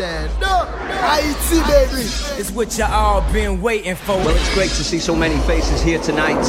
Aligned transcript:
Stand 0.00 0.42
up. 0.44 0.66
IET, 0.66 1.68
baby. 1.68 2.08
It's 2.40 2.50
what 2.50 2.78
you 2.78 2.84
all 2.84 3.20
been 3.34 3.60
waiting 3.60 3.94
for. 3.94 4.16
Well, 4.16 4.34
it's 4.34 4.54
great 4.54 4.70
to 4.70 4.82
see 4.82 4.98
so 4.98 5.14
many 5.14 5.36
faces 5.40 5.82
here 5.82 5.98
tonight. 5.98 6.40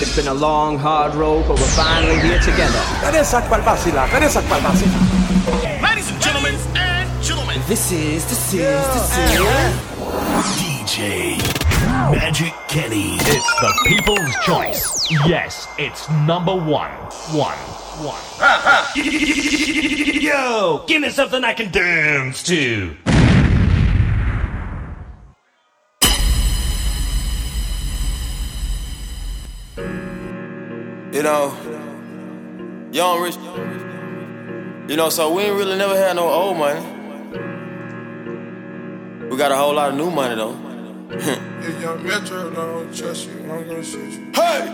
It's 0.00 0.14
been 0.14 0.28
a 0.28 0.34
long, 0.34 0.78
hard 0.78 1.16
road, 1.16 1.48
but 1.48 1.58
we're 1.58 1.66
finally 1.74 2.20
here 2.20 2.38
together. 2.38 2.80
Ladies 5.82 6.12
and 6.12 6.22
gentlemen, 6.22 6.54
and 6.76 7.24
gentlemen. 7.24 7.60
This 7.66 7.90
is, 7.90 8.24
this 8.26 8.54
is, 8.54 8.60
this 8.60 9.18
is. 9.18 9.91
DJ 10.92 11.38
Magic 12.12 12.52
Kenny. 12.68 13.14
It's 13.14 13.60
the 13.62 13.72
people's 13.86 14.36
choice. 14.44 15.10
Yes, 15.26 15.66
it's 15.78 16.10
number 16.10 16.54
one. 16.54 16.90
One. 17.32 17.56
One. 18.04 18.20
Yo, 20.20 20.84
give 20.86 21.00
me 21.00 21.08
something 21.08 21.42
I 21.44 21.54
can 21.54 21.70
dance 21.70 22.42
to. 22.42 22.94
You 31.10 31.22
know, 31.22 31.56
young 32.92 33.22
rich. 33.22 33.36
You 34.90 34.96
know, 34.96 35.08
so 35.08 35.32
we 35.32 35.44
ain't 35.44 35.56
really 35.56 35.78
never 35.78 35.96
had 35.96 36.16
no 36.16 36.28
old 36.28 36.58
money. 36.58 36.84
We 39.30 39.38
got 39.38 39.52
a 39.52 39.56
whole 39.56 39.72
lot 39.72 39.88
of 39.88 39.96
new 39.96 40.10
money 40.10 40.34
though. 40.34 40.71
Young 41.12 42.02
Metro 42.06 42.50
don't 42.50 42.96
trust 42.96 43.28
you, 43.28 43.41
I'm 43.52 43.68
gonna 43.68 43.84
shoot 43.84 44.12
you. 44.12 44.32
Hey! 44.32 44.64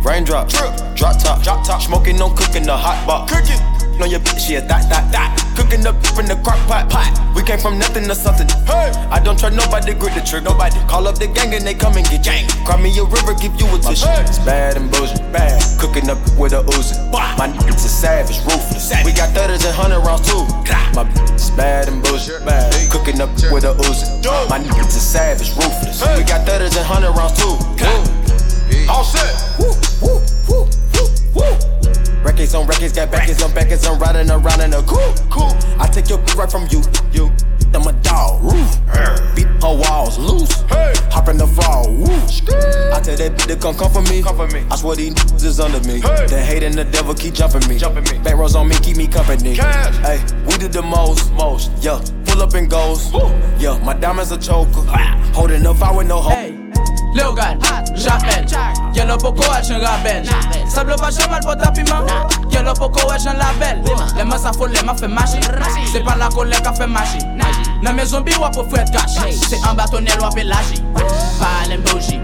Raindrop, 0.00 0.48
drip, 0.48 0.72
drop 0.96 1.18
top, 1.20 1.42
drop 1.42 1.66
top, 1.66 1.82
smoking, 1.82 2.16
no 2.16 2.30
cooking 2.30 2.62
the 2.64 2.76
hot 2.76 3.04
pot, 3.04 3.28
cooking. 3.28 3.60
No, 3.98 4.06
your 4.06 4.20
bitch, 4.20 4.50
yeah, 4.50 4.60
that, 4.60 4.88
that, 4.88 5.12
that. 5.12 5.30
Cooking 5.54 5.86
up 5.86 5.94
in 6.18 6.26
the 6.26 6.34
crock 6.42 6.58
pot, 6.66 6.90
pot. 6.90 7.12
We 7.36 7.42
came 7.44 7.60
from 7.60 7.78
nothing 7.78 8.08
to 8.08 8.14
something. 8.14 8.48
Hey, 8.66 8.90
I 9.12 9.20
don't 9.20 9.38
trust 9.38 9.54
nobody, 9.54 9.94
grip 9.94 10.14
the 10.14 10.20
trigger. 10.20 10.50
Nobody 10.50 10.80
call 10.88 11.06
up 11.06 11.20
the 11.20 11.28
gang 11.28 11.54
and 11.54 11.62
they 11.64 11.74
come 11.74 11.96
and 11.96 12.04
get 12.08 12.24
gang. 12.24 12.48
Cry 12.64 12.80
me 12.80 12.90
a 12.98 13.04
river, 13.04 13.34
give 13.38 13.54
you 13.60 13.68
a 13.70 13.78
tissue. 13.78 14.08
Hey. 14.08 14.24
It's 14.26 14.40
bad 14.40 14.76
and 14.76 14.90
bullshit, 14.90 15.20
bad. 15.30 15.60
Cooking 15.78 16.10
up 16.10 16.18
with 16.40 16.56
a 16.56 16.64
Uzi. 16.74 16.96
My 17.12 17.46
niggas 17.46 17.84
is 17.84 17.94
savage, 17.94 18.40
ruthless. 18.42 18.90
We 19.04 19.12
got 19.12 19.30
thudders 19.36 19.64
and 19.64 19.74
hundred 19.76 20.00
rounds 20.00 20.26
too. 20.26 20.42
My 20.96 21.04
bitch 21.04 21.56
bad 21.56 21.88
and 21.88 22.02
bullshit, 22.02 22.44
bad. 22.44 22.72
Cooking 22.90 23.20
up 23.20 23.30
with 23.52 23.64
a 23.64 23.78
Uzi. 23.78 24.24
My 24.50 24.58
niggas 24.58 24.90
is 24.90 25.06
savage, 25.06 25.54
ruthless. 25.54 26.02
We 26.18 26.24
got 26.24 26.44
thudders 26.46 26.74
and 26.76 26.84
hundred 26.84 27.12
rounds 27.14 27.38
too. 27.38 27.56
All 28.88 29.04
set. 29.04 29.58
Woo, 29.58 29.72
woo, 30.02 30.20
woo, 30.48 30.68
woo, 30.94 31.08
woo. 31.34 32.22
Records 32.22 32.54
on 32.54 32.66
records, 32.66 32.92
got 32.92 33.10
backers 33.10 33.42
on 33.42 33.52
backers, 33.52 33.86
I'm 33.86 33.98
riding 33.98 34.30
around 34.30 34.60
in 34.60 34.72
a 34.72 34.82
cool, 34.82 35.14
cool. 35.30 35.52
I 35.78 35.88
take 35.88 36.08
your 36.08 36.18
right 36.36 36.50
from 36.50 36.66
you, 36.70 36.82
you. 37.12 37.30
I'm 37.74 37.88
a 37.88 37.92
dog, 38.02 38.40
roof. 38.40 38.78
Beat 39.34 39.48
her 39.60 39.76
walls 39.76 40.16
loose. 40.16 40.60
Hey. 40.70 40.94
Hop 41.10 41.28
in 41.28 41.36
the 41.36 41.46
fall, 41.46 41.90
woo. 41.90 42.06
I 42.94 43.00
tell 43.00 43.16
that 43.16 43.32
bitch 43.32 43.48
to 43.48 43.56
come 43.56 43.74
come 43.74 43.90
for 43.90 44.02
me. 44.02 44.22
Come 44.22 44.36
for 44.36 44.46
me. 44.46 44.64
I 44.70 44.76
swear 44.76 44.94
these 44.94 45.12
niggas 45.12 45.44
is 45.44 45.58
under 45.58 45.80
me. 45.80 46.00
Hey. 46.00 46.26
The 46.28 46.40
hate 46.40 46.62
and 46.62 46.74
the 46.74 46.84
devil 46.84 47.14
keep 47.14 47.34
jumping 47.34 47.68
me. 47.68 47.76
Jumping 47.76 48.04
me. 48.04 48.22
Back 48.22 48.36
rows 48.36 48.54
on 48.54 48.68
me, 48.68 48.76
keep 48.76 48.96
me 48.96 49.08
company. 49.08 49.56
Cash. 49.56 49.96
Hey, 49.96 50.22
we 50.46 50.56
did 50.56 50.72
the 50.72 50.82
most, 50.82 51.32
most. 51.32 51.72
Yeah, 51.80 52.00
pull 52.26 52.42
up 52.42 52.54
and 52.54 52.70
goes. 52.70 53.12
Woo. 53.12 53.26
Yeah, 53.58 53.76
my 53.82 53.94
diamonds 53.94 54.30
a 54.30 54.38
choker. 54.38 54.82
Holding 55.34 55.66
up, 55.66 55.82
I 55.82 55.96
with 55.96 56.06
no 56.06 56.20
hope. 56.20 56.32
Hey. 56.32 56.56
Leogan, 57.14 57.58
Japen 57.94 58.44
Yon 58.94 59.06
lò 59.06 59.16
poko 59.18 59.46
wèch 59.50 59.70
an 59.70 59.80
raben 59.82 60.26
Sablo 60.70 60.96
pa 60.98 61.10
chemal 61.14 61.42
pot 61.46 61.62
apiman 61.62 62.06
Yon 62.50 62.66
lò 62.66 62.74
poko 62.74 63.06
wèch 63.08 63.28
an 63.30 63.38
label 63.38 63.82
Lèman 64.18 64.38
sa 64.38 64.50
fò 64.52 64.66
lèman 64.66 64.98
fè 64.98 65.06
machi 65.08 65.38
Se 65.92 66.02
pa 66.02 66.16
la 66.18 66.28
kolè 66.34 66.58
ka 66.64 66.72
fè 66.74 66.86
machi 66.90 67.22
Nan 67.82 67.94
men 67.94 68.06
zombi 68.06 68.34
wap 68.42 68.56
pou 68.58 68.66
fwèd 68.66 68.90
kachi 68.94 69.30
Se 69.38 69.60
an 69.62 69.78
batonel 69.78 70.18
wap 70.22 70.38
elaji 70.38 70.82
Pa 71.38 71.52
alèm 71.62 71.86
doji 71.86 72.18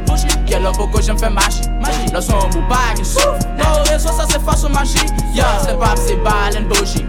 Yon 0.51 0.67
lò 0.67 0.75
poko 0.75 0.99
jèm 0.99 1.19
fè 1.19 1.31
machi 1.31 1.71
Lò 2.11 2.21
son 2.21 2.51
mou 2.51 2.67
bagi 2.71 3.07
souf 3.07 3.47
Nan 3.55 3.71
ou 3.79 3.87
reso 3.93 4.11
sa 4.17 4.27
se 4.27 4.43
fason 4.43 4.75
machi 4.75 5.07
Yon 5.37 5.63
se 5.63 5.77
pap 5.79 5.99
se 6.03 6.19
pa 6.27 6.35
alèm 6.49 6.67
doji 6.73 7.07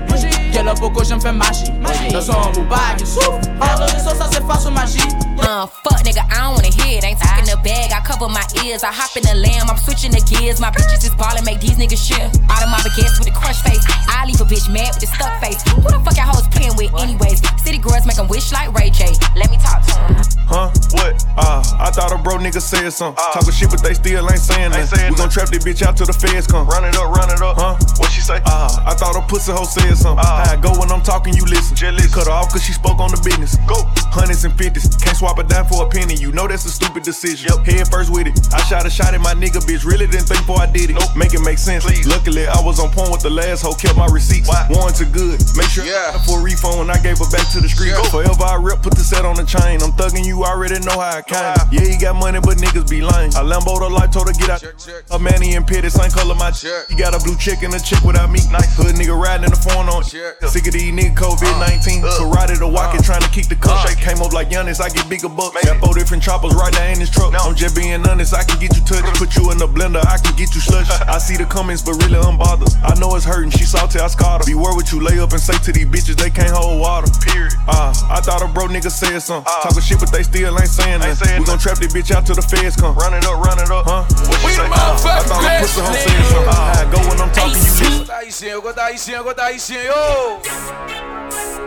Yon 0.54 0.70
lò 0.70 0.78
poko 0.78 1.02
jèm 1.02 1.22
fè 1.22 1.34
machi 1.34 1.74
Lò 2.14 2.22
son 2.22 2.54
mou 2.54 2.70
bagi 2.70 3.10
souf 3.10 3.42
Nan 3.58 3.74
ou 3.82 3.90
reso 3.90 4.14
sa 4.14 4.30
se 4.30 4.46
fason 4.46 4.78
machi 4.78 5.02
Fuck 5.42 6.06
nigga 6.06 6.24
I 6.30 6.46
don't 6.46 6.54
wanna 6.54 6.70
hear 6.70 7.00
it. 7.00 7.04
Ain't 7.04 7.20
talking 7.20 7.50
about 7.50 7.64
bag, 7.72 7.96
I 7.96 8.02
cover 8.04 8.28
my 8.28 8.44
ears. 8.66 8.84
I 8.84 8.92
hop 8.92 9.16
in 9.16 9.24
the 9.24 9.36
lamb, 9.40 9.72
I'm 9.72 9.80
switching 9.80 10.12
the 10.12 10.20
gears. 10.28 10.60
My 10.60 10.72
bitches 10.76 11.08
is 11.08 11.16
ballin', 11.16 11.46
make 11.48 11.64
these 11.64 11.80
niggas 11.80 12.04
shit. 12.04 12.28
Out 12.52 12.62
of 12.64 12.70
my 12.70 12.84
baguettes 12.84 13.16
with 13.20 13.32
a 13.32 13.36
crush 13.36 13.64
face. 13.64 13.84
I 14.12 14.28
leave 14.28 14.42
a 14.44 14.48
bitch 14.52 14.68
mad 14.68 14.92
with 14.96 15.08
a 15.08 15.10
stuck 15.16 15.40
face. 15.40 15.64
Who 15.72 15.88
the 15.88 16.00
fuck 16.04 16.20
y'all 16.20 16.28
hoes 16.28 16.48
playin' 16.52 16.76
with, 16.76 16.92
anyways? 17.00 17.40
City 17.64 17.80
girls 17.80 18.04
make 18.06 18.20
'em 18.20 18.28
wish 18.28 18.52
like 18.52 18.68
Ray 18.76 18.90
J. 18.92 19.16
Let 19.40 19.48
me 19.50 19.58
talk 19.58 19.80
to 19.88 19.96
'em. 20.04 20.20
Huh? 20.52 20.68
What? 21.00 21.16
Uh, 21.40 21.64
I 21.80 21.90
thought 21.96 22.12
a 22.12 22.18
bro 22.20 22.36
nigga 22.36 22.60
said 22.60 22.92
something. 22.92 23.16
Uh, 23.24 23.40
Talkin' 23.40 23.56
shit, 23.56 23.70
but 23.72 23.82
they 23.82 23.94
still 23.96 24.28
ain't 24.28 24.44
saying 24.44 24.72
that. 24.76 24.92
We 25.10 25.16
gon' 25.16 25.30
trap 25.30 25.48
this 25.48 25.64
bitch 25.64 25.82
out 25.82 25.96
till 25.96 26.08
the 26.12 26.14
feds 26.14 26.46
come. 26.46 26.68
Run 26.68 26.84
it 26.84 26.96
up, 27.00 27.08
run 27.16 27.32
it 27.32 27.40
up. 27.42 27.56
Huh? 27.56 27.80
What 27.98 28.12
she 28.12 28.20
say? 28.20 28.42
Uh, 28.46 28.68
I 28.84 28.94
thought 29.00 29.16
a 29.16 29.24
pussy 29.32 29.54
hoe 29.56 29.64
said 29.64 29.96
something. 29.96 30.20
Uh, 30.20 30.52
I 30.52 30.60
go 30.60 30.76
when 30.76 30.92
I'm 30.92 31.02
talking, 31.02 31.34
you 31.34 31.46
listen. 31.46 31.76
Jealous. 31.76 32.14
Cut 32.14 32.28
her 32.28 32.36
off 32.36 32.52
cause 32.52 32.64
she 32.64 32.74
spoke 32.74 33.00
on 33.00 33.12
the 33.12 33.22
business. 33.24 33.56
Go. 33.64 33.88
Hundreds 34.12 34.44
and 34.44 34.54
fifties. 34.58 34.92
Can't 35.00 35.16
swap 35.16 35.40
it 35.40 35.48
down 35.48 35.66
for 35.72 35.86
a 35.86 35.90
penny. 35.90 36.16
You 36.16 36.34
know 36.34 36.48
that's 36.48 36.66
a 36.66 36.70
stupid 36.70 37.04
decision. 37.04 37.48
Yep. 37.48 37.61
Head 37.66 37.88
first 37.90 38.10
with 38.12 38.28
it. 38.28 38.36
I 38.54 38.62
shot 38.66 38.86
a 38.86 38.90
shot 38.90 39.14
at 39.14 39.22
my 39.22 39.34
nigga, 39.34 39.62
bitch. 39.64 39.86
Really 39.86 40.08
didn't 40.08 40.28
think 40.28 40.42
before 40.46 40.60
I 40.62 40.66
did 40.72 40.90
it. 40.90 40.94
Nope. 41.00 41.16
Make 41.16 41.34
it 41.34 41.42
make 41.42 41.58
sense. 41.58 41.86
Please. 41.86 42.08
Luckily, 42.08 42.48
I 42.48 42.60
was 42.62 42.80
on 42.80 42.90
point 42.92 43.12
with 43.12 43.22
the 43.22 43.30
last 43.30 43.62
hoe. 43.62 43.74
Kept 43.74 43.98
my 43.98 44.08
receipts. 44.08 44.48
Why? 44.48 44.68
Warranted 44.70 45.12
good. 45.12 45.40
Make 45.56 45.70
sure 45.70 45.86
Yeah. 45.86 46.14
I 46.16 46.20
for 46.26 46.40
a 46.40 46.44
refund 46.44 46.80
when 46.80 46.90
I 46.90 46.98
gave 47.02 47.18
her 47.20 47.30
back 47.32 47.48
to 47.54 47.60
the 47.62 47.70
street. 47.70 47.92
Go. 47.94 48.04
Forever 48.10 48.44
I 48.44 48.56
rip, 48.56 48.82
put 48.82 48.96
the 48.96 49.04
set 49.04 49.26
on 49.26 49.36
the 49.36 49.46
chain. 49.46 49.82
I'm 49.82 49.92
thugging 49.94 50.26
you, 50.26 50.44
already 50.44 50.80
know 50.80 50.98
how 51.00 51.20
I 51.20 51.22
came. 51.22 51.56
Yeah, 51.72 51.86
he 51.88 51.98
got 51.98 52.16
money, 52.16 52.40
but 52.40 52.58
niggas 52.58 52.90
be 52.90 53.02
lying. 53.02 53.32
I 53.36 53.42
Lambo 53.44 53.80
the 53.80 53.90
life, 53.90 54.12
told 54.12 54.28
her 54.28 54.34
get 54.34 54.50
out. 54.50 54.62
Check, 54.62 54.78
check. 54.78 55.04
A 55.12 55.20
manny 55.20 55.56
and 55.56 55.66
pitty, 55.66 55.90
same 55.90 56.12
color 56.12 56.36
my 56.36 56.52
Check. 56.52 56.88
He 56.90 56.96
got 56.96 57.16
a 57.16 57.20
blue 57.24 57.36
chick 57.38 57.64
and 57.64 57.74
a 57.74 57.80
chick 57.80 58.02
without 58.04 58.30
me. 58.32 58.40
Nice. 58.52 58.76
Hood 58.78 58.96
nigga 58.96 59.16
riding 59.16 59.46
in 59.46 59.52
the 59.52 59.60
phone 59.62 59.88
on. 59.90 60.04
Check. 60.04 60.42
Sick 60.50 60.68
of 60.68 60.74
these 60.74 60.92
nigga 60.94 61.16
COVID 61.16 61.60
19. 61.60 62.04
Uh, 62.04 62.08
uh, 62.08 62.20
Karate 62.22 62.58
to 62.60 62.68
walk 62.68 62.94
uh, 62.96 63.02
trying 63.02 63.22
to 63.22 63.30
kick 63.30 63.48
the 63.48 63.56
cup. 63.56 63.78
uh. 63.84 63.88
Shake 63.88 64.00
came 64.00 64.22
up 64.22 64.34
like 64.34 64.50
Giannis, 64.50 64.82
I 64.82 64.90
get 64.90 65.08
bigger 65.10 65.30
bucks. 65.30 65.56
Got 65.66 65.80
four 65.80 65.94
different 65.94 66.24
choppers 66.24 66.54
right 66.56 66.74
there 66.74 66.92
in 66.92 67.00
this 67.00 67.10
truck. 67.10 67.32
No. 67.34 67.51
I'm 67.52 67.58
just 67.60 67.76
being 67.76 68.00
honest, 68.08 68.32
I 68.34 68.48
can 68.48 68.64
get 68.64 68.72
you 68.80 68.84
touched. 68.88 69.04
Put 69.20 69.36
you 69.36 69.52
in 69.52 69.58
the 69.60 69.68
blender, 69.68 70.00
I 70.08 70.16
can 70.24 70.32
get 70.40 70.56
you 70.56 70.64
slush. 70.64 70.88
I 71.04 71.20
see 71.20 71.36
the 71.36 71.44
comments, 71.44 71.84
but 71.84 72.00
really 72.00 72.16
unbothered. 72.16 72.72
I 72.80 72.96
know 72.96 73.12
it's 73.20 73.28
hurting, 73.28 73.52
she 73.52 73.68
salty, 73.68 74.00
I 74.00 74.08
scarred 74.08 74.40
her. 74.40 74.48
Beware 74.48 74.72
what 74.72 74.88
you 74.96 75.04
lay 75.04 75.20
up 75.20 75.36
and 75.36 75.42
say 75.44 75.60
to 75.68 75.72
these 75.76 75.84
bitches, 75.84 76.16
they 76.16 76.30
can't 76.32 76.56
hold 76.56 76.80
water. 76.80 77.12
Period. 77.20 77.52
Uh, 77.68 77.92
I 78.08 78.24
thought 78.24 78.40
a 78.40 78.48
bro 78.48 78.72
nigga 78.72 78.88
said 78.88 79.20
something. 79.20 79.52
Uh. 79.52 79.68
Talking 79.68 79.84
shit, 79.84 80.00
but 80.00 80.16
they 80.16 80.24
still 80.24 80.56
ain't 80.56 80.72
saying 80.72 81.04
Ain't 81.04 81.12
nothing. 81.12 81.28
saying 81.28 81.40
We 81.44 81.46
gon' 81.52 81.60
trap 81.60 81.76
this 81.76 81.92
bitch 81.92 82.16
out 82.16 82.24
till 82.26 82.40
the 82.40 82.42
feds 82.42 82.80
come. 82.80 82.96
Run 82.96 83.14
it 83.20 83.26
up, 83.28 83.36
run 83.44 83.60
it 83.60 83.68
up. 83.68 83.84
Huh? 83.84 84.08
What 84.08 84.40
We 84.48 84.56
she 84.56 84.56
say? 84.56 84.64
the 84.64 84.72
motherfucking 84.72 85.12
I 85.12 85.28
thought 85.28 85.44
a 85.44 85.60
pussy 85.60 85.82
hoe 85.84 85.92
said 85.92 86.24
something. 86.32 86.56
How 86.56 86.72
I 86.72 86.88
go 86.88 87.00
when 87.04 87.20
I'm 87.20 87.32
talking, 87.36 87.60
you 87.60 87.74
listen. 87.84 88.08
Tá 88.08 88.24
haïtien, 88.24 88.64
go 88.64 88.72
tá 88.72 88.88
haïtien, 88.88 89.24
go 89.28 89.34
tá 89.36 89.52
haïtien, 89.52 89.92
yo. 89.92 90.40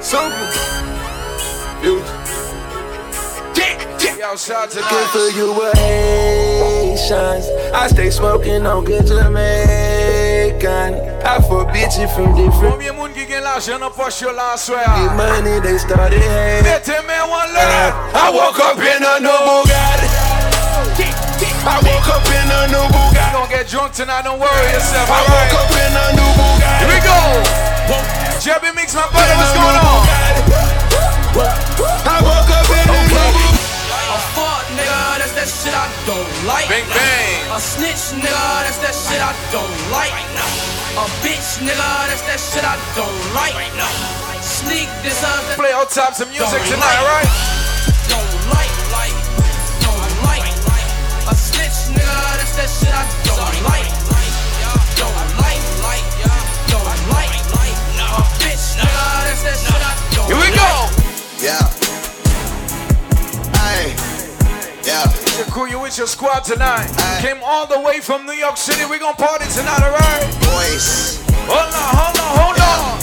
Super. 0.00 0.48
Future. 1.84 2.23
Yo, 4.24 4.36
shout 4.36 4.70
to 4.70 4.80
Good 4.80 5.08
for 5.12 5.28
you 5.36 5.52
with 5.52 5.76
Haitians. 5.76 7.44
I 7.76 7.88
stay 7.88 8.08
smoking 8.08 8.64
on 8.64 8.84
good 8.84 9.06
Jamaican. 9.06 10.94
I 11.20 11.44
for 11.44 11.68
bitches 11.68 12.08
from 12.16 12.32
different. 12.32 12.72
Combien 12.72 12.96
moun 12.96 13.12
ki 13.12 13.26
gen 13.28 13.44
l'argent 13.44 13.84
nan 13.84 13.92
poche 13.92 14.24
yo 14.24 14.32
la 14.32 14.54
aswe 14.54 14.80
Get 14.80 15.12
money, 15.20 15.60
they 15.60 15.76
started 15.76 16.24
hating. 16.24 16.64
Mette 16.64 17.04
men 17.04 17.28
wan 17.28 17.52
lè. 17.52 17.68
Uh, 17.68 17.92
I 18.16 18.32
woke 18.32 18.60
up 18.64 18.80
in 18.80 19.04
a 19.04 19.20
new 19.20 19.40
Bugatti. 19.44 20.08
I 21.68 21.76
woke 21.84 22.08
up 22.08 22.24
in 22.24 22.48
a 22.48 22.72
new 22.72 22.80
Bugatti. 22.96 23.28
Don't 23.36 23.50
get 23.52 23.68
drunk 23.68 23.92
tonight, 23.92 24.24
don't 24.24 24.40
worry 24.40 24.72
yourself, 24.72 25.04
I 25.04 25.20
woke 25.20 25.52
up 25.52 25.68
in 25.68 25.92
a 26.00 26.16
new 26.16 26.30
Bugatti. 26.40 26.80
Here 26.80 26.88
we 26.88 26.96
go. 27.04 27.20
Jebby 28.40 28.72
Mix, 28.72 28.96
my 28.96 29.04
brother, 29.12 29.36
what's 29.36 29.52
going 29.52 29.76
on? 29.84 30.00
I 32.08 32.24
woke 32.24 32.48
up 32.56 32.72
in 32.72 32.88
a 32.88 33.04
new 33.04 33.20
Bugatti. 33.20 33.53
That 35.44 35.52
shit 35.52 35.76
I 35.76 35.92
don't 36.08 36.24
like. 36.48 36.64
Bang, 36.72 36.88
bang. 36.88 37.52
A 37.52 37.60
snitch 37.60 38.16
nigga, 38.16 38.44
that's 38.64 38.80
that 38.80 38.96
shit 38.96 39.20
I 39.20 39.36
don't 39.52 39.68
like. 39.92 40.08
A 40.96 41.04
bitch 41.20 41.60
nigga, 41.60 41.90
that's 42.08 42.24
that 42.24 42.40
shit 42.40 42.64
I 42.64 42.80
don't 42.96 43.12
like. 43.36 43.52
Sneak 44.40 44.88
this 45.04 45.20
up, 45.20 45.44
Play 45.60 45.72
all 45.76 45.84
types 45.84 46.24
of 46.24 46.32
music 46.32 46.48
Don't 46.48 46.80
tonight, 46.80 46.96
like. 46.96 47.28
alright? 47.28 47.28
don't 48.08 48.32
like, 48.56 48.72
like, 48.88 49.16
don't 49.84 50.08
like. 50.24 50.48
A 51.28 51.34
snitch 51.36 51.92
nigga, 51.92 52.20
that's 52.40 52.56
that 52.56 52.70
shit 52.72 52.94
I 52.96 53.04
don't 53.28 53.44
like. 53.68 53.84
Don't 54.96 55.28
like, 55.44 55.60
like, 55.84 56.08
don't 56.72 56.88
like. 57.12 57.36
A 58.00 58.24
bitch 58.40 58.80
nigga, 58.80 59.04
that's 59.28 59.44
that 59.44 59.60
shit 59.60 59.76
I 59.76 59.92
don't 60.08 60.24
Here 60.24 60.40
we 60.40 60.48
go. 60.56 60.88
Yeah. 61.36 61.68
Aye. 63.60 63.92
Yeah. 64.88 65.23
Your 65.36 65.46
crew, 65.46 65.66
you 65.66 65.80
with 65.80 65.98
your 65.98 66.06
squad 66.06 66.44
tonight. 66.44 66.88
Aye. 66.96 67.18
Came 67.20 67.42
all 67.42 67.66
the 67.66 67.80
way 67.80 67.98
from 67.98 68.24
New 68.24 68.34
York 68.34 68.56
City. 68.56 68.84
We 68.88 69.00
gon' 69.00 69.14
party 69.14 69.46
tonight, 69.50 69.82
alright? 69.82 70.22
Boys. 70.46 71.18
Hold 71.50 71.74
on, 71.74 71.94
hold 71.98 72.18
on, 72.20 72.38
hold 72.38 72.60
on. 72.60 72.93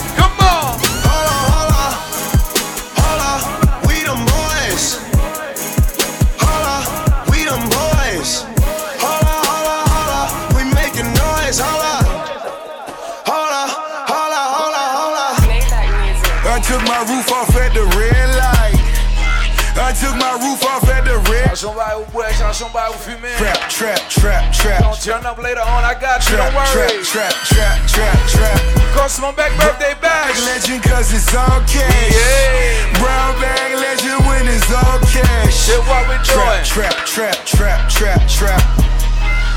The 21.61 21.67
red. 21.69 21.71
Chanson 21.71 21.73
bail 21.75 21.99
ou 22.01 22.11
boire, 22.11 22.33
chanson 22.33 22.69
bail 22.73 22.89
ou 22.89 22.97
fumer. 22.97 23.35
Trap, 23.37 23.69
trap, 23.69 24.09
trap, 24.09 24.53
trap. 24.53 24.81
Don't 24.81 25.01
turn 25.01 25.25
up 25.25 25.37
later 25.37 25.61
on, 25.61 25.83
I 25.83 25.93
got 25.93 26.25
you, 26.25 26.35
Trap, 26.35 26.49
don't 26.49 26.55
worry. 26.57 27.03
trap, 27.03 27.33
trap, 27.45 27.77
trap, 27.85 27.87
trap, 27.87 28.17
trap. 28.27 28.59
Cost 28.95 29.21
my 29.21 29.31
back 29.31 29.53
birthday 29.57 29.93
bash. 30.01 30.41
Legend 30.45 30.83
cause 30.83 31.13
it's 31.13 31.33
all 31.35 31.61
cash. 31.69 31.85
Yeah. 31.85 32.99
Brown 32.99 33.39
bag 33.39 33.77
legend 33.77 34.25
when 34.25 34.47
it's 34.47 34.71
all 34.73 34.99
cash. 35.05 35.53
Shit, 35.53 35.79
what 35.85 36.09
we 36.09 36.17
doing? 36.25 36.65
Trap, 36.65 37.05
trap, 37.05 37.37
trap, 37.45 37.89
trap, 37.89 38.21
trap. 38.27 38.61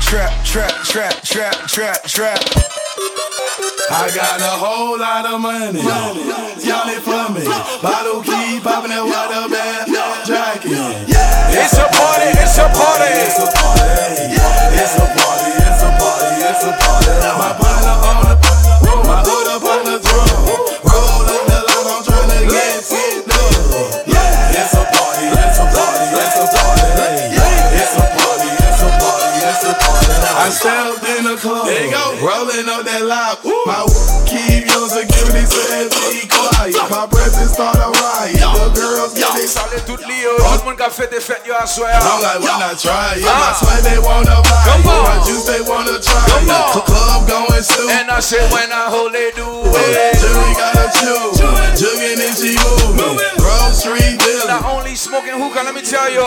Trap, 0.05 0.31
trap, 0.45 0.73
trap, 0.85 1.21
trap, 1.23 1.55
trap, 1.67 2.03
trap. 2.05 2.39
I 3.89 4.11
got 4.13 4.39
a 4.41 4.53
whole 4.61 4.99
lot 4.99 5.25
of 5.25 5.41
money. 5.41 5.81
Y'all 5.81 6.89
it 6.89 7.01
for 7.01 7.33
me. 7.33 7.45
Bottle 7.81 8.21
keep 8.21 8.61
popping 8.61 8.91
that 8.93 9.01
water 9.01 9.49
bag. 9.49 9.89
Jacking. 10.25 11.14
It's 11.65 11.81
a 11.81 11.89
party, 11.97 12.29
it's 12.29 12.61
a 12.61 12.69
party. 12.69 13.09
It's 13.25 13.41
a 13.41 13.49
party. 13.49 14.29
It's 14.29 15.01
a 15.01 15.05
party. 15.17 15.49
It's 15.65 15.81
a 15.81 15.89
party. 15.97 16.29
It's 16.45 16.61
a 16.61 16.71
party. 16.77 17.09
My 17.41 17.57
partner 17.57 18.05
on 18.05 18.21
the 18.21 18.37
my 19.01 19.25
on 19.25 19.81
the 19.89 19.97
drum. 19.97 20.45
Roll 20.85 21.25
up 21.25 21.41
the 21.49 21.57
line. 21.65 21.89
I'm 21.89 22.05
trying 22.05 22.29
to 22.37 22.41
get 22.53 22.85
it 22.85 23.25
done. 23.25 23.81
It's 24.53 24.77
a 24.77 24.85
party. 24.93 25.25
It's 25.25 25.57
a 25.57 25.65
party. 25.65 26.05
It's 26.13 26.37
a 26.37 26.45
party. 26.53 26.85
It's 27.33 27.97
a 27.97 28.05
party. 28.13 28.45
It's 28.61 28.85
a 28.85 28.89
party. 29.01 29.41
It's 29.41 29.65
a 29.65 29.73
party. 29.73 30.13
I 30.37 30.53
stepped 30.53 31.01
in 31.17 31.25
the 31.25 31.33
club. 31.41 31.65
There 31.65 31.81
you 31.81 31.89
go. 31.89 32.13
Rolling 32.21 32.69
up 32.69 32.85
that 32.85 33.01
loud. 33.09 33.41
My 33.65 33.81
keep 34.29 34.69
your 34.69 34.85
security 34.85 35.49
says 35.49 35.89
be 36.13 36.29
quiet. 36.29 36.77
My 36.93 37.09
presence 37.09 37.57
start 37.57 37.73
a 37.73 37.74
riot. 37.74 37.74
The 37.74 37.74
girls 37.74 37.74
get 39.75 39.87
Yo, 39.87 39.95
it. 39.95 39.97
salé 39.97 39.97
tout 39.97 39.97
Leo, 40.07 40.37
tout 40.37 40.59
le 40.59 40.65
monde 40.65 40.77
qui 40.77 40.83
a 40.83 40.89
fait 40.89 41.09
des 41.11 41.19
fêtes, 41.19 41.41
yo, 41.45 41.53
à 41.59 41.65
soir. 41.65 41.89
I'm 41.91 42.21
like, 42.21 42.39
when 42.39 42.61
I 42.61 42.75
try 42.75 43.17
it, 43.17 43.23
my 43.23 43.31
Ah. 43.31 43.53
sweat 43.59 43.83
they 43.83 43.99
wanna 43.99 44.41
buy 44.41 44.79
it. 44.79 44.85
My 44.85 45.25
juice 45.25 45.45
they 45.45 45.61
wanna 45.61 45.99
try 45.99 46.21
Come 46.27 46.43
it. 46.43 46.51
on. 46.51 46.81
Club 46.81 47.27
going 47.27 47.63
soon. 47.63 47.89
And 47.89 48.11
I 48.11 48.19
say 48.19 48.39
when 48.51 48.71
I 48.71 48.89
hold 48.89 49.13
they 49.13 49.31
do 49.35 49.47
it. 49.65 50.19
Jury 50.19 50.53
gotta 50.55 50.91
chew. 50.99 51.31
Jugging 51.75 52.19
and 52.21 52.35
she 52.37 52.55
moving. 52.95 53.19
Grocery 53.37 54.17
dealing. 54.17 54.47
Not 54.47 54.65
only 54.65 54.95
smoking 54.95 55.33
hookah, 55.39 55.63
let 55.63 55.73
me 55.75 55.81
tell 55.81 56.09
you. 56.09 56.23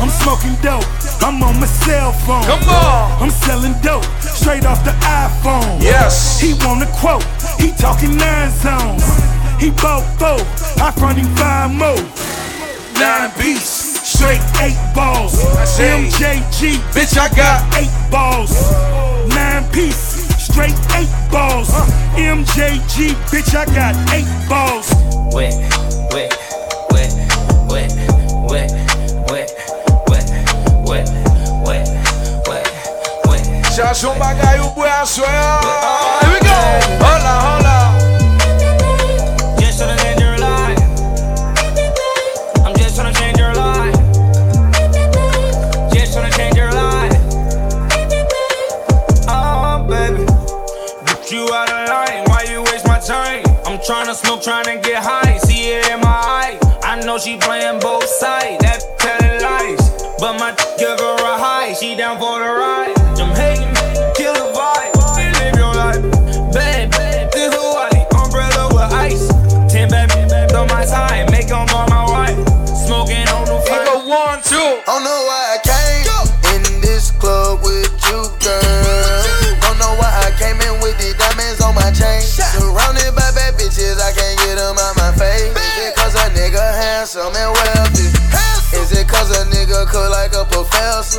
I'm 0.00 0.10
smoking 0.10 0.54
dope. 0.62 0.84
I'm 1.22 1.42
on 1.42 1.58
my 1.58 1.66
cell 1.66 2.12
phone. 2.26 2.44
Come 2.44 2.68
on. 2.68 3.22
I'm 3.22 3.30
selling 3.30 3.74
dope 3.82 4.04
straight 4.20 4.64
off 4.66 4.84
the 4.84 4.92
iPhone. 5.02 5.80
Yes. 5.82 6.38
He 6.40 6.52
want 6.64 6.82
a 6.82 6.86
quote. 6.86 7.24
He 7.58 7.72
talking 7.72 8.16
nine 8.16 8.50
zones. 8.60 9.02
He 9.58 9.70
bought 9.70 10.04
four. 10.18 10.36
I 10.84 10.90
front 10.92 11.16
him 11.18 11.34
five 11.36 11.72
more. 11.72 11.96
Nine 12.98 13.30
beats. 13.38 14.00
Straight 14.08 14.40
eight 14.62 14.78
balls. 14.94 15.32
say, 15.68 16.08
MJG. 16.08 16.76
Bitch, 16.94 17.18
I 17.18 17.28
got 17.36 17.60
eight 17.76 17.92
balls. 18.10 18.52
Nine 19.28 19.64
piece. 19.70 20.24
Straight 20.38 20.72
eight 20.96 21.12
balls. 21.30 21.68
MJG. 22.16 23.12
Bitch, 23.28 23.54
I 23.54 23.66
got 23.74 23.94
eight 24.14 24.24
balls. 24.48 24.88
Wet, 25.34 25.52
wet, 26.12 26.32
wet, 26.90 27.12
wet, 27.68 27.92
wet, 28.48 28.72
wet, 29.28 29.50
wet, 30.08 30.30
wet, 30.86 31.08
wet, 31.66 31.88
wet, 32.48 32.68
wet. 33.28 33.74
Chanson 33.76 34.14
bagay 34.18 34.60
ou 34.60 34.70
boy 34.70 34.88
à 34.88 35.04
soir. 35.04 35.60
Here 36.22 36.32
we 36.32 36.40
go. 36.40 37.04
Hola, 37.04 37.40
hola. 37.44 37.65
I'm 54.28 54.40
tryna 54.40 54.82
get 54.82 55.04
high. 55.04 55.38
See 55.38 55.70
it 55.70 55.88
in 55.88 56.00
my 56.00 56.08
eye. 56.08 56.58
I 56.82 57.00
know 57.04 57.16
she 57.16 57.36
playing 57.36 57.78
both 57.78 58.04
sides. 58.04 58.58
That 58.58 58.82
telling 58.98 59.40
lies. 59.40 59.90
But 60.18 60.38
my 60.40 60.50
give 60.78 60.98
her 60.98 61.14
a 61.14 61.38
high. 61.38 61.72
She 61.74 61.94
down 61.94 62.18
for 62.18 62.40
the 62.40 62.44
ride. 62.44 62.95
It 89.26 89.42
a 89.42 89.44
nigga 89.50 89.86
cook 89.90 90.06
like 90.10 90.32
a 90.38 90.44
professor? 90.46 91.18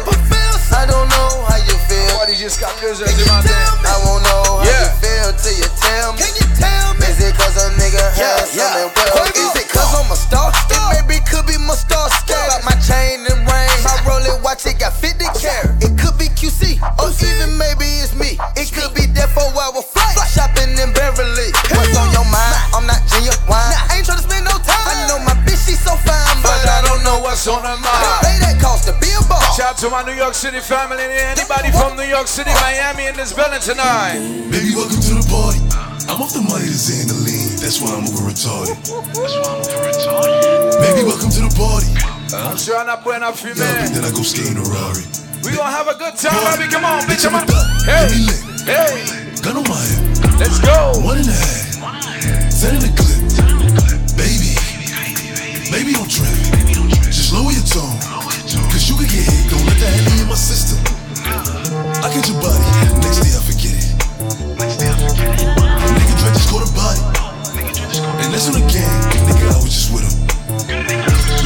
I 0.71 0.85
don't 0.87 1.09
know 1.11 1.43
how 1.43 1.59
you 1.59 1.75
feel. 1.91 2.15
Party 2.17 2.35
just 2.35 2.59
got 2.61 2.71
heures 2.79 2.99
du 2.99 3.05
matin. 3.27 3.51
I 3.83 3.99
won't 4.07 4.23
know 4.23 4.59
how 4.59 4.63
Yeah. 4.63 4.87
you 4.87 4.91
feel 5.03 5.29
till 5.35 5.57
you 5.59 5.67
tell 5.75 6.13
me. 6.13 6.19
Can 6.23 6.31
you 6.39 6.47
tell 6.55 6.93
me? 6.95 7.03
Is 7.07 7.19
it 7.19 7.35
cause 7.35 7.57
a 7.59 7.67
nigga 7.75 7.99
handsome 8.15 8.63
and 8.63 8.91
wealthy? 8.95 9.39
Is 9.43 9.55
it 9.59 9.67
cause 9.67 9.91
I'm 9.91 10.11
a 10.11 10.15
star? 10.15 10.51
It 10.71 11.03
maybe 11.03 11.19
could 11.27 11.45
be 11.47 11.57
my 11.59 11.75
star 11.75 12.07
scale. 12.23 12.47
Got 12.47 12.63
my 12.63 12.75
chain 12.79 13.27
and 13.27 13.43
ring. 13.43 13.75
My 13.83 13.99
Rolex 14.07 14.39
watch 14.41 14.65
it 14.65 14.79
got 14.79 14.93
50 14.93 15.25
carat. 15.43 15.83
It 15.83 15.99
could 15.99 16.15
be 16.17 16.31
QC 16.31 16.79
don't 27.45 27.61
know 27.61 27.61
what's 27.61 27.61
on 27.61 27.61
her 27.61 27.77
mind. 27.85 28.25
Pay 28.25 28.37
that 28.41 28.57
cost 28.61 28.87
to 28.87 28.93
be 28.97 29.11
a 29.13 29.21
boss. 29.27 29.57
Shout 29.57 29.75
out 29.75 29.77
to 29.83 29.89
my 29.89 30.01
New 30.03 30.17
York 30.17 30.33
City 30.33 30.59
family. 30.59 31.03
Anybody 31.03 31.69
from 31.71 31.97
New 31.97 32.07
York 32.07 32.27
City, 32.27 32.49
Miami 32.61 33.07
in 33.07 33.15
this 33.15 33.33
building 33.33 33.61
tonight? 33.61 34.17
Baby, 34.49 34.73
welcome 34.73 35.01
to 35.01 35.13
the 35.21 35.25
party. 35.29 35.61
I'm 36.07 36.23
off 36.23 36.33
the 36.33 36.41
money 36.41 36.65
to 36.65 36.77
Xandaline. 36.77 37.59
That's 37.59 37.83
why 37.83 37.93
I'm 37.93 38.07
moving 38.07 38.25
retarded. 38.25 38.77
That's 39.13 39.35
why 39.37 39.53
I'm 39.53 39.59
moving 39.61 39.83
retarded. 39.85 40.81
Baby, 40.81 41.01
welcome 41.05 41.29
to 41.29 41.41
the 41.45 41.53
party. 41.53 41.91
I'm 42.33 42.57
sure 42.57 42.77
I'm 42.79 42.87
not 42.87 43.03
putting 43.03 43.23
up 43.23 43.35
few 43.35 43.53
Love 43.53 43.93
then 43.93 44.03
I 44.03 44.11
go 44.11 44.23
skate 44.23 44.51
in 44.51 44.57
a 44.57 44.65
Rari. 44.65 45.03
We 45.43 45.55
gonna 45.55 45.71
have 45.71 45.87
a 45.87 45.95
good 45.95 46.15
time, 46.17 46.57
baby. 46.57 46.71
Come 46.71 46.83
on, 46.83 47.03
bitch. 47.07 47.23
Come 47.23 47.35
on. 47.35 47.45
Hey, 47.85 48.27
hey. 48.65 49.07
Gun 49.43 49.61
on 49.61 49.67
my 49.67 49.79
hip. 49.79 50.39
Let's 50.39 50.59
go. 50.59 50.99
One 51.05 51.19
and 51.19 51.29
a 51.29 51.35
half. 51.35 52.51
Set 52.51 52.73
in 52.73 52.81
the 52.83 52.91
clip. 52.97 53.19
Baby. 54.17 54.57
Baby, 55.71 55.93
don't 55.93 56.09
trip. 56.09 56.46
Lower 57.27 57.51
your 57.51 57.67
tone. 57.67 57.99
Cause 58.71 58.87
you 58.87 58.95
can 58.95 59.05
get 59.11 59.27
hit. 59.27 59.51
Don't 59.51 59.61
let 59.67 59.77
that 59.83 59.93
be 60.07 60.23
in 60.23 60.27
my 60.31 60.39
system. 60.39 60.79
I 61.99 62.07
get 62.07 62.23
your 62.23 62.39
body. 62.39 62.63
Next 63.03 63.19
day 63.19 63.35
I 63.35 63.41
forget 63.43 63.75
it. 63.75 63.91
Next 64.55 64.79
day 64.79 64.87
I 64.87 64.95
forget 64.95 65.35
it. 65.35 65.51
Nigga 65.91 66.13
Dre 66.17 66.29
just 66.31 66.47
caught 66.47 66.63
a 66.63 66.71
body. 66.71 67.03
And 68.23 68.31
that's 68.31 68.47
on 68.47 68.55
the 68.55 68.63
gang. 68.71 68.87
Nigga, 69.27 69.43
I 69.53 69.59
was 69.59 69.75
just 69.75 69.91
with 69.91 70.07
him. 70.07 70.15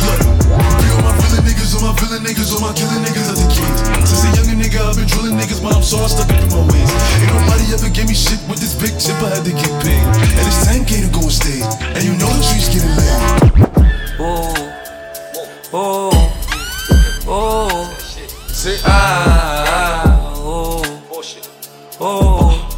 Look, 0.06 0.22
free 0.22 0.92
all 0.94 1.02
my 1.02 1.14
villain 1.18 1.44
niggas, 1.50 1.74
all 1.74 1.84
my 1.90 1.94
villain 1.98 2.22
niggas, 2.30 2.54
all 2.54 2.62
my 2.62 2.72
killing 2.78 3.02
niggas 3.02 3.28
at 3.28 3.38
the 3.42 3.48
kings. 3.50 3.82
Since 4.06 4.22
a 4.22 4.30
younger 4.38 4.58
nigga, 4.62 4.80
I've 4.86 4.96
been 4.96 5.10
drilling 5.10 5.34
niggas, 5.34 5.66
but 5.66 5.74
I'm 5.74 5.82
so 5.82 5.98
I 5.98 6.08
stuck 6.08 6.30
up 6.30 6.40
in 6.40 6.50
my 6.54 6.62
ways. 6.72 6.92
Ain't 7.20 7.34
nobody 7.34 7.66
ever 7.74 7.90
gave 7.90 8.06
me 8.06 8.14
shit 8.14 8.38
with 8.46 8.62
this 8.62 8.78
big 8.78 8.94
tip, 9.02 9.18
I 9.18 9.34
had 9.34 9.44
to 9.44 9.52
get 9.52 9.74
paid. 9.82 9.98
And 9.98 10.46
it's 10.46 10.62
10k 10.64 11.04
to 11.04 11.10
go 11.10 11.26
on 11.26 11.34
stage, 11.34 11.66
and 11.98 12.02
you 12.06 12.14
know 12.22 12.30
the 12.30 12.42
trees 12.48 12.70
getting 12.70 12.94
laid. 12.96 13.18
Oh, 14.22 14.71
oh, 15.74 16.12
oh. 17.28 17.98
Ah, 18.86 20.34
oh, 20.36 20.84
oh, 22.00 22.70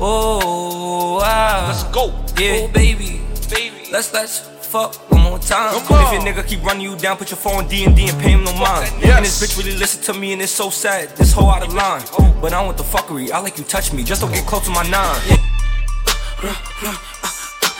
oh, 0.00 1.20
ah. 1.22 1.66
Let's 1.68 1.84
go. 1.94 2.12
Yeah, 2.40 2.66
baby, 2.72 3.20
baby. 3.50 3.88
Let's 3.92 4.12
let's 4.12 4.40
fuck 4.40 4.94
one 5.10 5.22
more 5.22 5.38
time. 5.38 5.78
Come 5.84 5.96
on. 5.98 6.04
If 6.06 6.12
your 6.24 6.32
nigga 6.32 6.42
keep 6.46 6.62
running 6.64 6.82
you 6.82 6.96
down, 6.96 7.16
put 7.16 7.30
your 7.30 7.36
phone 7.36 7.68
D 7.68 7.84
and 7.84 7.94
D 7.94 8.08
and 8.08 8.18
pay 8.18 8.30
him 8.30 8.44
no 8.44 8.52
mind. 8.54 8.92
Yes. 9.00 9.16
And 9.16 9.24
this 9.24 9.40
bitch 9.42 9.56
really 9.58 9.76
listen 9.76 10.02
to 10.04 10.18
me, 10.18 10.32
and 10.32 10.42
it's 10.42 10.52
so 10.52 10.70
sad. 10.70 11.14
This 11.16 11.32
whole 11.32 11.50
out 11.50 11.62
of 11.66 11.72
line. 11.74 12.02
But 12.40 12.52
I 12.52 12.62
want 12.64 12.76
the 12.76 12.84
fuckery. 12.84 13.30
I 13.30 13.40
like 13.40 13.58
you 13.58 13.64
touch 13.64 13.92
me, 13.92 14.02
just 14.02 14.20
don't 14.20 14.32
get 14.32 14.46
close 14.46 14.64
to 14.64 14.70
my 14.70 14.84
nine. 14.88 15.20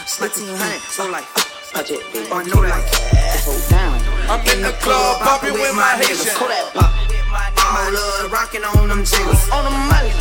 Slitty 0.07 0.57
hand, 0.57 0.81
so 0.83 1.07
like, 1.11 1.26
touch 1.73 1.91
it, 1.91 2.00
or 2.31 2.45
no 2.45 2.61
like, 2.61 2.85
down. 3.69 3.84
I'm 4.28 4.40
in 4.49 4.62
the 4.62 4.73
club, 4.81 5.21
popping 5.21 5.52
with 5.52 5.75
my 5.76 6.00
Haitian. 6.00 6.33
Pull 6.37 6.49
that 6.49 6.73
pop. 6.73 6.93
All 7.61 7.93
love 7.93 8.33
rocking 8.33 8.64
on 8.64 8.88
them 8.88 9.04
jiggers. 9.04 9.45
On 9.52 9.64
the 9.64 9.75
money. 9.90 10.12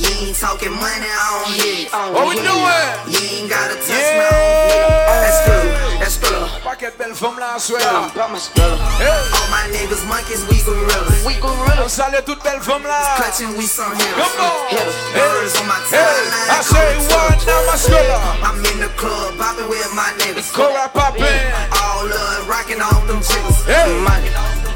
You 0.00 0.08
ain't 0.28 0.36
talking 0.36 0.72
money, 0.72 1.08
I 1.12 1.44
don't 1.44 1.52
hear 1.60 1.84
it. 1.84 1.92
What 1.92 2.24
we 2.24 2.40
doing? 2.40 2.88
You 3.12 3.20
ain't 3.36 3.50
gotta 3.52 3.76
touch 3.76 4.08
me, 4.16 4.24
I 4.24 4.32
don't 4.32 4.64
hear 4.72 4.80
it. 4.80 6.00
That's 6.00 6.16
good, 6.62 6.72
that's 6.72 6.88
good. 6.88 6.90
Paquet 6.90 6.98
belle 6.98 7.14
femme 7.14 7.38
là, 7.38 7.58
soir. 7.58 7.80
All 7.82 9.48
my 9.50 9.68
niggas 9.72 10.04
monkeys, 10.06 10.44
we 10.48 10.62
gorillas. 10.62 11.24
We 11.26 11.34
gorillas. 11.40 11.80
On 11.82 11.88
salue 11.88 12.22
toute 12.24 12.42
belle 12.42 12.60
femme 12.60 12.82
là. 12.84 13.16
Clutching, 13.16 13.56
we 13.56 13.66
some 13.66 13.92
hitters. 13.92 14.14
Come 14.16 14.40
on. 14.40 14.68
Hitters. 14.68 14.94
Birds 15.14 15.60
on 15.60 15.66
my 15.66 15.74
Hey, 15.90 15.96
timeline. 15.96 16.48
I 16.50 16.60
say 16.62 16.96
one 17.08 17.38
now, 17.46 17.66
my 17.66 17.76
scholar. 17.76 18.20
I'm 18.42 18.64
in 18.64 18.80
the 18.80 18.88
club, 18.96 19.34
bopping 19.36 19.68
with 19.68 19.92
my 19.94 20.12
niggas. 20.18 20.52
Cora 20.52 20.88
poppin'. 20.92 21.24
All 21.72 22.06
love, 22.06 22.48
rocking 22.48 22.80
off 22.80 23.06
them 23.06 23.20
chickens. 23.22 23.64
Hey. 23.64 24.00
Money. 24.00 24.30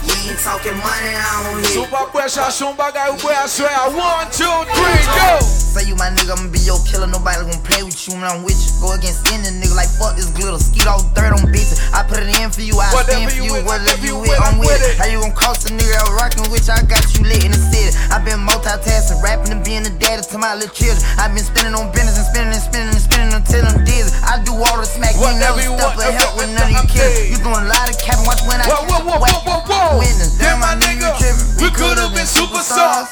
We 0.05 0.35
talking 0.43 0.77
money, 0.77 1.15
I 1.15 1.43
don't 1.45 1.59
hit. 1.61 1.69
Super 1.69 2.07
boy, 2.13 2.29
chachon 2.29 2.75
bagay 2.77 3.11
ou 3.13 3.17
boy, 3.21 3.33
I 3.33 3.47
swear. 3.47 3.71
One, 3.93 4.31
two, 4.33 4.51
three, 4.73 5.05
go. 5.15 5.64
Say 5.75 5.91
you 5.91 5.99
my 5.99 6.07
nigga, 6.07 6.39
I'ma 6.39 6.55
be 6.55 6.63
your 6.63 6.79
killer. 6.87 7.11
Nobody 7.11 7.43
gon' 7.51 7.59
play 7.67 7.83
with 7.83 7.99
you 8.07 8.15
when 8.15 8.23
I'm 8.23 8.47
with 8.47 8.55
you. 8.55 8.71
Go 8.79 8.95
against 8.95 9.27
any 9.35 9.51
nigga 9.51 9.75
like 9.75 9.91
fuck 9.91 10.15
this 10.15 10.31
glitter. 10.31 10.55
Skeet 10.63 10.87
all 10.87 11.03
dirt 11.19 11.35
on 11.35 11.51
bitches. 11.51 11.83
I 11.91 12.07
put 12.07 12.23
it 12.23 12.31
in 12.31 12.55
for 12.55 12.63
you, 12.63 12.79
I 12.79 12.95
Whatever 12.95 13.27
stand 13.27 13.35
for 13.35 13.43
you 13.43 13.59
with, 13.59 13.67
Whatever 13.67 14.07
you 14.07 14.15
with, 14.23 14.39
I'm 14.39 14.63
with 14.63 14.71
it. 14.71 14.95
How 15.03 15.11
you 15.11 15.19
gon' 15.19 15.35
cost 15.35 15.67
a 15.67 15.75
nigga 15.75 15.99
out 15.99 16.15
rockin' 16.15 16.47
with 16.47 16.71
you? 16.71 16.79
I 16.79 16.87
got 16.87 17.03
you 17.19 17.27
lit 17.27 17.43
in 17.43 17.51
the 17.51 17.59
city. 17.59 17.91
i 18.15 18.23
been 18.23 18.39
multitasking, 18.47 19.19
rapping 19.19 19.51
and 19.51 19.67
being 19.67 19.83
a 19.83 19.91
daddy 19.99 20.23
to 20.23 20.39
my 20.39 20.55
little 20.55 20.71
children. 20.71 21.03
i 21.19 21.27
been 21.27 21.43
spending 21.43 21.75
on 21.75 21.91
business 21.91 22.23
and 22.23 22.29
spending 22.31 22.55
and 22.55 22.63
spending 22.63 22.95
and 22.95 23.03
spending 23.03 23.35
until 23.35 23.67
I'm 23.67 23.83
dizzy. 23.83 24.15
I 24.23 24.39
do 24.47 24.55
all 24.55 24.79
the 24.79 24.87
smack, 24.87 25.19
you 25.19 25.27
never 25.43 25.59
you 25.59 25.75
stuff 25.75 25.99
want, 25.99 26.07
but 26.07 26.15
help 26.15 26.39
with 26.39 26.55
none 26.55 26.71
of 26.71 26.79
you 26.79 26.87
okay. 26.87 27.27
kids. 27.27 27.35
You 27.35 27.43
doing 27.43 27.67
a 27.67 27.67
lot 27.67 27.91
of 27.91 27.99
capping, 27.99 28.23
watch 28.23 28.47
when 28.47 28.63
I 28.63 28.71
Whoa, 28.71 28.79
whoa, 28.87 29.03
whoa, 29.11 29.19
whoa, 29.19 29.43
whoa, 29.43 29.59
whoa. 29.67 29.99
Witness. 29.99 30.39
Damn, 30.39 30.63
my 30.63 30.79
nigga, 30.79 31.19
we 31.59 31.67
could've 31.75 32.15
been 32.15 32.31
superstars. 32.31 33.11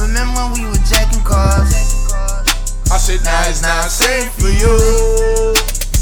Remember 0.00 0.40
when 0.40 0.52
we 0.52 0.66
were 0.66 0.84
jacking 0.84 1.22
cars? 1.22 1.72
I 2.90 2.98
said, 2.98 3.22
now 3.24 3.48
it's 3.48 3.62
not 3.62 3.90
safe 3.90 4.32
for 4.34 4.48
you. 4.48 4.76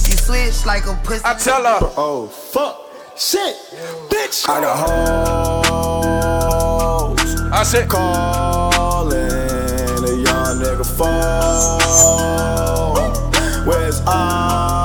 You 0.09 0.17
switch 0.19 0.65
like 0.67 0.87
a 0.87 0.95
pussy. 1.05 1.23
I 1.25 1.35
tell 1.35 1.63
her. 1.63 1.79
Oh, 1.97 2.27
fuck. 2.27 2.81
Shit. 3.17 3.57
Bitch. 4.09 4.49
I 4.49 4.61
got 4.61 4.77
hoes. 5.59 6.21
I 7.53 7.63
said, 7.63 7.89
calling 7.89 9.15
a 9.15 10.15
young 10.17 10.59
nigga 10.61 10.85
phone. 10.85 11.79
Where's 13.67 14.01
Ollie 14.07 14.82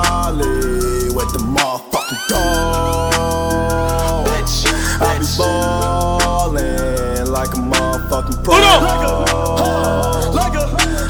motherfucking 8.28 8.44
pro. 8.44 8.54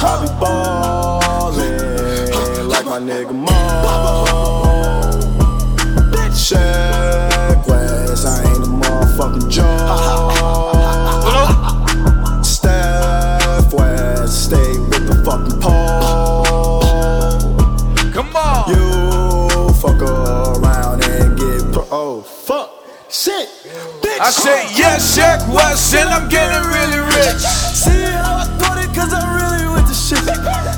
I 0.00 0.02
be 0.22 0.28
ballin' 0.40 2.68
like 2.68 2.86
my 2.86 2.98
nigga 2.98 3.34
Mo. 3.34 3.48
Check 6.36 7.66
West, 7.66 8.26
I 8.26 8.28
ain't 8.42 8.64
a 8.64 8.68
motherfucking 8.68 9.48
joke. 9.50 9.66
Steph 12.44 13.72
West, 13.74 14.44
stay 14.44 14.78
with 14.78 15.06
the 15.06 15.14
fucking 15.24 15.58
pole. 15.60 16.82
Come 18.12 18.36
on. 18.36 18.68
You 18.70 19.72
fuck 19.74 20.00
around 20.00 21.02
and 21.04 21.36
get 21.36 21.72
pro. 21.72 21.84
Oh. 21.90 22.24
I 24.20 24.30
say, 24.30 24.66
yes, 24.74 25.14
check 25.14 25.38
West, 25.46 25.94
and 25.94 26.08
I'm 26.10 26.28
getting 26.28 26.66
really 26.66 26.98
rich. 26.98 27.38
See 27.38 28.02
how 28.02 28.42
I 28.42 28.46
thought 28.58 28.78
it, 28.82 28.90
cause 28.90 29.14
I'm 29.14 29.30
really 29.30 29.70
with 29.70 29.86
the 29.86 29.94
shit. 29.94 30.18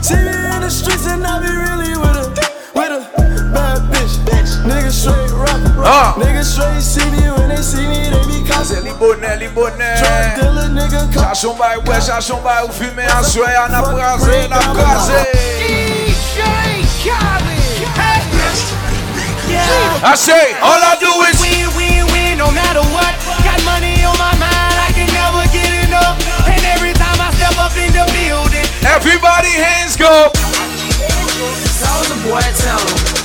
See 0.05 0.21
me 0.21 0.29
in 0.29 0.61
the 0.61 0.69
streets 0.69 1.07
and 1.09 1.25
I 1.25 1.41
be 1.41 1.49
really 1.49 1.97
with 1.97 2.21
a, 2.21 2.29
with 2.77 2.93
a 2.93 3.01
bad 3.49 3.81
bitch. 3.89 4.21
Niggas 4.69 4.93
straight 4.93 5.33
rapper. 5.33 5.81
Ah. 5.81 6.21
Niggas 6.21 6.53
straight 6.53 6.85
see 6.85 7.09
me 7.09 7.33
when 7.33 7.49
they 7.49 7.63
see 7.65 7.89
me, 7.89 8.13
they 8.13 8.21
be 8.29 8.45
C'est 8.63 8.85
les 8.85 8.93
bonnets, 8.93 9.37
les 9.39 9.49
bonnets. 9.49 9.97
Drug 9.97 10.37
dealer, 10.37 10.69
nigga, 10.69 11.09
come. 11.09 11.25
Chachon 11.25 11.55
bay, 11.57 11.81
ouais, 11.89 12.01
chachon 12.01 12.43
bay, 12.45 12.61
ou 12.69 12.73
fumer 12.73 13.09
un 13.09 13.23
souhait, 13.23 13.57
on 13.57 13.73
a 13.73 13.81
brasé, 13.81 14.49
on 14.49 14.53
a 14.53 14.75
brasé. 14.75 15.41
I 20.03 20.15
say, 20.15 20.53
all 20.61 20.81
I 20.81 20.97
do 21.01 21.09
is 21.29 21.41
win, 21.41 21.69
win, 21.77 22.07
win, 22.13 22.39
no 22.39 22.51
matter 22.51 22.81
what. 22.93 23.10
Got 23.51 23.67
money 23.67 23.99
on 24.07 24.15
my 24.15 24.31
mind, 24.39 24.79
I 24.79 24.95
can 24.95 25.11
never 25.11 25.43
get 25.51 25.91
enough. 25.91 26.15
And 26.47 26.63
every 26.71 26.95
time 26.95 27.19
I 27.19 27.35
step 27.35 27.59
up 27.59 27.75
in 27.75 27.91
the 27.91 28.07
building, 28.15 28.63
everybody 28.87 29.51
hands 29.51 29.99
go. 29.99 30.31
Soulja 31.67 32.15
boy, 32.23 32.47
tell 32.63 32.79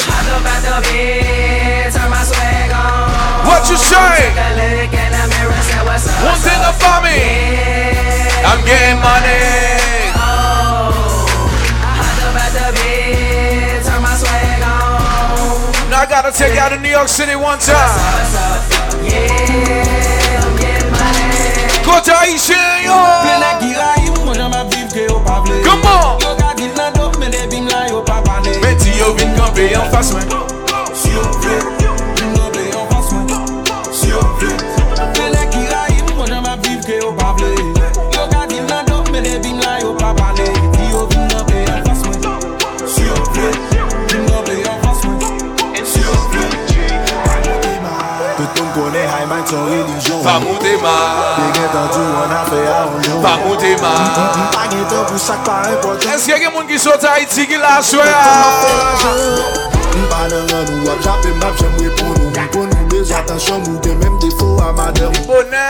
hop 0.09 0.25
up 0.33 0.49
out 0.49 0.65
the 0.65 0.81
bed, 0.89 1.93
turn 1.93 2.09
my 2.09 2.25
swag 2.25 2.73
on. 2.73 3.45
What 3.45 3.69
you 3.69 3.77
say? 3.77 3.93
Take 4.17 4.33
a 4.33 4.49
look 4.57 4.97
in 4.97 5.09
the 5.13 5.23
mirror, 5.29 5.61
say 5.61 5.85
what's 5.85 6.09
up. 6.09 6.17
Oh. 6.17 6.33
One 6.33 6.41
thing 6.41 6.61
about 6.73 7.05
me, 7.05 7.21
I'm 8.49 8.65
Kota 21.85 22.25
isye 22.27 22.63
yo. 22.85 22.97
Ple 23.21 23.37
nek 23.43 23.59
di 23.61 23.71
la 23.77 23.93
yon 24.05 24.19
Mwen 24.25 24.37
jan 24.39 24.51
ba 24.51 24.63
viv 24.69 24.89
ke 24.93 25.05
yo 25.09 25.21
pa 25.25 25.39
vle 25.45 25.61
Yo 25.61 26.35
ka 26.39 26.53
dil 26.57 26.73
nan 26.77 26.93
dop 26.93 27.17
Men 27.19 27.31
de 27.31 27.47
bim 27.51 27.67
la 27.67 27.87
yo 27.87 28.01
pa 28.01 28.21
pane 28.25 28.57
Meti 28.61 28.97
yo 28.99 29.13
vin 29.13 29.35
kampe 29.37 29.71
yon 29.71 29.89
faswen 29.91 30.54
Pa 50.25 50.39
monte 50.39 50.75
mal 50.81 51.37
Ye 51.37 51.51
gen 51.53 51.69
tan 51.69 51.87
tou 51.93 52.01
an 52.23 52.31
afe 52.33 52.61
a 52.65 52.79
on 52.89 53.03
yo 53.05 53.21
Pa 53.21 53.37
monte 53.45 53.75
mal 53.77 54.09
Pa 54.55 54.63
gen 54.71 54.81
tan 54.89 55.05
pou 55.05 55.19
sak 55.21 55.43
pa 55.45 55.59
impote 55.69 56.09
Eske 56.15 56.39
gen 56.41 56.49
moun 56.55 56.65
ki 56.65 56.79
sot 56.81 57.05
a 57.05 57.19
iti 57.21 57.45
ki 57.45 57.59
la 57.61 57.75
swe 57.85 58.01
a 58.09 58.23
Mpa 60.01 60.23
nan 60.31 60.49
an 60.49 60.73
ou 60.73 60.89
a 60.89 60.97
chape 61.05 61.29
map 61.37 61.53
jem 61.61 61.77
repon 61.77 62.09
ou 62.09 62.33
Mpon 62.33 62.73
ou 62.73 62.89
bez 62.89 63.13
atansyon 63.13 63.61
mou 63.67 63.77
gen 63.85 64.01
menm 64.01 64.17
defo 64.23 64.49
amader 64.65 65.13
Bonè 65.29 65.69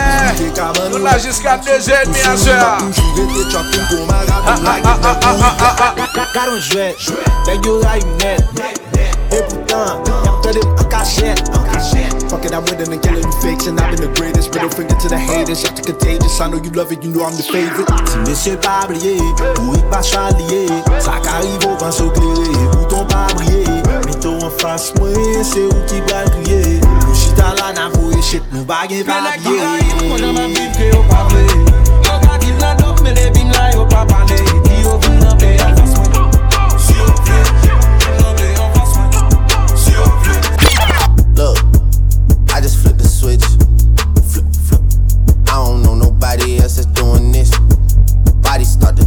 Nou 0.87 1.03
la 1.03 1.17
jiska 1.19 1.59
dejen 1.67 2.15
mi 2.15 2.23
a 2.23 2.37
swe 2.39 2.55
a 2.55 2.79
Karon 6.31 6.63
jwe 6.63 6.93
Deg 7.43 7.59
yo 7.67 7.81
ray 7.83 7.99
net. 8.23 8.39
E 9.35 9.43
poutan 9.49 9.99
Yap 10.23 10.37
te 10.47 10.55
dem 10.61 10.69
an 10.79 10.87
kachet 10.95 11.43
An 11.51 11.67
kachet 11.73 12.14
Fuck 12.29 12.45
it, 12.45 12.53
I'm 12.53 12.65
winning 12.65 12.91
and 12.91 13.01
killing 13.01 13.23
you 13.23 13.41
fakes 13.41 13.67
And 13.67 13.79
I've 13.79 13.91
been 13.95 14.09
the 14.09 14.13
greatest. 14.17 14.53
Middle 14.53 14.69
finger 14.69 14.95
to 14.95 15.07
the 15.09 15.17
haters 15.17 15.63
Y'all 15.63 15.73
too 15.73 15.83
contagious. 15.83 16.39
I 16.41 16.49
know 16.49 16.57
you 16.57 16.71
love 16.71 16.91
it, 16.91 17.03
you 17.03 17.11
know 17.11 17.23
I'm 17.23 17.35
the 17.35 17.43
favorite. 17.43 17.87
Ti 17.87 18.17
mesye 18.25 18.55
pa 18.61 18.85
blye, 18.87 19.17
ou 19.61 19.75
ik 19.75 19.85
pa 19.89 20.01
chalye 20.01 20.67
Sa 21.01 21.19
ka 21.19 21.39
rive 21.43 21.67
ou 21.67 21.77
van 21.79 21.91
se 21.91 22.07
klere, 22.15 22.47
bouton 22.73 23.05
pa 23.07 23.27
brye 23.35 23.63
Mito 24.05 24.33
an 24.45 24.51
fas 24.59 24.91
mwen, 24.97 25.43
se 25.43 25.65
ou 25.67 25.85
ki 25.89 26.01
bal 26.09 26.29
kriye 26.37 26.79
Nou 26.81 27.15
chita 27.15 27.53
la 27.59 27.71
nan 27.77 27.93
foye 27.95 28.21
shit, 28.21 28.43
nou 28.53 28.65
bagen 28.65 29.05
pa 29.05 29.21
la 29.25 29.35
biye 29.37 29.59
Mè 29.59 29.63
la 29.63 29.77
ki 29.77 29.85
la 29.85 29.93
yon 29.93 30.11
konjan 30.11 30.35
man 30.39 30.53
viv 30.55 30.75
kre 30.77 30.91
yo 30.93 31.01
pa 31.11 31.25
vle 31.31 31.45
Yo 32.07 32.19
ka 32.25 32.37
dil 32.43 32.55
nan 32.61 32.77
dok, 32.81 33.01
mè 33.05 33.15
le 33.17 33.31
bim 33.35 33.51
la 33.53 33.71
yo 33.75 33.87
pa 33.91 34.05
pane 34.09 34.54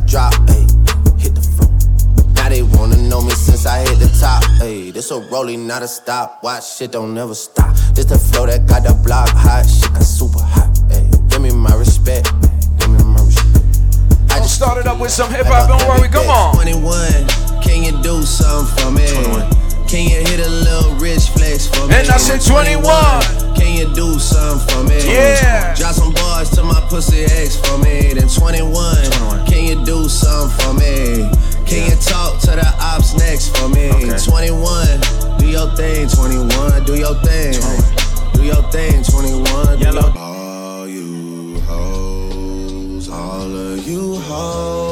drop, 0.09 0.33
ayy. 0.49 0.67
Hit 1.21 1.35
the 1.35 1.43
floor. 1.43 1.71
Now 2.35 2.49
they 2.49 2.62
wanna 2.62 2.97
know 2.97 3.21
me 3.21 3.33
since 3.33 3.67
I 3.67 3.81
hit 3.81 3.99
the 3.99 4.09
top, 4.19 4.43
ayy. 4.62 4.93
This 4.93 5.11
a 5.11 5.21
rolling, 5.31 5.67
not 5.67 5.83
a 5.83 5.88
stop. 5.88 6.43
Watch 6.43 6.77
shit 6.77 6.93
don't 6.93 7.15
never 7.15 7.35
stop. 7.35 7.77
This 7.95 8.07
the 8.07 8.19
flow 8.19 8.47
that 8.47 8.67
got 8.67 8.83
the 8.85 8.95
block 9.05 9.29
hot. 9.29 9.69
Shit 9.69 9.93
got 9.93 10.03
super 10.03 10.41
hot, 10.41 10.73
ayy. 10.88 11.31
Give 11.31 11.43
me 11.43 11.50
my 11.53 11.75
respect. 11.75 12.33
Give 12.79 12.91
me 12.91 13.05
my 13.05 13.21
respect. 13.21 13.65
I 14.31 14.38
just 14.41 14.55
started 14.55 14.87
up 14.87 14.99
with 14.99 15.11
some 15.11 15.31
hip 15.31 15.47
hop, 15.47 15.69
don't 15.69 15.87
worry, 15.88 16.09
come 16.09 16.29
on. 16.29 16.55
21, 16.55 17.29
can 17.62 17.85
you 17.85 17.93
do 18.03 18.23
something 18.23 18.85
for 18.85 18.91
me? 18.91 19.07
21. 19.07 19.69
Can 19.88 20.05
you 20.05 20.21
hit 20.21 20.41
a 20.41 20.49
little 20.49 20.95
rich 20.97 21.29
flex 21.31 21.67
for 21.67 21.87
me? 21.87 21.95
And 21.95 22.09
I 22.09 22.17
said 22.17 22.41
21. 22.41 23.48
Can 23.59 23.77
you 23.77 23.93
do 23.95 24.19
something 24.19 24.67
for 24.69 24.83
me? 24.88 24.99
Yeah. 25.05 25.75
Drop 25.75 25.95
some 25.95 26.12
bars 26.15 26.50
to 26.50 26.62
my 26.62 26.81
pussy 26.88 27.25
ex 27.25 27.57
for 27.57 27.77
me. 27.79 28.15
Then 28.15 28.29
21. 28.29 29.45
Can 29.47 29.65
you 29.65 29.85
do 29.85 30.09
something 30.09 30.57
for 30.65 30.75
me? 30.75 31.29
Can 31.69 31.91
you 31.91 31.97
talk 31.97 32.41
to 32.41 32.53
the 32.53 32.67
ops 32.81 33.12
next 33.15 33.55
for 33.55 33.69
me? 33.69 33.91
21, 33.91 35.38
do 35.38 35.47
your 35.47 35.69
thing, 35.77 36.09
21, 36.09 36.85
do 36.85 36.97
your 36.97 37.15
thing. 37.17 37.53
Do 38.33 38.43
your 38.43 38.62
thing, 38.73 39.03
21. 39.05 39.79
Yellow. 39.79 40.11
All 40.17 40.88
you 40.88 41.61
hoes, 41.61 43.11
all 43.11 43.55
of 43.55 43.87
you 43.87 44.17
hoes. 44.17 44.88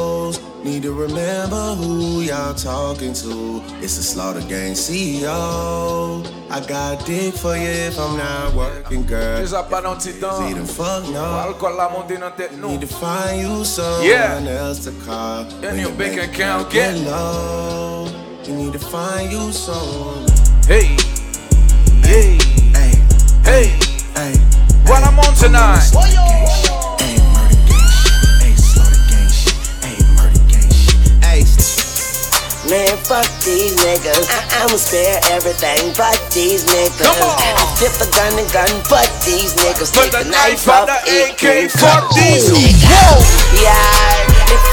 Need 0.67 0.83
to 0.83 0.91
remember 0.91 1.75
who 1.75 2.19
y'all 2.23 2.53
talking 2.53 3.13
to. 3.13 3.63
It's 3.81 3.95
the 3.95 4.03
Slaughter 4.03 4.41
Gang 4.41 4.73
CEO. 4.73 6.27
I 6.51 6.59
got 6.67 7.05
dick 7.05 7.35
for 7.35 7.55
you 7.55 7.69
if 7.69 7.97
I'm 7.97 8.17
not 8.17 8.53
working, 8.53 9.05
girl. 9.05 9.39
Déjà 9.39 9.63
pas 9.63 9.81
dans 9.81 9.95
temps. 9.95 10.45
See 10.45 10.53
the 10.53 10.65
fuck 10.65 11.07
no. 11.09 11.23
Alcool 11.23 11.73
la 11.77 11.87
monter 11.87 12.17
dans 12.17 12.31
tête 12.35 12.51
nous. 12.59 12.67
Need 12.71 12.81
to 12.81 12.87
find 12.87 13.39
you 13.41 13.63
someone 13.63 14.03
Yeah. 14.03 14.41
else 14.59 14.79
to 14.83 14.91
call. 15.05 15.45
And 15.63 15.71
When 15.71 15.79
your 15.79 15.91
bank 15.91 16.17
account 16.21 16.69
get 16.69 16.97
low. 16.97 18.09
You 18.45 18.53
need 18.53 18.73
to 18.73 18.79
find 18.79 19.31
you 19.31 19.53
someone. 19.53 20.25
Hey. 20.67 20.97
Hey. 22.03 22.37
Hey. 22.75 22.91
Hey. 23.45 23.71
Hey. 24.17 24.33
What 24.85 25.01
I'm 25.01 25.17
on 25.17 25.33
tonight. 25.33 26.66
Man, 32.67 32.97
fuck 33.07 33.23
these 33.47 33.75
niggas. 33.79 34.27
I- 34.27 34.43
I'ma 34.67 34.75
spare 34.75 35.19
everything 35.31 35.93
but 35.95 36.19
these 36.35 36.65
niggas. 36.65 36.99
I 36.99 37.63
flip 37.79 37.95
a 38.03 38.07
gun 38.11 38.35
and 38.37 38.51
gun, 38.51 38.67
but 38.89 39.07
these 39.23 39.53
niggas 39.55 39.91
take 39.95 40.11
the 40.11 40.25
knife 40.27 40.67
out 40.67 40.87
the. 40.87 40.99
AK, 41.07 41.69
fuck 41.71 42.11
these. 42.13 42.51
niggas. 42.51 43.23
Yeah, 43.63 43.71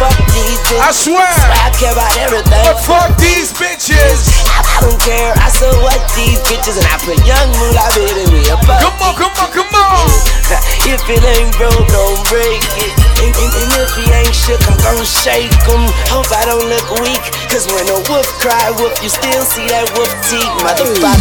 fuck 0.03 0.17
these 0.35 0.59
bitches. 0.67 0.83
I 0.83 0.91
swear. 0.91 1.23
I 1.23 1.71
care 1.79 1.93
about 1.93 2.17
everything. 2.19 2.51
But 2.67 2.81
fuck 2.83 3.17
these 3.19 3.53
bitches. 3.55 4.27
I 4.51 4.64
don't 4.85 5.01
care. 5.01 5.33
I 5.41 5.49
so 5.49 5.73
what 5.81 5.97
these 6.13 6.37
bitches, 6.45 6.77
and 6.77 6.87
I 6.93 6.97
put 7.01 7.17
young 7.25 7.49
moolah 7.57 7.89
baby 7.97 8.25
with 8.29 8.53
a 8.53 8.59
fuck. 8.69 8.85
Come 8.85 9.01
on, 9.01 9.15
come 9.17 9.35
on, 9.41 9.49
come 9.49 9.73
on. 9.73 10.05
If 10.85 11.01
it 11.09 11.25
ain't 11.25 11.57
broke, 11.57 11.89
don't 11.89 12.21
break 12.29 12.61
it. 12.77 12.93
And, 13.25 13.33
and, 13.33 13.53
and 13.65 13.73
if 13.81 13.91
he 13.97 14.05
ain't 14.13 14.37
shook, 14.37 14.61
I'm 14.69 14.77
gon' 14.85 15.01
shake 15.05 15.57
him. 15.65 15.89
Hope 16.13 16.29
I 16.29 16.45
don't 16.45 16.69
look 16.69 16.89
weak. 17.01 17.25
Cause 17.49 17.65
when 17.73 17.89
a 17.89 17.99
wolf 18.13 18.29
cry 18.45 18.69
wolf, 18.77 18.93
you 19.01 19.09
still 19.09 19.45
see 19.49 19.65
that 19.73 19.89
wolf 19.97 20.13
teeth, 20.29 20.53
motherfucker. 20.61 21.17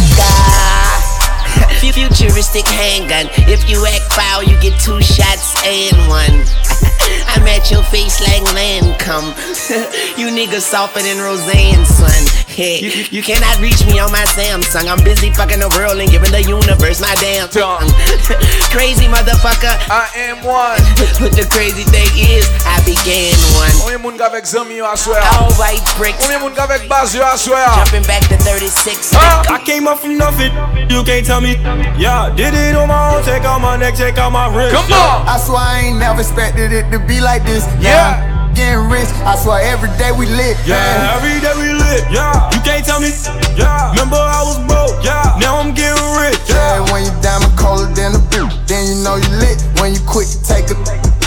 Futuristic 1.80 2.66
handgun. 2.68 3.32
If 3.48 3.68
you 3.68 3.80
act 3.86 4.12
foul, 4.12 4.42
you 4.44 4.60
get 4.60 4.76
two 4.80 5.00
shots 5.00 5.56
and 5.64 5.96
one. 6.12 6.44
I'm 7.32 7.46
at 7.48 7.70
your 7.70 7.82
face 7.84 8.20
like 8.20 8.44
Lancome. 8.52 9.32
you 10.18 10.28
niggas 10.28 10.68
softer 10.68 11.00
than 11.00 11.18
Roseanne, 11.18 11.84
son. 11.84 12.43
Hey, 12.54 12.78
you, 12.78 13.18
you 13.18 13.22
cannot 13.26 13.58
reach 13.58 13.82
me 13.82 13.98
on 13.98 14.14
my 14.14 14.22
Samsung. 14.30 14.86
I'm 14.86 15.02
busy 15.02 15.34
fucking 15.34 15.58
the 15.58 15.66
world 15.74 15.98
and 15.98 16.06
giving 16.06 16.30
the 16.30 16.38
universe 16.38 17.02
my 17.02 17.10
damn 17.18 17.50
tongue. 17.50 17.90
crazy 18.70 19.10
motherfucker. 19.10 19.74
I 19.90 20.06
am 20.30 20.38
one. 20.46 20.78
But 21.18 21.34
the 21.34 21.50
crazy 21.50 21.82
thing 21.82 22.06
is, 22.14 22.46
I 22.62 22.78
began 22.86 23.34
one. 23.58 23.74
Combien 23.82 23.98
moun 23.98 24.22
avec 24.22 24.46
zami 24.46 24.78
yo 24.78 24.86
aswe 24.86 25.18
All 25.18 25.50
white 25.58 25.82
bricks. 25.98 26.22
Combien 26.22 26.38
moun 26.38 26.54
avec 26.54 26.86
base 26.86 27.18
yo 27.18 27.26
aswe 27.26 27.58
Jumping 27.58 28.06
back 28.06 28.22
to 28.30 28.38
36. 28.38 29.18
Ah, 29.18 29.42
I 29.50 29.58
came 29.58 29.88
up 29.90 29.98
from 29.98 30.16
nothing, 30.16 30.54
you 30.86 31.02
can't 31.02 31.26
tell 31.26 31.40
me. 31.40 31.58
Yeah, 31.98 32.30
did 32.36 32.54
it 32.54 32.76
on 32.78 32.86
my 32.86 33.18
own, 33.18 33.24
take 33.24 33.42
out 33.42 33.58
my 33.58 33.76
neck, 33.76 33.96
take 33.96 34.16
out 34.16 34.30
my 34.30 34.46
wrist. 34.46 34.76
Come 34.76 34.86
yeah. 34.88 35.26
on. 35.26 35.26
I 35.26 35.42
swear 35.42 35.58
I 35.58 35.90
ain't 35.90 35.98
never 35.98 36.20
expected 36.20 36.70
it 36.70 36.86
to 36.94 37.00
be 37.02 37.18
like 37.18 37.42
this. 37.42 37.66
Yeah. 37.82 38.30
Getting 38.54 38.86
rich, 38.86 39.10
I 39.26 39.34
swear 39.34 39.58
every 39.66 39.90
day 39.98 40.14
we 40.14 40.30
lit. 40.30 40.54
Yeah, 40.62 41.18
every 41.18 41.42
day 41.42 41.50
we 41.58 41.73
lit. 41.94 42.04
Yeah, 42.10 42.50
you 42.50 42.60
can't 42.66 42.84
tell 42.84 42.98
me. 43.00 43.14
Yeah, 43.54 43.90
remember 43.94 44.18
I 44.18 44.42
was 44.42 44.58
broke. 44.66 44.98
Yeah, 45.06 45.38
now 45.38 45.62
I'm 45.62 45.70
getting 45.74 46.02
rich. 46.18 46.38
Yeah, 46.50 46.82
when 46.90 47.06
you 47.06 47.12
diamond 47.22 47.54
colder 47.54 47.86
than 47.94 48.18
a 48.18 48.22
boot, 48.34 48.50
then 48.66 48.86
you 48.90 48.96
know 49.06 49.16
you 49.16 49.30
lit. 49.38 49.62
When 49.78 49.94
you 49.94 50.00
quit, 50.02 50.26
you 50.34 50.40
take 50.42 50.70
a 50.70 50.76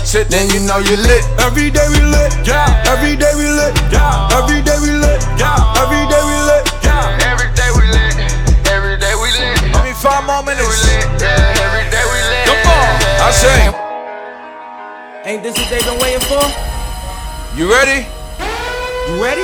Shit, 0.08 0.30
then 0.30 0.48
you 0.56 0.64
know 0.64 0.80
you 0.80 0.96
lit. 0.96 1.24
Every 1.44 1.68
day 1.70 1.84
we 1.92 2.00
lit. 2.00 2.32
Yeah, 2.48 2.64
every 2.88 3.20
day 3.20 3.32
we 3.36 3.44
lit. 3.44 3.76
Yeah, 3.92 4.36
every 4.40 4.64
day 4.64 4.80
we 4.80 4.92
lit. 4.96 5.20
Yeah, 5.36 5.84
every 5.84 6.04
day 6.08 6.24
we 6.24 6.36
lit. 6.48 6.64
Yeah, 6.88 7.28
Every 7.28 7.52
day 7.60 7.70
we 7.76 7.84
lit. 7.92 8.16
Every 8.72 8.96
day 8.96 9.14
we 9.20 9.28
lit. 9.36 9.60
Give 9.68 9.84
me 9.84 9.92
five 10.00 10.24
more 10.24 10.44
minutes. 10.48 10.80
Yeah, 11.20 11.60
every 11.60 11.84
day 11.92 12.04
we 12.08 12.20
lit. 12.24 12.48
Come 12.48 12.72
on. 12.72 12.88
I 13.20 13.32
say, 13.36 13.60
Ain't 15.28 15.44
this 15.44 15.60
what 15.60 15.68
they 15.70 15.84
been 15.84 16.00
waiting 16.00 16.24
for? 16.24 16.40
you 17.60 17.68
ready? 17.70 18.08
You 19.12 19.22
ready? 19.22 19.44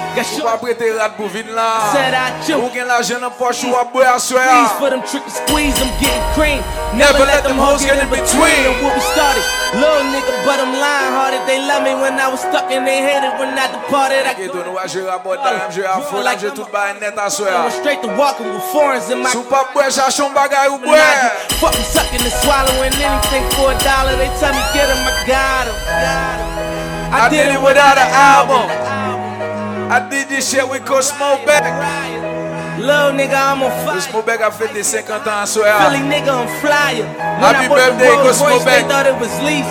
Ou 0.11 0.43
pa 0.43 0.57
prete 0.59 0.87
rat 0.97 1.13
pou 1.15 1.29
vin 1.31 1.47
la 1.55 1.67
Said 1.93 2.11
I 2.11 2.27
do. 2.43 2.57
Ou 2.59 2.69
gen 2.73 2.87
la 2.89 2.99
jen 3.05 3.23
an 3.23 3.31
poch 3.37 3.61
ou 3.63 3.77
a 3.79 3.85
bwe 3.93 4.03
aswe 4.11 4.41
Please 4.43 4.75
for 4.75 4.89
them 4.91 5.03
trick 5.07 5.23
squeeze, 5.31 5.77
I'm 5.79 5.87
getting 6.03 6.25
cream. 6.35 6.59
Never, 6.99 7.23
let 7.23 7.47
them 7.47 7.55
hoes 7.55 7.85
get 7.87 7.95
in 7.95 8.09
between. 8.11 8.59
And 8.67 8.75
what 8.83 8.91
we 8.91 9.03
started, 9.15 9.45
little 9.71 10.03
nigga, 10.11 10.35
but 10.43 10.59
I'm 10.59 10.75
lying 10.75 11.11
hearted. 11.15 11.41
They 11.47 11.63
love 11.63 11.87
me 11.87 11.95
when 11.95 12.19
I 12.19 12.27
was 12.27 12.43
stuck 12.43 12.67
and 12.67 12.83
they 12.83 12.99
hated 12.99 13.39
when 13.39 13.55
I 13.55 13.71
departed. 13.71 14.27
I 14.27 14.35
tou 14.51 14.65
nou 14.67 14.75
a 14.75 14.87
jè 14.91 15.05
a 15.07 15.15
bod 15.23 15.39
la, 15.39 15.55
m 15.63 15.71
jè 15.71 15.87
a 15.87 15.95
fol, 16.03 16.27
a 16.27 16.35
jè 16.35 16.51
tout 16.59 16.67
ba 16.75 16.91
net 16.99 17.15
aswe 17.15 17.47
I 17.47 17.63
went 17.63 17.77
straight 17.79 18.03
to 18.03 18.11
walking 18.19 18.51
with 18.51 18.67
foreigns 18.75 19.07
in 19.07 19.23
my 19.23 19.31
Sou 19.31 19.47
pa 19.47 19.63
bwe 19.71 19.87
chachon 19.87 20.35
bagay 20.35 20.75
ou 20.75 20.81
bwe 20.83 20.99
Fucking 21.63 21.87
sucking 21.87 22.19
and 22.19 22.35
swallowing 22.43 22.95
anything 22.99 23.47
for 23.55 23.71
a 23.71 23.77
dollar. 23.79 24.19
They 24.19 24.27
tell 24.43 24.51
me 24.51 24.63
get 24.75 24.91
'em, 24.91 25.07
I 25.07 25.13
got 25.23 25.65
'em. 25.71 25.77
I 27.15 27.27
did 27.31 27.47
it 27.55 27.61
without 27.61 27.95
an 27.95 28.11
album 28.11 29.10
I 29.91 30.07
did 30.07 30.29
this 30.29 30.49
shit 30.49 30.69
with 30.69 30.85
Coach 30.85 31.03
Smokeback 31.03 32.30
Little 32.81 33.13
nigga, 33.13 33.37
I'm 33.37 33.61
on 33.61 33.69
fire. 33.85 34.01
Smokeback 34.01 34.41
a 34.41 34.51
fêté 34.51 34.83
50 34.83 35.11
ans 35.11 35.43
aswe 35.43 35.63
Philly 35.63 36.01
nigga, 36.09 36.33
I'm 36.33 36.47
flyer. 36.59 37.05
When 37.05 37.53
Happy 37.53 37.65
I 37.65 37.69
birthday, 37.69 38.15
Cosmo 38.25 38.47
Royce, 38.49 38.65
they 38.65 38.81
thought 38.89 39.05
it 39.05 39.17
was 39.21 39.33
lease. 39.45 39.69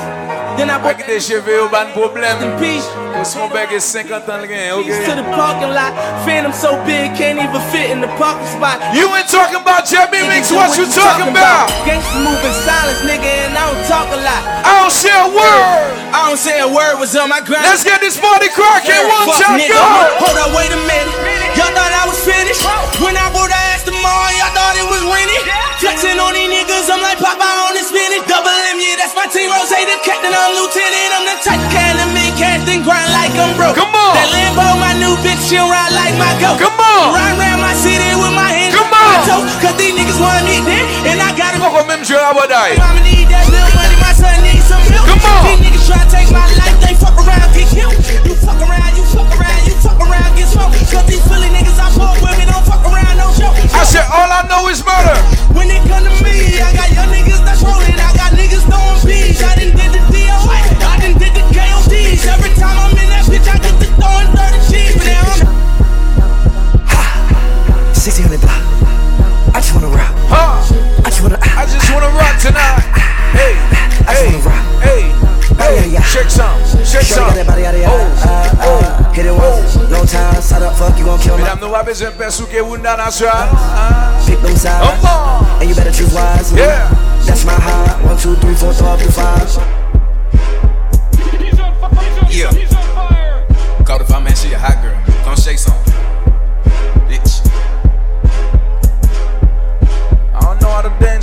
Then 0.57 0.71
I 0.71 0.79
bought 0.79 1.01
Ak 1.01 1.07
de 1.07 1.19
cheve 1.21 1.51
yo 1.51 1.69
ban 1.69 1.91
problem 1.93 2.23
in 2.23 2.53
peace. 2.59 2.87
Smokeback 3.25 3.73
e 3.73 3.81
50 3.81 4.15
ans 4.15 4.47
gen, 4.47 4.83
Keys 4.85 5.03
to 5.07 5.15
the 5.19 5.27
parking 5.35 5.75
lot. 5.75 5.93
Phantom 6.25 6.53
so 6.53 6.79
big, 6.87 7.11
can't 7.19 7.39
even 7.43 7.63
fit 7.75 7.91
in 7.91 8.01
the 8.01 8.11
parking 8.15 8.47
spot. 8.47 8.79
You 8.95 9.11
ain't 9.15 9.29
talking 9.29 9.59
about 9.59 9.87
Jebby 9.91 10.23
Mix, 10.31 10.51
Nigga, 10.51 10.57
what 10.57 10.79
you 10.79 10.87
talking 10.87 11.29
about? 11.29 11.67
Gangsta 11.83 12.19
moving 12.23 12.57
silence, 12.63 13.03
nigga, 13.03 13.27
and 13.27 13.59
I 13.59 13.67
don't 13.67 13.85
talk 13.91 14.07
a 14.15 14.21
lot. 14.23 14.43
I 14.63 14.73
don't 14.83 14.95
say 14.95 15.11
a 15.11 15.27
word 15.27 16.01
I 16.11 16.27
don't 16.27 16.39
say 16.39 16.59
a 16.59 16.67
word 16.67 16.99
was 16.99 17.15
on 17.15 17.31
my 17.31 17.39
grind. 17.41 17.63
Let's 17.63 17.85
get 17.87 18.01
this 18.03 18.19
party 18.19 18.51
cracking, 18.51 18.99
one 19.07 19.31
time, 19.39 19.63
go! 19.63 19.79
Hold 20.19 20.39
up, 20.43 20.51
wait 20.59 20.75
a 20.75 20.81
minute. 20.91 21.15
Y'all 21.55 21.71
thought 21.71 21.95
I 21.95 22.03
was 22.07 22.19
finished. 22.19 22.67
When 23.01 23.17
I 23.17 23.33
bought 23.33 23.49
the 23.49 23.57
ass 23.73 23.83
tomorrow, 23.83 24.31
y'all 24.37 24.53
thought 24.53 24.77
it 24.77 24.85
was 24.85 25.01
rented. 25.09 25.45
Flexing 25.81 26.21
on 26.21 26.37
these 26.37 26.53
niggas, 26.53 26.93
I'm 26.93 27.01
like 27.01 27.17
Popeye 27.17 27.59
on 27.65 27.73
the 27.73 27.81
spinach. 27.81 28.29
Double 28.29 28.53
M, 28.69 28.77
yeah, 28.77 29.01
that's 29.01 29.17
my 29.17 29.25
team. 29.25 29.49
Rozay, 29.49 29.89
the 29.89 29.97
captain, 30.05 30.29
I'm 30.37 30.53
lieutenant. 30.53 31.11
I'm 31.17 31.25
the 31.25 31.37
type 31.41 31.65
can 31.73 31.97
to 31.97 32.07
make 32.13 32.37
cast 32.37 32.69
and 32.69 32.85
grind 32.85 33.09
like 33.17 33.33
I'm 33.41 33.57
broke. 33.57 33.81
Come 33.81 33.89
on. 33.97 34.13
That 34.13 34.29
Lambo, 34.29 34.77
my 34.77 34.93
new 35.01 35.17
bitch, 35.25 35.41
she'll 35.49 35.65
ride 35.65 35.97
like 35.97 36.13
my 36.21 36.29
goat. 36.45 36.61
Come 36.61 36.77
on. 36.77 37.17
Ride 37.17 37.41
around 37.41 37.65
my 37.65 37.73
city 37.73 38.13
with 38.21 38.37
my 38.37 38.53
hands 38.53 38.77
Come 38.77 38.93
on 38.93 38.93
my 38.93 39.17
on. 39.17 39.49
toes. 39.49 39.53
Cause 39.65 39.77
these 39.81 39.97
niggas 39.97 40.21
wanna 40.21 40.45
meet 40.45 40.61
them. 40.69 40.85
And 41.09 41.25
I 41.25 41.33
gotta 41.33 41.57
go. 41.57 41.73
Moko 41.73 41.89
menm 41.89 42.05
jwe 42.05 42.21
a 42.21 42.37
boday 42.37 42.77
Mama 42.77 43.01
need 43.01 43.33
that 43.33 43.49
little 43.49 43.73
money, 43.73 43.97
my 44.05 44.13
son 44.13 44.37
needs 44.45 44.69
some 44.69 44.85
milk. 44.93 45.09
Come 45.09 45.25
on. 45.25 45.49
These 45.49 45.61
niggas 45.65 45.85
try 45.89 46.01
to 46.05 46.09
take 46.13 46.29
my 46.29 46.45
life, 46.61 46.77
they 46.85 46.93
fuck 47.01 47.17
around, 47.17 47.49
get 47.57 47.65
killed. 47.73 47.97
You 48.29 48.37
fuck 48.37 48.61
around, 48.61 48.93
you 48.93 49.05
fuck 49.09 49.31
around, 49.33 49.63
you 49.65 49.75
fuck 49.81 49.97
around, 50.05 50.31
get 50.37 50.53
smoked. 50.53 50.77
Cause 50.93 51.07
these 51.09 51.25
Philly 51.25 51.49
niggas 51.49 51.81
I 51.81 51.89
fuck 51.97 52.21
with 52.21 52.40
I 53.81 53.85
said 53.85 54.05
all 54.13 54.29
I 54.29 54.45
know 54.45 54.69
is 54.69 54.85
murder 54.85 55.17
When 55.57 55.73
it 55.73 55.81
come 55.89 56.05
to 56.05 56.13
me, 56.21 56.61
I 56.61 56.69
got 56.77 56.93
young 56.93 57.09
niggas 57.09 57.41
that's 57.49 57.65
rolling, 57.65 57.97
I 57.97 58.13
got 58.13 58.37
niggas 58.37 58.69
throwing 58.69 59.01
bees. 59.09 59.41
I 59.41 59.57
done 59.57 59.73
did 59.73 59.97
the 59.97 60.05
DOA, 60.13 60.61
I 60.85 61.01
done 61.01 61.17
did 61.17 61.33
the 61.33 61.41
KODs. 61.49 62.29
Every 62.29 62.53
time 62.61 62.77
I'm 62.77 62.93
in 62.93 63.09
that 63.09 63.25
bitch, 63.25 63.49
I 63.49 63.57
get 63.57 63.73
the 63.81 63.89
throwing 63.97 64.29
30 64.37 64.69
G's. 64.69 64.93
But 65.01 65.09
now 65.09 65.25
I'm 65.33 65.41
Ha! 66.93 67.03
1600 67.97 68.37
block. 68.45 68.61
I 69.57 69.61
just 69.65 69.73
wanna 69.73 69.89
rock. 69.89 70.13
Huh 70.29 70.50
nou 81.61 81.71
va 81.71 81.83
bezen 81.85 82.13
pe 82.17 82.31
souke 82.33 82.61
wunda 82.65 82.97
nasyon 82.97 83.55
Pick 84.27 84.41
them 84.41 84.57
sides, 84.57 85.05
and 85.61 85.69
you 85.69 85.75
better 85.75 85.91
choose 85.91 86.15
wisely. 86.15 86.61
Yeah. 86.61 86.89
That's 87.27 87.45
my 87.45 87.53
high. 87.53 88.05
One, 88.05 88.17
two, 88.17 88.37
three, 88.37 88.55
four, 88.55 88.73
five, 88.73 89.03
to 89.03 89.11
five. 89.11 89.51
Yeah. 92.31 92.51
Call 93.85 93.99
the 93.99 94.05
fire 94.05 94.21
man, 94.21 94.37
she 94.37 94.53
a 94.53 94.59
hot 94.59 94.81
girl. 94.83 94.97
Come 95.25 95.37
shake 95.37 95.59
some. 95.59 95.90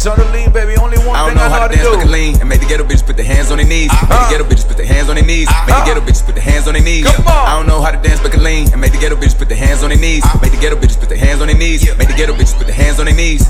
Know 0.07 0.15
how 0.15 0.23
to 0.23 0.23
dance 0.23 0.23
on 0.23 0.23
the 0.23 0.31
lean, 0.31 0.51
baby. 0.51 0.77
Only 0.79 0.97
one 1.03 1.15
I 1.15 1.19
don't 1.19 1.29
thing 1.29 1.37
know 1.37 1.43
I 1.43 1.47
know 1.47 1.53
how 1.53 1.59
how 1.61 1.67
to 1.67 1.75
to 1.75 1.75
dance 1.75 1.87
do. 1.87 1.95
looking 1.95 2.11
lean 2.11 2.39
and 2.39 2.47
make 2.47 2.61
the 2.61 2.67
ghetto 2.67 2.83
bitches 2.83 3.05
put 3.05 3.17
their 3.17 3.25
hands 3.25 3.51
on 3.51 3.57
their 3.57 3.67
knees. 3.67 3.91
Make 3.91 4.19
the 4.23 4.29
ghetto 4.31 4.45
bitches 4.47 4.67
put 4.67 4.77
their 4.77 4.87
hands 4.87 5.09
on 5.09 5.15
their 5.15 5.25
knees. 5.25 5.47
Make 5.67 5.75
the 5.75 5.85
ghetto 5.85 6.01
bitches 6.01 6.23
put 6.25 6.35
their 6.35 6.43
hands 6.47 6.67
on 6.67 6.73
their 6.73 6.83
knees. 6.83 7.05
Come 7.05 7.27
on. 7.27 7.45
I 7.47 7.53
don't 7.57 7.67
know 7.67 7.81
how 7.81 7.91
to 7.91 7.99
dance 7.99 8.21
looking 8.23 8.43
lean 8.43 8.71
and 8.71 8.79
make 8.79 8.91
the 8.93 8.99
ghetto 8.99 9.15
bitches 9.15 9.37
put 9.37 9.49
their 9.49 9.57
hands 9.59 9.83
on 9.83 9.89
their 9.89 9.99
knees. 9.99 10.23
Make 10.41 10.51
the 10.51 10.61
ghetto 10.61 10.75
bitches 10.77 10.99
put 10.99 11.09
their 11.09 11.17
hands 11.19 11.41
on 11.41 11.47
their 11.47 11.57
knees. 11.57 11.83
Make 11.97 12.07
the 12.07 12.15
ghetto 12.15 12.33
bitches 12.33 12.55
put 12.57 12.67
their 12.67 12.75
hands 12.75 12.99
on 12.99 13.05
their 13.05 13.15
knees. 13.15 13.43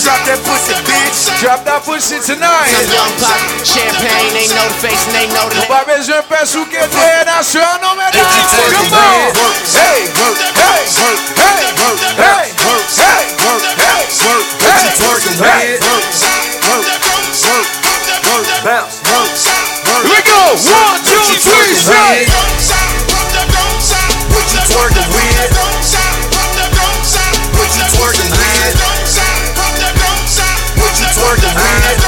Drop 0.00 0.24
that 0.26 0.40
pussy, 0.42 0.74
bitch. 0.88 1.28
Drop 1.40 1.60
that 1.64 1.82
pussy 1.84 2.18
tonight. 2.24 2.72
Some 2.72 2.88
young 2.90 3.12
pop, 3.20 3.38
champagne, 3.62 4.32
they 4.32 4.48
know 4.50 4.66
the 4.66 4.78
face 4.80 5.04
and 5.06 5.14
they 5.14 5.28
know 5.30 5.46
the 5.50 5.60
On 5.60 5.68
va 5.68 5.84
besoin 5.84 6.22
pe 6.28 6.40
souke 6.46 6.80
te 6.88 7.08
nasyon, 7.28 7.78
non 7.82 7.96
mesdames. 7.96 8.50
Come 8.72 8.96
on. 8.96 9.30
Hey, 9.76 10.08
hey, 10.08 10.40
hey, 10.56 10.82
hey, 11.36 11.60
hey, 12.16 12.59
hey, 12.70 13.34
hey, 13.74 14.06
What 14.14 14.78
you 14.78 14.90
twerking 14.94 15.34
with? 15.42 15.82
Bounce. 18.62 19.02
Here 19.90 20.06
we 20.06 20.22
go. 20.22 20.54
One, 20.54 21.02
two, 21.02 21.18
three, 21.42 21.74
say. 21.74 22.30
What 24.30 24.46
you 24.54 24.60
twerking 24.70 25.08
with? 25.10 25.50
What 27.58 27.70
you 27.74 27.84
twerking 27.90 28.30
with? 28.30 28.78
What 30.78 30.94
you 30.94 31.08
twerking 31.10 31.54
with? 31.58 31.98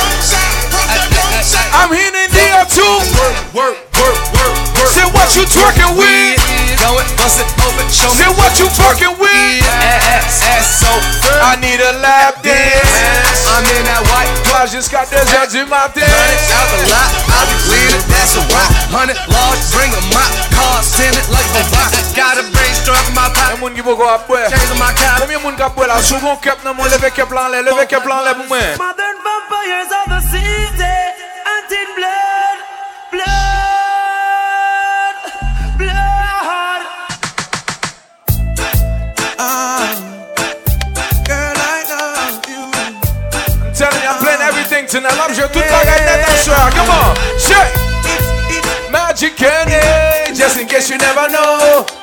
I'm 1.74 1.90
here 1.90 2.06
in 2.06 2.30
there 2.30 2.64
too. 2.66 3.02
Work, 3.18 3.54
work, 3.54 3.76
work, 3.98 4.18
work, 4.32 4.54
work. 4.78 4.90
Say 4.94 5.06
what 5.10 5.34
you 5.34 5.42
twerking 5.42 5.98
with. 5.98 6.41
Go 6.82 6.98
it, 6.98 7.06
bust 7.14 7.38
it 7.38 7.46
open, 7.62 7.86
show 7.94 8.10
me. 8.10 8.18
Say 8.18 8.30
what 8.34 8.58
you 8.58 8.66
twerking 8.74 9.14
with. 9.22 9.62
Ass, 9.70 10.42
ass 10.42 10.82
so 10.82 10.90
firm. 11.22 11.38
I 11.38 11.54
need 11.62 11.78
a 11.78 11.94
lap 12.02 12.42
dance. 12.42 13.46
I'm 13.46 13.62
in 13.70 13.86
that 13.86 14.02
white 14.10 14.32
Moi 14.50 14.66
jusqu'à 14.66 15.06
2h 15.06 15.54
du 15.54 15.62
matin. 15.70 16.02
Hundred 16.02 16.42
out 16.50 16.68
the 16.74 16.80
lot, 16.90 17.10
I'll 17.30 17.46
be 17.46 17.56
bleeding, 17.70 18.02
that's 18.10 18.34
a 18.34 18.42
rock. 18.50 18.70
Hundred 18.90 19.18
large, 19.30 19.62
bring 19.70 19.94
a 19.94 20.02
mop. 20.10 20.26
Cars 20.50 20.90
tinted 20.98 21.22
like 21.30 21.46
a 21.54 21.62
rock. 21.70 21.94
Got 22.18 22.42
a 22.42 22.44
brain 22.50 22.74
struck 22.74 23.06
in 23.06 23.14
my 23.14 23.30
pocket. 23.30 23.62
Moun 23.62 23.78
ki 23.78 23.82
pou 23.86 23.94
ko 23.94 24.10
ap 24.10 24.26
bwe 24.26 24.42
Change 24.50 24.74
my 24.82 24.90
cap. 24.98 25.22
Koumyen 25.22 25.38
moun 25.46 25.54
ka 25.54 25.70
bwe 25.70 25.86
la 25.86 26.02
Sou 26.02 26.18
kon 26.18 26.34
kep 26.42 26.66
nan 26.66 26.74
moun 26.74 26.90
leve 26.90 27.14
kep 27.14 27.30
lan 27.30 27.54
le 27.54 27.62
Leve 27.62 27.86
kep 27.86 28.02
lan 28.10 28.26
le 28.26 28.34
pou 28.40 28.50
mwen 28.50 28.74
Modern 28.82 29.22
vampires 29.22 29.94
of 30.02 30.06
the 30.10 30.20
city, 30.34 30.98
hunting 31.46 32.21
playing 44.92 45.04
everything 45.04 45.08
tonight 45.08 45.18
I'm 45.18 45.34
joué 45.34 45.48
tout 45.48 45.60
bagay 45.60 46.04
net 46.04 46.38
soir 46.44 46.70
Come 46.70 46.90
on. 46.90 47.14
Shake 47.38 48.90
Magic 48.90 49.36
Kenny 49.36 50.34
Just 50.34 50.58
in 50.58 50.66
case 50.66 50.90
you 50.90 50.98
never 50.98 51.28
know 51.30 52.01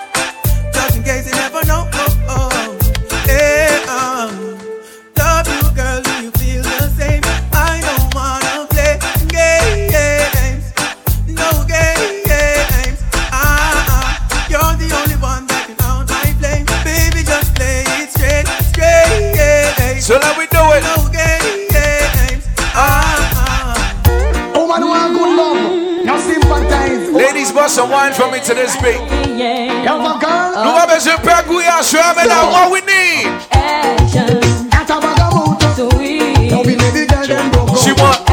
the 36.93 37.06
girl 37.06 37.28
them 37.28 37.52
broke 37.52 37.69
out. 37.69 37.80
She 37.80 37.91
want 37.93 38.26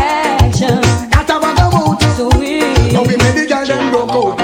Got 1.12 1.30
a 1.30 1.40
bag 1.40 1.60
of 1.60 1.72
mood. 1.74 2.92
Now 2.92 3.02
we 3.02 3.16
make 3.16 3.34
the 3.34 3.46
girl 3.48 3.66
them 3.66 3.90
broke 3.90 4.10
out. 4.10 4.40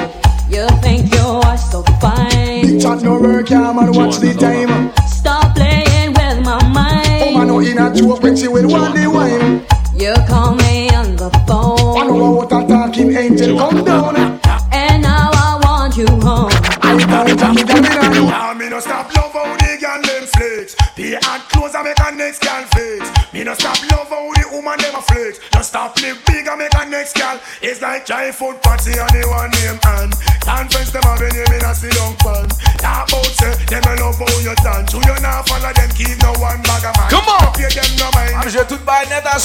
You 0.48 0.66
think 0.80 1.12
you 1.12 1.20
are 1.20 1.56
so 1.56 1.82
fine. 2.00 2.62
Big 2.62 2.80
chat 2.80 3.02
no 3.02 3.18
work, 3.18 3.50
yeah, 3.50 3.72
man. 3.72 3.92
Watch 3.92 4.18
the 4.18 4.34
time. 4.34 4.92
Stop 5.06 5.54
playing 5.56 6.12
with 6.12 6.44
my 6.44 6.62
mind. 6.68 7.22
Oh, 7.22 7.38
man, 7.38 7.46
no 7.48 7.60
in 7.60 7.78
a 7.78 7.94
joke 7.94 8.22
when 8.22 8.36
she 8.36 8.48
will 8.48 8.68
want 8.68 8.94
the 8.94 9.08
wine. 9.08 9.64
You 9.94 10.14
call 10.28 10.54
me 10.56 10.90
on 10.90 11.16
the 11.16 11.30
phone. 11.46 11.98
I 11.98 12.06
know 12.06 12.30
what 12.32 12.52
a 12.52 12.66
talking 12.66 13.16
angel 13.16 13.58
come 13.58 13.84
down. 13.84 14.31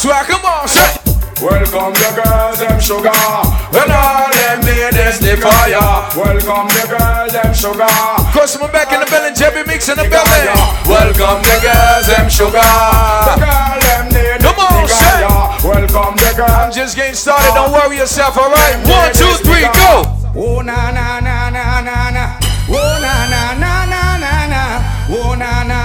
An 0.05 0.25
Come 0.25 0.45
on 0.45 0.67
Say 0.67 0.93
Welcome 1.37 1.93
the 1.93 2.09
girls, 2.17 2.57
them 2.57 2.79
sugar. 2.81 3.13
And 3.13 3.91
all 3.93 4.25
them 4.33 4.57
ladies 4.65 5.19
they 5.21 5.37
fire 5.37 6.09
Welcome 6.17 6.65
the 6.73 6.85
girls, 6.89 7.33
them 7.33 7.53
sugar. 7.53 7.85
Cause 8.33 8.57
I'm 8.57 8.71
back 8.73 8.89
in 8.93 8.99
the 9.01 9.05
building 9.05 9.37
Jebby 9.37 9.67
Mix 9.67 9.87
in 9.89 9.97
the 9.97 10.09
building 10.09 10.49
Welcome 10.89 11.45
the 11.45 11.57
girls, 11.61 12.07
them 12.09 12.25
sugar. 12.29 12.57
The 12.57 13.37
girl, 13.37 13.77
them 13.85 14.05
need 14.09 14.41
Come 14.41 14.57
on, 14.65 14.87
say. 14.89 15.21
Welcome 15.61 16.17
the 16.17 16.33
girls. 16.33 16.49
I'm 16.57 16.71
just 16.73 16.95
getting 16.95 17.13
started 17.13 17.53
Don't 17.53 17.71
worry 17.71 17.97
yourself 17.97 18.37
alright 18.37 18.81
One, 18.89 19.13
two, 19.13 19.29
three, 19.45 19.61
go 19.77 20.09
Oh 20.39 20.61
na 20.61 20.91
na 20.91 21.19
na 21.19 21.49
na 21.49 21.81
na 21.81 22.09
na. 22.13 22.37
Oh 22.69 22.99
na 23.01 23.13
na 23.25 23.57
na 23.57 23.85
na 23.89 24.17
na 24.21 24.45
na. 24.45 24.63
Oh 25.09 25.33
na 25.33 25.63
na. 25.63 25.76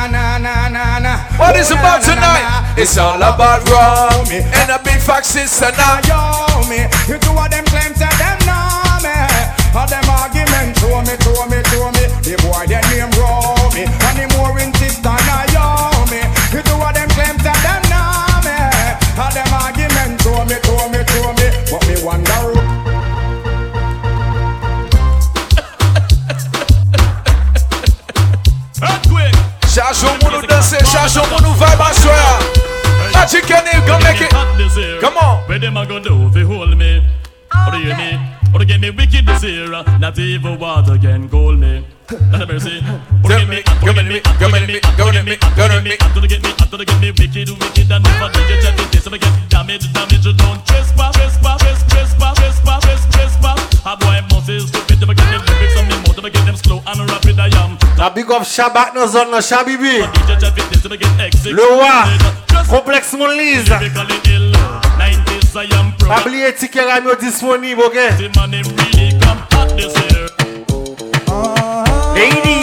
What 1.52 1.60
is 1.60 1.70
about 1.70 2.00
tonight? 2.00 2.72
It's 2.78 2.96
all 2.96 3.20
about 3.20 3.60
rum 3.68 4.24
And 4.32 4.70
a 4.72 4.80
big 4.80 4.96
fat 5.04 5.26
sister 5.26 5.68
now 5.76 6.00
Yo 6.08 6.64
me, 6.64 6.88
you 7.04 7.20
two 7.20 7.36
of 7.36 7.50
them 7.52 7.68
claim 7.68 7.92
say 7.92 8.08
them 8.16 8.40
know 8.48 8.80
me. 9.04 9.12
All 9.76 9.84
them 9.84 10.00
argument 10.08 10.80
throw 10.80 11.04
me, 11.04 11.12
throw 11.20 11.44
me, 11.52 11.60
throw 11.68 11.92
me. 11.92 12.08
The 12.24 12.40
boy 12.40 12.64
their 12.64 12.80
name 12.88 13.12
roll 13.20 13.41
Au 30.04 30.24
monde 30.24 30.40
nous 30.42 30.46
danser 30.46 30.78
Cherche 30.84 31.16
au 31.16 31.30
monde 31.30 31.42
nous 31.42 31.54
vibe 31.54 31.94
soir 31.94 32.38
Magic 33.14 33.46
Kenny 33.46 33.70
Come 33.86 34.02
make 34.02 34.20
it 34.20 35.00
Come 35.00 35.16
on 35.16 35.38
Where 35.48 35.58
them 35.58 35.76
a 35.76 35.86
go 35.86 35.98
do 35.98 36.28
if 36.28 36.36
you 36.36 36.46
hold 36.46 36.76
me? 36.76 37.02
Or 37.66 37.72
do 37.72 37.78
you 37.78 37.94
me? 37.94 38.18
Or 38.54 38.58
to 38.58 38.64
get 38.64 38.80
me 38.80 38.90
wicked 38.90 39.26
this 39.26 39.42
year? 39.42 39.68
Not 39.98 40.18
even 40.18 40.58
water 40.58 40.98
can 40.98 41.28
cool 41.28 41.56
me. 41.56 41.84
Not 42.30 42.42
a 42.42 42.46
mercy. 42.46 42.82
Or 43.24 43.30
to 43.30 43.36
get 43.36 43.48
me, 43.48 43.62
or 43.80 43.88
to 43.88 43.94
get 43.94 44.06
me, 44.06 44.16
or 44.18 44.32
to 44.32 44.50
get 44.50 44.66
me, 44.66 44.76
or 44.76 45.08
to 45.08 45.12
get 45.12 45.24
me, 45.24 45.36
or 45.56 45.68
to 45.68 45.72
get 45.72 45.84
me, 45.84 45.96
or 45.96 46.20
to 46.20 46.28
get 46.28 46.42
me, 46.42 46.50
or 46.52 46.78
to 46.78 46.84
get 46.84 47.00
me 47.00 47.10
wicked, 47.12 47.48
wicked, 47.48 47.92
and 47.92 48.04
never 48.04 48.28
did 48.32 48.50
you 48.50 48.60
check 48.60 48.94
it. 48.94 49.02
So 49.02 49.10
I 49.12 49.18
get 49.18 49.32
damage, 49.48 49.92
damage, 49.92 50.26
you 50.26 50.34
don't 50.34 50.60
trespass, 50.66 51.16
trespass, 51.16 51.60
trespass, 51.60 51.96
trespass, 51.96 52.36
trespass, 52.36 52.82
trespass, 52.82 53.14
trespass. 53.14 53.86
A 53.86 53.96
boy 53.96 54.20
must 54.30 54.48
is 54.50 54.68
stupid, 54.68 54.91
La 58.02 58.10
big 58.10 58.28
of 58.32 58.44
Shabak 58.44 58.96
dans 58.96 59.06
zone, 59.06 59.40
Shabibi. 59.40 59.98
Le 61.44 61.72
roi, 61.72 62.02
complexe 62.68 63.12
mon 63.12 63.28
lise. 63.28 63.72
Pas 66.08 66.20
oublier 66.20 66.52
ticket 66.52 66.82
radio 66.82 67.14
disponible, 67.14 67.80
ok? 67.80 67.94
Lady. 72.16 72.61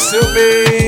seu 0.00 0.24
bem. 0.32 0.79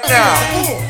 Fall 0.00 0.04
in 0.04 0.12
love. 0.12 0.82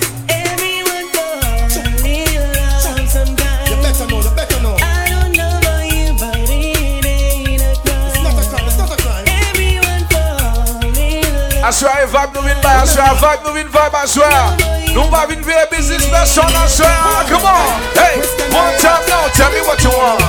I 11.65 11.71
swear, 11.71 12.07
vibe 12.07 12.35
moving 12.35 12.61
by. 12.61 12.75
I 12.75 12.85
swear, 12.85 13.07
vibe 13.17 13.45
moving 13.45 13.69
vibe. 13.69 13.95
I 13.95 14.05
swear. 14.05 14.95
No 14.95 15.05
vibe 15.09 15.37
in 15.37 15.45
very 15.45 15.67
business 15.71 16.07
person. 16.11 16.45
I 16.45 16.67
swear. 16.67 16.91
Come 17.31 17.47
on. 17.47 17.81
Hey, 17.95 18.19
one 18.51 18.77
time 18.79 19.03
now. 19.09 19.29
Tell 19.29 19.51
me 19.53 19.61
what 19.63 19.83
you 19.83 19.91
want. 19.91 20.21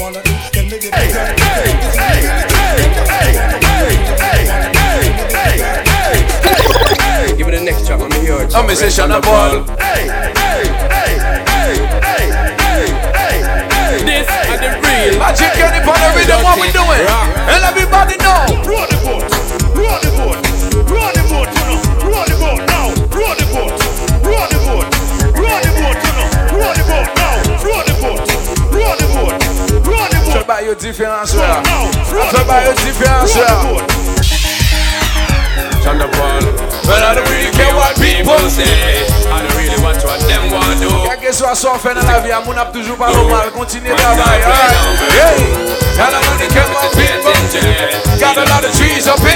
wanna 0.00 0.22
do, 0.22 0.32
then 0.52 0.68
hey, 0.92 1.12
hey, 1.12 1.76
hey, 3.06 3.65
hey, 7.66 7.74
Give 7.74 7.74
me 7.74 7.82
the 7.82 7.82
next 7.82 7.86
track, 7.86 8.00
I'm 8.00 8.12
here. 8.22 8.46
I'm 8.54 8.70
a 8.70 8.76
session 8.76 9.10
of 9.10 9.22
ball. 9.22 9.66
This 14.06 14.28
is 14.30 14.60
the 14.62 14.70
real 14.86 15.18
Magic 15.18 15.50
Kenny 15.58 15.82
on 15.82 15.98
the 15.98 16.08
rhythm. 16.14 16.46
What 16.46 16.62
we 16.62 16.70
doing? 16.70 17.02
And 17.50 17.64
everybody 17.66 18.16
know. 18.22 18.46
Roll 18.62 18.86
the 18.86 18.94
boat, 19.02 19.26
roll 19.74 19.98
the 19.98 20.10
boat, 20.14 20.38
roll 20.86 21.10
the 21.10 21.22
boat, 21.26 21.50
you 21.50 21.66
know, 21.66 21.82
roll 22.06 22.22
the 22.22 22.38
boat 22.38 22.62
now, 22.70 22.94
roll 23.10 23.34
the 23.34 23.46
boat, 23.50 23.74
roll 24.22 24.46
the 24.46 24.58
boat, 24.62 24.86
roll 25.34 25.58
the 25.58 25.70
boat, 25.74 25.98
you 26.06 26.12
know, 26.14 26.30
roll 26.54 26.70
the 26.70 26.86
boat 26.86 27.10
now, 27.18 27.34
roll 27.66 27.82
the 27.82 27.94
boat, 27.98 28.22
roll 28.70 28.94
the 28.94 29.10
boat, 29.10 29.42
roll 29.82 30.06
the 30.06 30.22
boat. 30.22 30.38
Talk 30.38 30.46
about 30.46 30.62
your 30.62 30.78
difference, 30.78 31.34
about 35.86 36.40
your 36.42 36.52
difference, 36.52 36.86
well. 36.86 37.02
I 37.02 37.14
don't 37.14 37.28
really 37.30 37.52
care 37.54 37.74
what 37.74 37.94
people 37.96 38.38
say. 38.50 39.06
I 39.30 39.42
don't 39.42 39.54
really 39.54 39.78
watch 39.82 40.02
what 40.02 40.18
them 40.26 40.50
want 40.50 40.80
do. 40.80 40.90
Quer 41.06 41.18
que 41.18 41.32
soit 41.32 41.54
só 41.54 41.78
fait 41.78 41.94
dans 41.94 42.06
la 42.06 42.20
vie, 42.20 42.32
mon 42.44 42.56
ap 42.56 42.72
toujours 42.72 42.96
pas 42.96 43.10
oh. 43.12 43.16
normal. 43.16 43.50
Continue 43.52 43.90
de 43.90 43.94
travailler? 43.94 44.42
Hey, 45.14 45.38
got 45.96 46.10
a 46.10 46.20
lot 46.26 46.40
of 46.42 46.48
chemical 46.50 46.90
people. 46.98 47.36
Got 48.18 48.36
a 48.36 48.44
lot 48.50 48.64
of 48.64 48.72
trees 48.74 49.06
up 49.06 49.20
in 49.20 49.35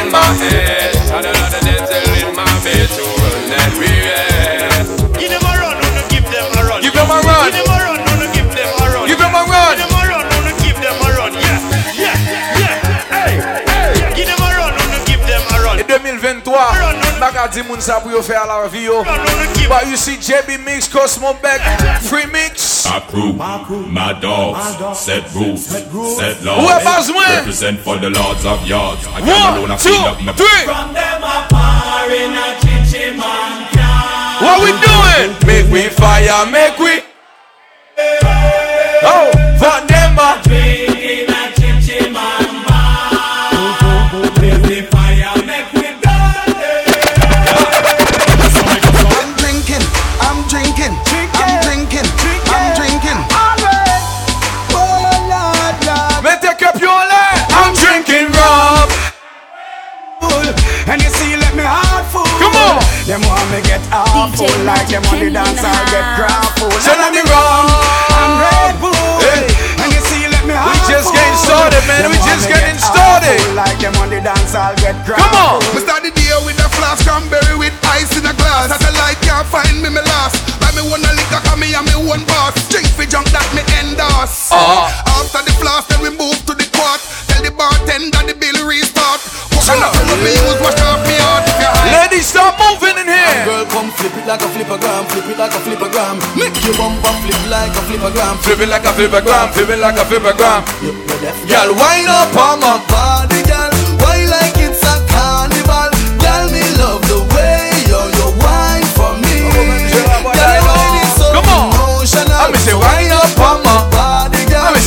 di 17.55 17.63
moun 17.67 17.81
sa 17.83 17.99
pou 18.01 18.13
yo 18.15 18.23
fè 18.23 18.37
a 18.39 18.45
la 18.47 18.63
yo. 18.71 19.03
But 19.69 19.87
you 19.87 19.97
see 19.97 20.17
JB 20.17 20.65
Mix, 20.65 20.89
Cosmo 20.89 21.35
Beck, 21.43 21.61
Free 22.03 22.27
Mix. 22.27 22.87
My 22.87 23.01
crew, 23.01 23.33
my 23.87 24.13
dogs, 24.21 24.99
set 24.99 25.33
rules, 25.35 25.67
set 25.67 26.43
laws. 26.43 26.61
Who 26.61 26.69
am 26.69 26.87
I? 26.87 27.37
Represent 27.39 27.81
for 27.81 27.99
the 27.99 28.11
lords 28.11 28.45
of 28.45 28.67
yards. 28.67 29.07
I 29.07 29.21
One, 29.21 29.25
can't 29.25 29.57
alone, 29.59 29.71
I 29.71 29.77
two, 29.77 29.95
up 29.95 30.21
my 30.23 30.33
three. 30.33 30.65
From 30.65 30.93
them 30.95 31.23
a 31.23 31.47
par 31.51 32.11
in 32.11 32.33
a 32.33 32.59
chichi 32.61 33.17
man 33.17 33.67
What 34.43 34.63
we 34.63 34.71
doing? 34.73 35.37
Make 35.47 35.71
we 35.73 35.89
fire, 35.89 36.51
make 36.51 36.79
we. 36.79 37.10
And 60.91 60.99
you 60.99 61.11
see, 61.15 61.39
let 61.39 61.55
me 61.55 61.63
heart 61.63 62.03
full. 62.11 62.27
Come 62.43 62.51
on. 62.59 62.83
Them 63.07 63.23
want 63.31 63.47
me 63.55 63.63
get 63.63 63.79
awful 63.95 64.51
DJ 64.51 64.67
like 64.67 64.91
them 64.91 65.07
on 65.07 65.23
the 65.23 65.31
dance 65.31 65.63
I 65.63 65.71
get 65.87 66.03
house. 66.03 66.19
grappled. 66.19 66.75
So 66.83 66.91
let 66.99 67.15
me 67.15 67.23
rum. 67.31 67.71
I'm 68.11 68.33
Red 68.43 68.75
Bull. 68.83 69.15
Hey. 69.23 69.47
And 69.79 69.91
you 69.95 70.03
see, 70.11 70.27
let 70.27 70.43
me 70.43 70.51
We 70.51 70.75
just 70.91 71.07
full. 71.07 71.15
getting 71.15 71.39
started, 71.39 71.83
man. 71.87 72.03
Them 72.03 72.11
We 72.11 72.19
just 72.27 72.51
getting 72.51 72.75
get 72.75 72.83
started. 72.83 73.39
Like 73.55 73.79
them 73.79 73.95
on 74.03 74.11
the 74.11 74.19
dance 74.19 74.51
I'll 74.51 74.75
get 74.83 74.99
grappled. 75.07 75.63
Come 75.63 75.63
on. 75.63 75.79
Me 75.79 75.81
start 75.87 76.03
the 76.03 76.11
day 76.11 76.35
with 76.43 76.59
a 76.59 76.69
flask 76.75 77.07
cranberry 77.07 77.55
with 77.55 77.75
ice 77.87 78.11
in 78.19 78.27
a 78.27 78.35
glass. 78.35 78.75
Satellite 78.75 79.23
can't 79.23 79.47
find 79.47 79.79
me, 79.79 79.95
me 79.95 80.03
last. 80.03 80.43
Buy 80.81 80.89
me 80.89 80.91
one 80.97 81.05
a 81.05 81.13
liquor, 81.13 81.41
cause 81.45 81.61
me 81.61 81.77
and 81.77 81.85
me 81.85 82.09
one 82.09 82.25
boss. 82.25 82.57
Drink 82.73 82.89
for 82.97 83.05
junk 83.05 83.29
that 83.37 83.45
me 83.53 83.61
endorse. 83.85 84.49
Uh-huh. 84.49 85.21
After 85.21 85.45
the 85.45 85.53
flask, 85.61 85.93
then 85.93 86.01
we 86.01 86.09
move 86.09 86.41
to 86.49 86.57
the 86.57 86.65
quart. 86.73 87.01
Tell 87.29 87.45
the 87.45 87.53
bartender 87.53 88.25
the 88.25 88.33
bill 88.33 88.57
restart. 88.65 89.21
What 89.53 89.61
kind 89.69 89.85
of 89.85 89.93
film 89.93 90.25
me 90.25 90.33
use? 90.33 90.57
Wash 90.65 90.81
off 90.89 91.05
me 91.05 91.17
heart 91.21 91.45
if 91.45 91.61
you 91.61 91.69
high. 91.69 92.09
Ladies, 92.09 92.33
start 92.33 92.57
moving 92.57 92.97
in 92.97 93.13
here. 93.13 93.45
Girl, 93.45 93.65
come 93.69 93.93
flip 93.93 94.17
it 94.17 94.25
like 94.25 94.41
a 94.41 94.49
flippergram, 94.49 95.05
flip 95.13 95.29
it 95.29 95.37
like 95.37 95.53
a 95.53 95.61
flippergram. 95.61 96.17
Make 96.33 96.57
your 96.65 96.75
bumper 96.81 97.13
flip 97.29 97.43
like 97.53 97.77
a 97.77 97.83
flippergram. 97.85 98.35
Flip 98.41 98.61
it 98.65 98.69
like 98.73 98.87
a 98.89 98.93
flippergram, 98.97 99.47
flip 99.53 99.69
it 99.69 99.81
like 99.85 100.01
a 100.01 100.05
flippergram. 100.09 100.61
Girl, 101.45 101.71
wind 101.77 102.09
up 102.09 102.33
on 102.41 102.57
my 102.65 102.81
body, 102.89 103.45
girl. 103.45 103.90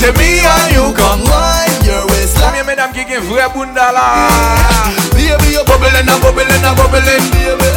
Say 0.03 0.11
me 0.19 0.43
and 0.43 0.67
you 0.75 0.91
come. 0.99 1.23
Wine 1.31 1.79
your 1.87 2.03
waistline. 2.11 2.51
Combien 2.51 2.65
mesdames 2.67 2.91
qui 2.91 3.05
gagnent 3.05 3.23
vrai 3.23 3.47
bunda 3.55 3.87
là? 3.95 4.27
Baby, 5.15 5.55
you 5.55 5.63
Bubbling 5.63 5.95
and 5.95 6.19
bubbling 6.19 6.51
and 6.51 6.75
bubbling. 6.75 7.23
baby. 7.31 7.71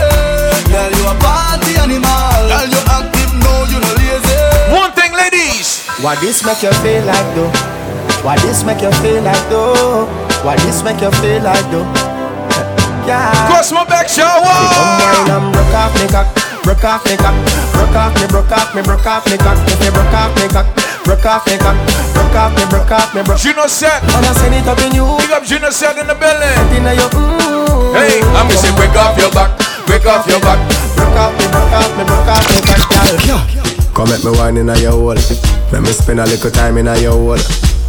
Girl, 0.66 0.90
you 0.90 1.06
a 1.06 1.14
party 1.22 1.78
animal. 1.78 2.42
Girl, 2.50 2.66
you 2.66 2.82
active, 2.90 3.30
no, 3.46 3.62
you 3.70 3.78
no 3.78 3.90
lazy. 3.94 4.34
One 4.74 4.90
thing, 4.98 5.14
ladies. 5.14 5.86
Why 6.02 6.16
this 6.16 6.42
make 6.44 6.62
you 6.66 6.72
feel 6.82 7.04
like 7.06 7.30
though? 7.38 7.52
Why 8.26 8.34
this 8.42 8.64
make 8.64 8.82
you 8.82 8.90
feel 8.98 9.22
like 9.22 9.46
though? 9.48 10.10
Why 10.42 10.56
this 10.66 10.82
make 10.82 11.00
you 11.00 11.12
feel 11.22 11.42
like 11.46 11.62
though? 11.70 11.86
Yeah. 13.06 13.30
Cosmo 13.54 13.84
Beck 13.86 14.08
shower. 14.08 14.42
Come 14.74 14.98
wine 14.98 15.30
and 15.30 15.52
broke 15.54 15.74
off 15.78 15.94
me 15.94 16.08
cock, 16.10 16.26
broke 16.66 16.82
off 16.82 17.04
me 17.06 17.14
cock, 17.16 17.36
broke 17.70 17.94
off 17.94 18.14
me, 18.18 18.26
broke 18.26 18.50
off 18.50 18.74
me, 18.74 18.82
broke 18.82 19.06
off 19.06 19.24
me 19.30 19.38
cock. 19.38 19.56
If 19.70 19.78
you 19.78 19.92
broke 19.94 20.10
off 20.12 20.34
me 20.34 20.48
cock, 20.50 20.66
broke 21.06 21.24
off 21.24 21.46
me 21.46 21.54
cock, 21.56 21.78
broke 22.12 22.34
off 22.34 22.50
me, 22.58 22.66
broke 22.66 22.90
off 22.90 23.14
me, 23.14 23.22
broke. 23.22 23.38
Gino 23.38 23.70
set. 23.70 24.02
And 24.02 24.26
I 24.26 24.34
send 24.34 24.58
it 24.58 24.66
up 24.66 24.82
in 24.82 24.92
you. 24.92 25.06
Big 25.22 25.30
up 25.30 25.46
Gino 25.46 25.70
set 25.70 25.96
in 25.96 26.10
the 26.10 26.18
belly. 26.18 26.50
Inna 26.74 26.92
your 26.98 27.08
mm. 27.14 27.94
Hey, 27.94 28.20
I'm 28.34 28.50
gonna 28.50 28.58
say 28.58 28.74
break 28.74 28.92
off 28.98 29.14
your 29.16 29.30
back, 29.30 29.54
break 29.86 30.04
off 30.04 30.26
your 30.26 30.42
back. 30.42 30.58
Broke 30.98 31.16
off 31.16 31.32
me, 31.38 31.46
broke 31.48 31.72
off 31.72 31.90
me, 31.94 32.02
broke 32.04 32.28
off 32.28 32.44
me 32.50 32.58
cock, 32.66 32.82
girl. 32.90 33.86
Come 33.94 34.10
make 34.10 34.20
me 34.26 34.34
wine 34.36 34.58
in 34.58 34.68
your 34.82 34.92
hole. 34.92 35.16
Let 35.72 35.80
me 35.80 35.88
spend 35.94 36.20
a 36.20 36.26
little 36.26 36.50
time 36.50 36.76
in 36.76 36.90
your 37.00 37.14
hole. 37.14 37.38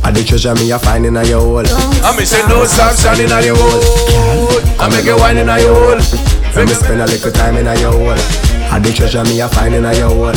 I 0.06 0.12
the 0.12 0.24
treasure 0.24 0.56
me 0.56 0.72
a 0.72 0.80
find 0.80 1.06
in 1.06 1.16
your 1.16 1.42
hole. 1.42 1.68
I'm 2.06 2.16
gonna 2.16 2.26
say 2.26 2.40
no 2.48 2.64
sunshine 2.64 3.20
in 3.20 3.32
a 3.34 3.42
your 3.44 3.58
hole. 3.60 4.64
I 4.80 4.88
make 4.88 5.04
you 5.04 5.18
wine 5.18 5.36
in 5.36 5.48
your 5.48 5.74
hole. 5.74 6.00
Let 6.56 6.64
me 6.64 6.74
spend 6.74 7.02
a 7.02 7.06
little 7.06 7.32
time 7.34 7.58
in 7.58 7.66
your 7.66 7.92
hole. 7.92 8.16
I 8.72 8.80
the 8.80 8.94
treasure 8.94 9.24
me 9.26 9.42
a 9.42 9.50
find 9.50 9.76
in 9.76 9.84
your 9.84 10.08
hole. 10.08 10.32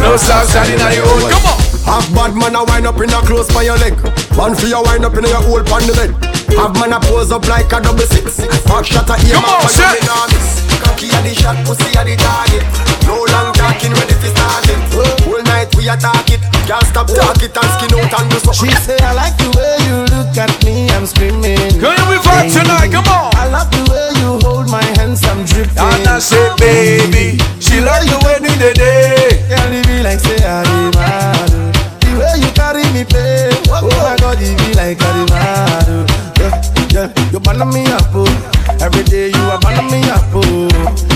No 0.00 0.16
sunshine 0.16 0.72
in 0.72 0.80
a 0.80 0.94
your 0.94 1.04
hole. 1.04 1.28
Come 1.28 1.46
on. 1.52 1.67
Half 1.88 2.12
bad 2.12 2.36
man 2.36 2.52
a 2.52 2.62
wind 2.68 2.84
up 2.86 3.00
in 3.00 3.08
a 3.08 3.20
close 3.24 3.48
by 3.48 3.64
your 3.64 3.80
leg. 3.80 3.96
Man 4.36 4.52
for 4.52 4.68
your 4.68 4.84
wind 4.84 5.08
up 5.08 5.16
in 5.16 5.24
your 5.24 5.40
hole 5.40 5.64
pan 5.64 5.88
the 5.88 5.96
bed. 5.96 6.12
Half 6.52 6.76
man 6.76 6.92
a 6.92 7.00
pose 7.00 7.32
up 7.32 7.48
like 7.48 7.72
a 7.72 7.80
double 7.80 8.04
six. 8.12 8.44
Fuck 8.68 8.84
shot 8.84 9.08
a 9.08 9.16
aim 9.16 9.40
Come 9.40 9.48
on, 9.48 9.64
up 9.64 9.72
shit. 9.72 9.88
and 9.88 9.96
you 9.96 10.04
not 10.04 10.28
miss. 10.28 10.48
Cocky 10.84 11.08
a 11.08 11.18
the 11.24 11.32
shot, 11.32 11.56
pussy 11.64 11.88
a 11.96 12.04
the 12.04 12.12
target. 12.20 12.60
No 13.08 13.24
long 13.32 13.56
talking, 13.56 13.96
ready 13.96 14.12
for 14.20 14.28
starting. 14.36 14.80
Whole 15.24 15.40
night 15.48 15.72
we 15.80 15.88
attack 15.88 16.28
it. 16.28 16.44
Can't 16.68 16.84
stop 16.84 17.08
talk 17.08 17.40
it 17.40 17.56
and 17.56 17.70
skin 17.80 17.96
out 17.96 18.12
and 18.20 18.28
do 18.28 18.36
something. 18.36 18.68
She 18.68 18.76
say 18.84 19.00
I 19.00 19.16
like 19.16 19.40
the 19.40 19.48
way 19.56 19.80
you 19.88 20.04
look 20.12 20.36
at 20.36 20.52
me, 20.68 20.92
I'm 20.92 21.08
screaming. 21.08 21.72
Can 21.80 22.04
we 22.12 22.20
vibe 22.20 22.52
tonight? 22.52 22.92
Come 22.92 23.08
on. 23.08 23.32
I 23.32 23.48
love 23.48 23.72
the 23.72 23.80
way 23.88 24.12
you 24.20 24.36
hold 24.44 24.68
my 24.68 24.84
hands, 25.00 25.24
I'm 25.24 25.40
dripping. 25.48 25.80
And 25.80 26.04
I 26.04 26.20
say, 26.20 26.52
baby, 26.60 27.40
she 27.64 27.80
like 27.80 28.04
the 28.04 28.20
way 28.28 28.36
do 28.44 28.52
the 28.60 28.76
day. 28.76 29.40
Girl, 29.48 29.72
it 29.72 29.88
be 29.88 30.04
like 30.04 30.20
say 30.20 30.36
I 30.44 30.68
be 30.68 31.57
carry 32.58 32.82
me, 32.92 33.04
pay. 33.06 33.50
Oh 33.70 33.86
my 34.02 34.16
God, 34.18 34.38
it 34.42 34.58
be 34.58 34.74
like 34.74 34.98
oh. 35.00 36.06
Yeah, 36.38 36.54
yeah, 36.90 37.30
you 37.32 37.38
burn 37.40 37.62
me 37.70 37.86
up, 37.86 38.10
oh. 38.14 38.26
Every 38.80 39.02
day 39.04 39.30
you 39.30 39.42
are 39.50 39.58
burn 39.60 39.86
me 39.90 40.02
up, 40.10 40.24
oh. 40.34 40.68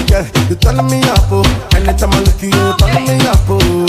Yeah, 0.09 0.25
you 0.49 0.57
turn 0.57 0.79
me 0.87 1.03
up, 1.11 1.27
oh. 1.31 1.43
Anytime 1.75 2.13
I 2.15 2.21
look 2.21 2.43
you, 2.43 2.49
you 2.49 2.75
turn 2.79 3.05
me 3.07 3.17
up, 3.27 3.39
oh. 3.49 3.87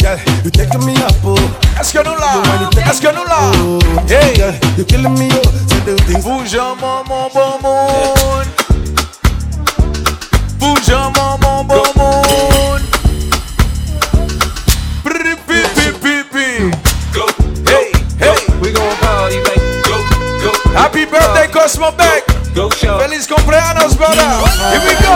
Yeah, 0.00 0.16
you 0.44 0.50
taking 0.50 0.84
me 0.84 0.94
up, 1.02 1.14
oh. 1.24 1.36
Escanula, 1.80 2.70
Escanula. 2.90 3.38
Oh, 3.56 3.80
Hey. 4.06 4.34
yeah, 4.36 4.52
you 4.76 4.84
killing 4.84 5.14
me, 5.14 5.28
oh. 5.32 5.42
So 5.68 5.76
do 5.86 5.96
things. 6.04 6.24
Bouge 6.24 6.56
mon 6.80 7.04
mon 7.08 7.28
bon 7.32 7.58
mon. 7.62 8.44
Bouge 10.58 10.92
mon 11.16 11.38
mon 11.40 11.64
bon 11.64 11.84
mon. 11.96 12.80
Happy 20.74 21.04
birthday, 21.04 21.46
Cosmo 21.52 21.90
Beck. 21.92 22.24
Go 22.54 22.68
show. 22.70 22.98
Feliz 22.98 23.26
cumpleaños, 23.26 23.96
brother. 23.96 24.16
Here 24.70 24.82
we 24.82 24.94
go. 25.02 25.14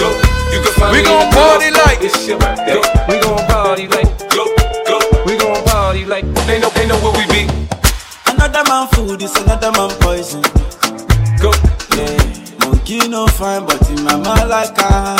Go. 0.00 0.10
You 0.52 0.60
can 0.62 0.72
find 0.74 0.92
We 0.92 0.98
me 0.98 1.04
gon' 1.04 1.22
in 1.22 1.30
the 1.30 1.36
party 1.36 1.70
like- 1.70 2.02
it's 2.02 2.26
your 2.26 2.38
birthday. 2.38 2.80
We 3.08 3.20
gon' 3.20 3.46
party 3.46 3.86
like 3.88 4.10
go, 4.34 4.44
go. 4.86 4.98
We 5.26 5.36
gon' 5.36 5.62
party 5.64 6.04
like 6.04 6.24
they 6.46 6.58
know 6.58 6.70
they 6.70 6.86
know 6.86 6.96
where 6.98 7.12
we 7.12 7.24
be. 7.32 7.48
Another 8.26 8.64
man 8.68 8.88
food 8.88 9.22
is 9.22 9.34
another 9.36 9.70
man 9.72 9.90
poison. 10.00 10.42
Go, 11.40 11.52
Yeah, 11.96 12.18
monkey 12.66 13.06
no 13.08 13.26
fine, 13.28 13.64
but 13.66 13.80
in 13.90 14.02
my 14.02 14.16
mind 14.16 14.48
like 14.50 14.74
I 14.78 15.16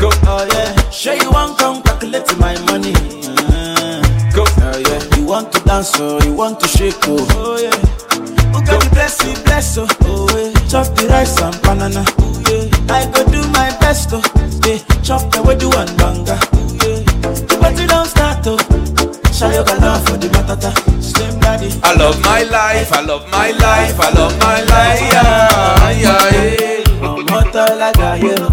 go, 0.00 0.10
Oh 0.26 0.46
yeah, 0.52 0.90
sure 0.90 1.14
you 1.14 1.30
want 1.30 1.56
come 1.58 1.82
calculate 1.82 2.26
my 2.38 2.58
money. 2.66 2.94
Uh, 2.94 4.02
go. 4.34 4.44
oh 4.44 4.78
yeah, 4.78 5.16
you 5.16 5.24
want 5.24 5.52
to 5.52 5.60
dance 5.60 5.98
or 6.00 6.20
you 6.24 6.32
want 6.34 6.58
to 6.60 6.68
shake 6.68 6.96
oh, 7.06 7.26
oh 7.36 7.58
yeah. 7.62 7.70
Who 8.54 8.62
got 8.62 8.80
the 8.82 8.88
bless 8.94 9.18
you 9.26 9.34
bless 9.44 9.78
oh, 9.78 9.86
oh 10.06 10.30
yeah. 10.38 10.52
Chop 10.70 10.86
the 10.96 11.08
rice 11.08 11.40
and 11.42 11.58
banana. 11.62 12.04
Oh 12.18 12.38
yeah, 12.46 12.94
I 12.94 13.06
go 13.10 13.24
do 13.30 13.42
my 13.50 13.70
best 13.82 14.10
oh. 14.12 14.22
Yeah, 14.64 14.78
chop 15.02 15.22
the 15.34 15.42
way 15.42 15.56
do 15.58 15.68
one 15.68 15.90
banga. 15.98 16.38
Oh 16.54 16.70
yeah, 16.86 17.02
the 17.50 17.56
party 17.60 17.86
don't 17.86 18.06
start 18.06 18.46
oh. 18.46 18.58
Show 19.34 19.50
your 19.50 19.64
love 19.82 20.06
for 20.06 20.16
the 20.16 20.28
matata. 20.30 20.70
Slim 21.02 21.40
daddy. 21.40 21.70
I 21.82 21.94
love 21.94 22.20
my 22.22 22.42
life, 22.44 22.92
I 22.92 23.00
love 23.02 23.28
my 23.30 23.50
life, 23.50 23.98
I 23.98 24.10
love 24.14 24.38
my 24.38 24.62
life. 24.62 25.00
Yeah, 25.02 25.90
yeah, 25.90 26.30
yeah. 26.30 27.02
I'm 27.02 27.26
mortal 27.26 27.76
like 27.78 27.98
a 27.98 28.16
hero. 28.16 28.48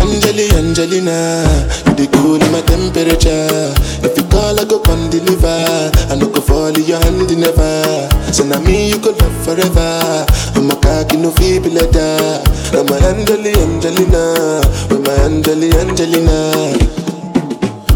Angeli, 0.00 0.48
Angelina, 0.56 1.44
you 1.86 1.92
the 1.94 2.08
cool 2.12 2.40
in 2.40 2.50
my 2.52 2.60
temperature. 2.62 3.72
If 4.04 4.16
you 4.16 4.24
call, 4.32 4.58
I 4.58 4.64
go 4.64 4.78
come 4.80 5.10
deliver. 5.10 5.90
I 6.08 6.16
no 6.16 6.28
go 6.64 6.72
fall 6.72 6.80
in 6.80 6.88
your 6.88 6.98
hand 7.00 7.38
never. 7.38 8.32
So 8.32 8.44
now 8.44 8.60
me 8.60 8.90
you 8.90 8.98
could 8.98 9.20
love 9.20 9.44
forever. 9.44 10.26
I'm 10.56 10.70
a 10.70 10.76
cocky 10.80 11.16
no 11.16 11.30
feeble 11.32 11.70
letter. 11.70 12.42
I'm 12.72 12.88
a 12.88 12.96
Angeli, 13.08 13.52
Angelina, 13.52 14.60
with 14.88 15.04
my 15.04 15.12
Angeli, 15.24 15.70
Angelina. 15.72 16.52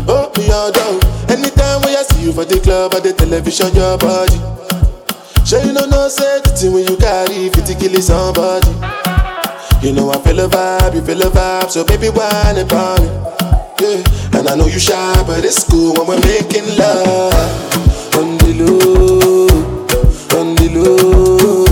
Oh, 0.08 0.30
me 0.36 0.50
all 0.50 0.72
down. 0.72 1.00
Anytime 1.28 1.82
when 1.82 1.96
I 1.96 2.02
see 2.02 2.24
you 2.24 2.32
for 2.32 2.44
the 2.44 2.60
club 2.60 2.94
or 2.94 3.00
the 3.00 3.12
television, 3.12 3.74
your 3.74 3.98
body. 3.98 4.38
Sure 5.44 5.64
you 5.64 5.72
know 5.72 5.86
no 5.86 6.08
thing 6.08 6.72
when 6.72 6.86
you 6.86 6.96
carry 6.96 7.48
50 7.48 7.74
kill 7.74 8.00
somebody. 8.02 8.68
You 9.80 9.92
know 9.92 10.10
I 10.10 10.18
feel 10.20 10.40
a 10.40 10.48
vibe, 10.48 10.94
you 10.94 11.02
feel 11.02 11.22
a 11.22 11.30
vibe, 11.30 11.70
so 11.70 11.84
baby 11.84 12.08
why 12.08 12.52
about 12.56 13.00
me. 13.00 13.08
Yeah, 13.80 14.38
and 14.38 14.48
I 14.48 14.56
know 14.56 14.66
you 14.66 14.78
shy, 14.78 15.24
but 15.26 15.44
it's 15.44 15.64
cool 15.64 15.94
when 15.94 16.06
we're 16.06 16.26
making 16.26 16.66
love. 16.76 17.87
On 18.60 18.66
the 18.66 18.72
low, 18.74 19.46
on 20.40 20.48
the 20.56 20.66
low, 20.74 21.64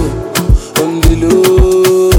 on 0.79 1.01
the 1.01 1.14
low, 1.18 2.11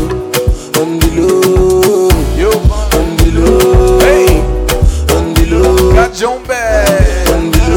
on 0.82 1.00
the 1.00 1.08
low, 1.16 2.12
Yo, 2.36 2.52
on 2.52 3.08
the 3.16 3.28
low, 3.32 4.00
hey, 4.02 4.28
on 5.16 5.34
the 5.36 5.44
low. 5.52 5.94
got 5.94 6.12
John 6.14 6.44
Beck. 6.44 6.86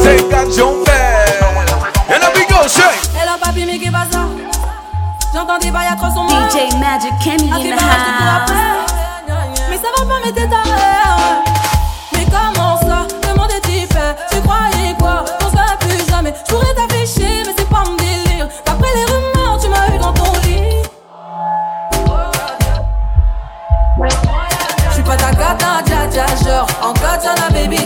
Say 0.02 0.18
got 0.30 0.50
John 0.52 0.82
Beck. 0.84 1.42
And 2.10 2.20
then 2.22 2.32
we 2.34 2.42
go, 2.50 2.66
shake. 2.66 2.98
Hello 3.14 3.38
papi, 3.40 3.64
mais 3.66 3.78
qu'est 3.78 3.92
pas 3.92 4.06
ça 4.10 4.26
J'entends 5.32 5.58
des 5.58 5.70
bails 5.70 5.86
à 5.92 5.96
300 5.96 6.24
morts. 6.24 6.50
DJ 6.50 6.74
Magic 6.80 7.12
Kenny 7.22 7.52
in 7.52 7.56
the 7.56 7.78
vas 7.78 7.86
rester 7.86 8.12
pour 8.18 8.26
house. 8.26 8.50
Mais 9.70 9.76
ça 9.76 9.88
va 9.96 10.04
pas, 10.06 10.18
mais 10.24 10.32
t'es 10.32 10.48
taré. 10.48 10.70
Mais 11.46 11.49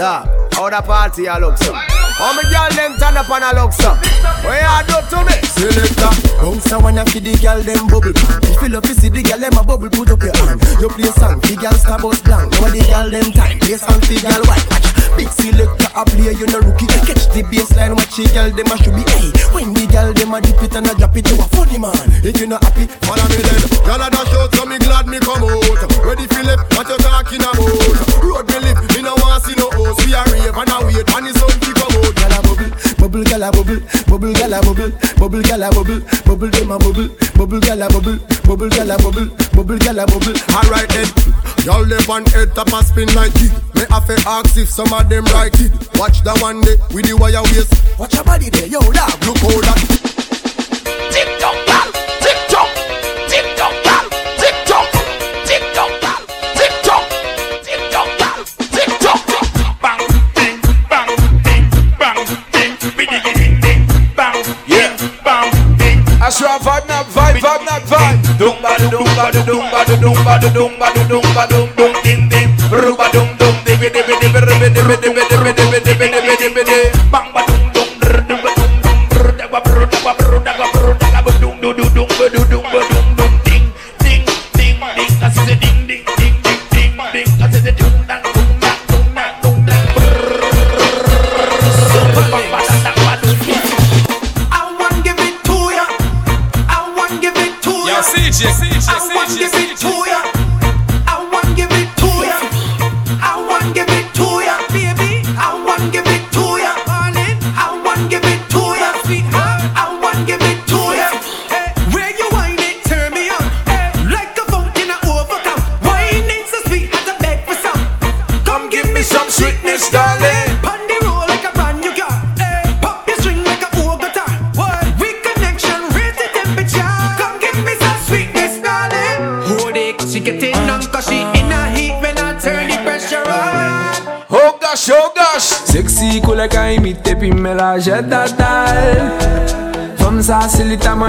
Da, 0.00 0.24
how 0.52 0.70
the 0.70 0.80
party 0.80 1.26
a 1.26 1.38
looks. 1.38 1.60
How 1.68 2.34
me 2.34 2.42
girl 2.44 2.70
them 2.70 2.96
turn 2.98 3.18
up 3.18 3.28
and 3.28 3.44
a 3.44 3.60
looks 3.60 3.80
up. 3.80 4.09
What 4.40 4.56
you 4.56 4.80
do 4.88 4.96
to 5.12 5.18
me? 5.28 5.36
Selector, 5.52 6.12
bounce 6.40 6.72
a 6.72 6.78
wanna 6.78 7.04
feed 7.06 7.24
the 7.24 7.36
girl 7.36 7.60
them 7.60 7.86
bubble. 7.88 8.16
If 8.16 8.62
you 8.62 8.68
love 8.72 8.84
to 8.88 8.94
see 8.96 9.12
the 9.12 9.20
girl 9.22 9.38
them 9.38 9.56
a 9.58 9.62
bubble, 9.62 9.90
put 9.92 10.10
up 10.10 10.22
your 10.24 10.32
hand. 10.32 10.60
You 10.80 10.88
play 10.88 11.12
song, 11.12 11.40
the 11.44 11.56
girl 11.60 11.76
star 11.76 12.00
bus 12.00 12.20
blank. 12.24 12.48
Now 12.56 12.72
the 12.72 12.80
girl 12.88 13.08
them 13.12 13.28
time, 13.36 13.60
play 13.60 13.76
song, 13.76 14.00
the 14.00 14.16
girl 14.24 14.40
white. 14.48 14.64
Watch, 14.72 14.88
big 15.20 15.28
selector 15.28 15.90
a 15.92 16.02
play, 16.08 16.32
you 16.32 16.48
no 16.48 16.58
rookie. 16.64 16.88
Catch 17.04 17.28
the 17.36 17.44
baseline, 17.52 17.92
watch 17.92 18.16
the 18.16 18.24
girl 18.32 18.48
them 18.48 18.72
a 18.72 18.76
should 18.80 18.96
be. 18.96 19.04
Hey, 19.12 19.28
when 19.52 19.76
the 19.76 19.84
girl 19.92 20.08
them 20.16 20.32
a 20.32 20.38
dip 20.40 20.62
it 20.64 20.72
and 20.72 20.88
a 20.88 20.92
drop 20.96 21.16
it, 21.20 21.28
you 21.28 21.36
a 21.36 21.44
funny 21.52 21.76
man. 21.76 22.08
If 22.24 22.40
you 22.40 22.48
not 22.48 22.64
happy, 22.64 22.88
follow 23.04 23.26
me 23.28 23.44
then. 23.44 23.60
Girl 23.84 24.00
a 24.00 24.08
dash 24.08 24.32
out, 24.40 24.48
so 24.56 24.64
me 24.64 24.80
glad 24.80 25.04
me 25.04 25.20
come 25.20 25.44
out. 25.44 25.84
Ready 26.00 26.24
left, 26.48 26.64
what 26.72 26.88
you 26.88 26.96
talking 27.04 27.44
about? 27.44 28.24
Road 28.24 28.48
me 28.48 28.58
live, 28.64 28.80
me 28.96 29.04
no 29.04 29.12
want 29.20 29.44
see 29.44 29.52
no 29.60 29.68
house. 29.68 30.00
We 30.00 30.16
a 30.16 30.24
rave 30.32 30.56
and 30.56 30.70
I 30.72 30.80
wait 30.88 31.04
and 31.04 31.28
the 31.28 31.32
sun 31.36 31.59
bubble, 33.40 33.40
gyal 33.40 33.40
a 33.40 33.50
bubble, 33.52 33.80
bubble, 34.10 34.32
gyal 34.34 34.52
a 34.52 34.60
bubble, 34.60 34.90
bubble, 35.16 35.40
gyal 35.40 35.64
a 35.64 35.70
bubble, 35.72 36.00
bubble, 36.26 36.50
dem 36.50 36.70
a 36.70 36.78
bubble, 36.78 37.08
bubble, 37.36 37.60
gyal 37.60 37.80
a 37.80 37.88
bubble, 37.88 38.18
bubble, 38.44 38.68
gyal 38.68 38.92
a 38.92 38.96
bubble, 39.00 39.26
bubble, 39.56 39.78
gyal 39.78 40.02
a 40.02 40.06
bubble. 40.06 40.36
Alright 40.52 40.88
then, 40.90 41.08
y'all 41.64 41.82
live 41.82 42.10
on 42.10 42.26
head 42.26 42.54
top 42.54 42.68
a 42.68 42.84
spin 42.84 43.08
like 43.14 43.32
it. 43.36 43.52
Me 43.74 43.82
have 43.88 44.06
to 44.06 44.16
ask 44.28 44.56
if 44.56 44.68
some 44.68 44.92
of 44.92 45.08
them 45.08 45.24
right 45.32 45.54
it. 45.60 45.72
Watch 45.96 46.22
the 46.22 46.36
one 46.40 46.60
day 46.60 46.76
with 46.92 47.06
the 47.06 47.16
wire 47.16 47.42
waist. 47.54 47.72
Watch 47.98 48.14
your 48.14 48.24
body 48.24 48.50
there, 48.50 48.66
yo, 48.66 48.80
dog. 48.80 49.16
Look 49.24 49.38
how 49.38 49.60
that. 49.64 49.80
Tick 51.10 51.38
tock, 51.40 51.56
Dum 68.40 68.56
ba 68.62 68.72
dum 68.80 69.04
ba 69.16 69.28
dum 69.36 69.60
ba 69.68 69.84
dum 69.84 70.16
ba 70.24 70.38
dum 70.40 70.72
ba 70.80 70.88
dum 70.96 71.24
ba 71.36 71.44
dum 71.50 71.68
dum 71.76 71.92
ding 72.02 72.24
ding. 72.32 72.48
Ruba 72.72 73.06
dum 73.12 73.28
dum 73.36 73.54
dibby 73.68 73.88
dibby 73.92 74.14
dibby 74.22 74.40
dibby 74.48 74.68
dibby 74.72 74.96
dibby 75.02 75.19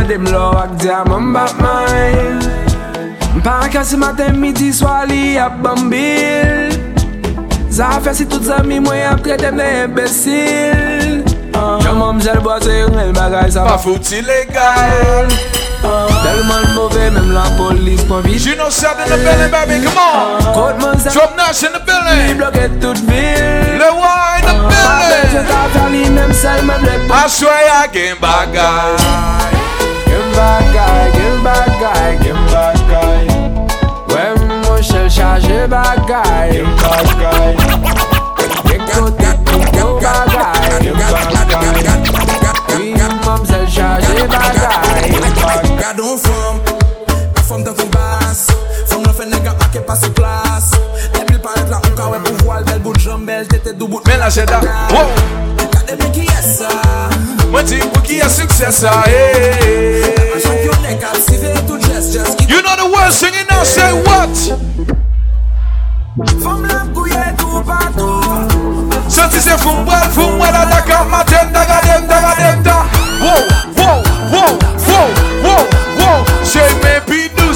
nan 0.01 0.09
dem 0.09 0.25
lor 0.33 0.55
ak 0.57 0.71
diya 0.81 1.03
man 1.05 1.33
bak 1.33 1.53
may 1.61 2.13
Mpa 3.37 3.69
kasi 3.71 3.95
maten 3.97 4.35
midi 4.41 4.73
swa 4.73 5.05
li 5.07 5.37
ap 5.39 5.61
bambil. 5.63 6.73
Zafè 7.71 8.13
si 8.13 8.25
tout 8.25 8.43
zami 8.43 8.81
mwen 8.83 9.05
ap 9.07 9.21
kretem 9.23 9.55
de 9.55 9.67
imbesil 9.85 11.23
Jaman 11.85 12.19
mjel 12.19 12.41
boase 12.43 12.73
yon 12.81 12.99
el 12.99 13.13
bagay 13.15 13.47
sa 13.51 13.63
pa 13.63 13.77
fouti 13.79 14.19
legal. 14.25 15.31
Telman 16.21 16.65
mwove 16.75 17.07
menm 17.15 17.31
la 17.33 17.45
polis 17.57 18.03
pon 18.09 18.21
vit 18.25 18.45
You 18.45 18.55
know 18.55 18.69
sad 18.69 18.99
in 19.01 19.09
the 19.09 19.17
building 19.23 19.51
baby, 19.53 19.77
come 19.85 19.97
on. 19.97 20.41
Kote 20.53 20.77
mwen 20.81 20.99
sa 20.99 21.13
Drop 21.15 21.37
Nash 21.37 21.63
in 21.63 21.71
the 21.77 21.81
building. 21.87 22.19
Li 22.27 22.33
bloke 22.35 22.65
tout 22.81 22.99
vil. 23.07 23.79
Le 23.79 23.89
wine 24.01 24.49
in 24.49 24.57
the 24.57 24.65
building. 24.65 24.83
Pa 24.83 24.97
bete 25.07 25.45
ta 25.47 25.61
fali 25.77 26.03
menm 26.09 26.33
sel 26.33 26.65
menm 26.67 26.83
le 26.89 26.99
pou 27.05 27.21
Aswe 27.21 27.55
ya 27.69 27.85
gen 27.93 28.19
bagay. 28.19 29.40
bagay, 30.35 31.11
gen 31.15 31.35
bagay, 31.43 32.17
gen 32.23 32.39
bagay 32.51 33.25
Wè 34.11 34.25
mwen 34.39 34.81
chèl 34.83 35.09
chaje 35.09 35.67
bagay, 35.71 36.51
gen 36.53 36.69
bagay 36.81 37.55
Gen 38.67 38.81
kote 38.89 39.31
kote 39.47 39.83
bagay, 40.01 40.69
gen 40.83 40.95
bagay 40.99 41.61
Wè 42.69 43.07
mwen 43.25 43.45
chèl 43.49 43.65
chaje 43.67 44.27
bagay, 44.27 45.09
gen 45.11 45.33
bagay 45.41 45.77
Gado 45.79 46.15
fòm, 46.23 46.61
a 47.35 47.41
fòm 47.47 47.63
dan 47.63 47.75
kon 47.75 47.91
bas 47.95 48.47
Fòm 48.89 49.03
nan 49.05 49.15
fè 49.17 49.27
nega 49.31 49.55
akè 49.67 49.83
pa 49.87 49.95
se 49.99 50.11
plas 50.17 50.71
Dè 51.15 51.25
bil 51.27 51.41
paret 51.43 51.67
la 51.71 51.81
ou 51.83 51.95
ka 51.97 52.11
wè 52.13 52.21
pou 52.27 52.45
voal 52.45 52.65
Bel 52.69 52.79
bout 52.83 52.99
jom, 53.01 53.25
bel 53.27 53.47
tètè 53.51 53.75
dou 53.77 53.87
bout 53.91 54.07
Men 54.07 54.21
la 54.23 54.31
jèda, 54.33 54.61
wò 54.93 55.05
Gade 55.71 55.99
bi 55.99 56.11
ki 56.19 56.27
yè 56.29 56.41
sa 56.45 56.71
Mwen 57.51 57.67
ti 57.67 57.81
pou 57.91 58.03
ki 58.07 58.21
yè 58.21 58.31
suksè 58.31 58.71
sa, 58.71 58.95
eee 59.11 60.10
You 60.91 62.61
know 62.61 62.75
the 62.75 62.91
word 62.91 63.11
singing 63.11 63.47
now. 63.49 63.63
say 63.63 63.93
what? 64.03 64.35
So 69.09 69.29
she 69.29 69.39
say 69.39 69.55
from 69.57 69.85
well, 69.85 70.09
from 70.11 70.37
well, 70.37 70.51
I 70.53 70.67
like 70.69 70.89
a 70.91 71.07
matem, 71.07 71.51
daga 71.55 71.79
dem, 71.87 72.07
daga 72.07 72.35
dem, 72.35 72.63
da. 72.63 72.83
Whoa, 73.23 73.39
whoa, 73.79 74.03
whoa, 74.31 74.51
whoa, 74.83 75.07
whoa, 75.43 75.63
whoa. 75.95 76.43
Say 76.43 76.67
maybe 76.83 77.33
do 77.35 77.53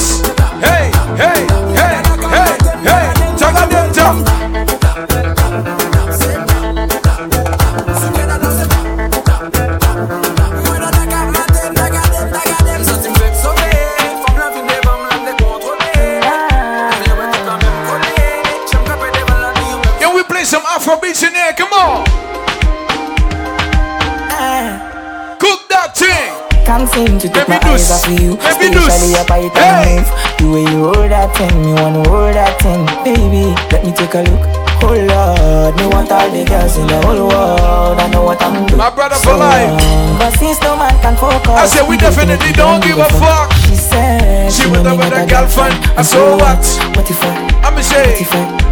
take 28.06 28.38
my 28.38 28.54
Baby 28.60 28.78
eyes 28.78 28.78
Deuce. 28.78 28.86
off 28.86 28.86
of 28.86 28.86
you 28.86 28.86
Especially 28.86 29.16
up 29.18 29.32
I 29.32 29.42
Hey. 29.56 29.96
move 29.98 30.10
The 30.38 30.46
way 30.52 30.64
you 30.70 30.80
hold 30.86 31.10
that 31.12 31.30
thing, 31.36 31.56
me 31.62 31.74
wanna 31.74 32.04
hold 32.10 32.36
that 32.36 32.54
thing 32.62 32.86
Baby, 33.04 33.54
let 33.72 33.82
me 33.86 33.92
take 33.94 34.14
a 34.14 34.22
look 34.22 34.44
Oh 34.86 34.94
Lord, 34.94 35.74
me 35.82 35.88
want 35.90 36.12
all 36.12 36.30
the 36.30 36.46
girls 36.46 36.78
in 36.78 36.86
the 36.86 37.00
whole 37.02 37.28
world 37.28 37.98
I 37.98 38.08
know 38.12 38.24
what 38.24 38.42
I'm 38.42 38.66
doing 38.68 38.78
My 38.78 38.94
brother 38.94 39.16
for 39.16 39.34
life. 39.34 39.74
But 40.20 40.38
since 40.38 40.62
no 40.62 40.78
man 40.78 40.94
can 41.02 41.16
focus 41.18 41.50
I 41.50 41.66
said 41.66 41.90
we 41.90 41.98
definitely 41.98 42.52
don't 42.54 42.84
give 42.84 42.98
a 43.00 43.10
fuck. 43.18 43.50
She 43.66 43.76
said 43.76 44.52
She 44.52 44.70
with 44.70 44.86
me 44.86 44.94
with 44.94 45.10
not 45.10 45.18
a 45.18 45.24
a 45.24 45.28
girlfriend. 45.28 45.74
And 45.98 46.06
so 46.06 46.38
what? 46.38 46.62
What 46.94 47.10
if 47.10 47.18
I, 47.24 47.34
I'm 47.66 47.74
a. 47.74 47.82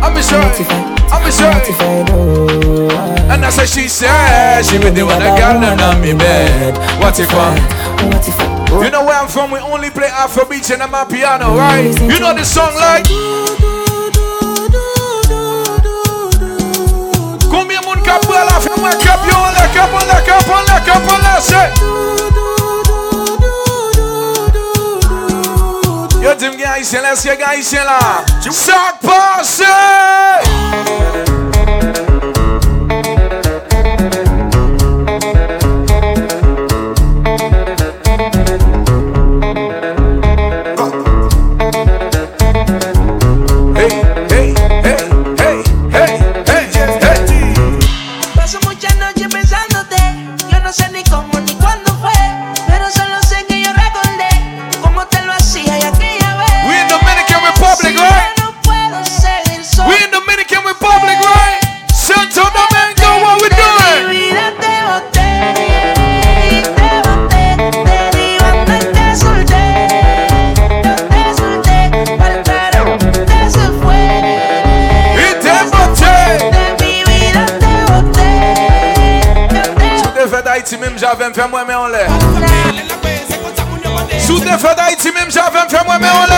I'm 0.03 0.15
a 0.15 0.21
say. 0.21 0.53
I'm 1.09 1.23
a 1.25 1.29
if 1.29 1.79
I 1.81 2.03
do 2.05 2.89
And 3.31 3.45
I 3.45 3.49
said 3.49 3.67
she 3.69 3.88
said 3.88 4.63
she 4.63 4.77
with 4.77 4.93
the 4.95 5.03
one 5.05 5.21
a 5.21 5.34
girl 5.38 5.63
and 5.63 5.81
on 5.81 6.01
me 6.01 6.13
bed. 6.13 6.77
What 6.99 7.19
if 7.19 7.31
I? 7.34 7.57
What 8.05 8.27
if 8.27 8.39
I 8.39 8.52
you 8.82 8.89
know 8.89 9.05
where 9.05 9.19
I'm 9.19 9.28
from, 9.28 9.51
we 9.51 9.59
only 9.59 9.89
play 9.91 10.07
Afrobeats 10.07 10.71
and 10.74 10.82
I'm 10.82 10.93
a 10.93 11.05
piano, 11.05 11.55
right? 11.55 11.93
You 12.01 12.19
know 12.19 12.34
the 12.34 12.43
song 12.43 12.74
like. 12.76 13.05
Come 17.49 17.69
here, 17.69 17.82
cap 18.03 18.21
là, 18.28 18.59
fais-moi 18.59 18.95
cap, 18.95 19.19
yo, 19.26 19.38
la 19.53 19.67
cap, 19.74 19.89
on 19.93 20.07
la 20.07 20.21
cap, 20.21 20.49
on 20.49 20.65
la 20.65 20.80
cap. 20.82 21.03
Yo, 26.21 26.34
dis-moi, 26.36 26.57
gars, 27.38 27.55
ici 27.55 27.76
là, 27.76 28.24
passe! 29.01 29.63
javem, 81.14 81.34
fè 81.34 81.47
mwen 81.47 81.68
mè 81.68 81.74
an 81.78 81.91
lè. 81.93 82.03
Sou 84.26 84.39
te 84.41 84.57
fè 84.57 84.74
da 84.80 84.89
iti 84.93 85.14
mèm 85.14 85.30
javem, 85.34 85.70
fè 85.70 85.86
mwen 85.86 86.01
mè 86.01 86.09
an 86.09 86.28
lè. 86.32 86.32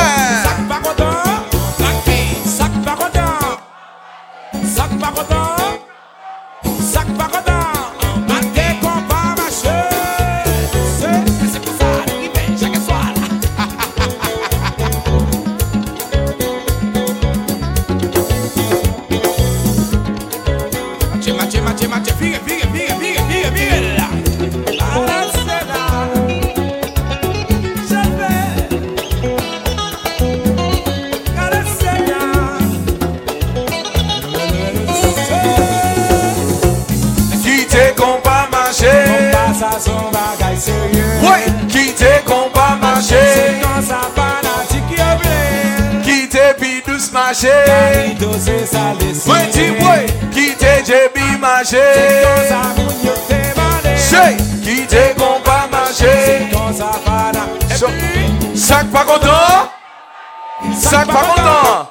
Sac 61.05 61.13
pas 61.13 61.23
content? 61.23 61.87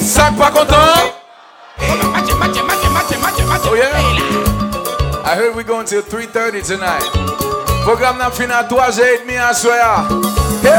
Sac 0.00 0.36
pas 0.36 0.50
content? 0.50 1.10
Oh 3.68 3.74
yeah? 3.74 3.90
I 5.24 5.34
heard 5.34 5.56
we 5.56 5.64
going 5.64 5.86
till 5.86 6.02
3.30 6.02 6.62
tonight. 6.64 7.02
Programme 7.84 8.18
n'a 8.18 8.30
fini 8.30 8.52
à 8.52 8.62
3h30 8.62 9.40
à 9.40 9.54
soir. 9.54 10.08
Hey! 10.62 10.72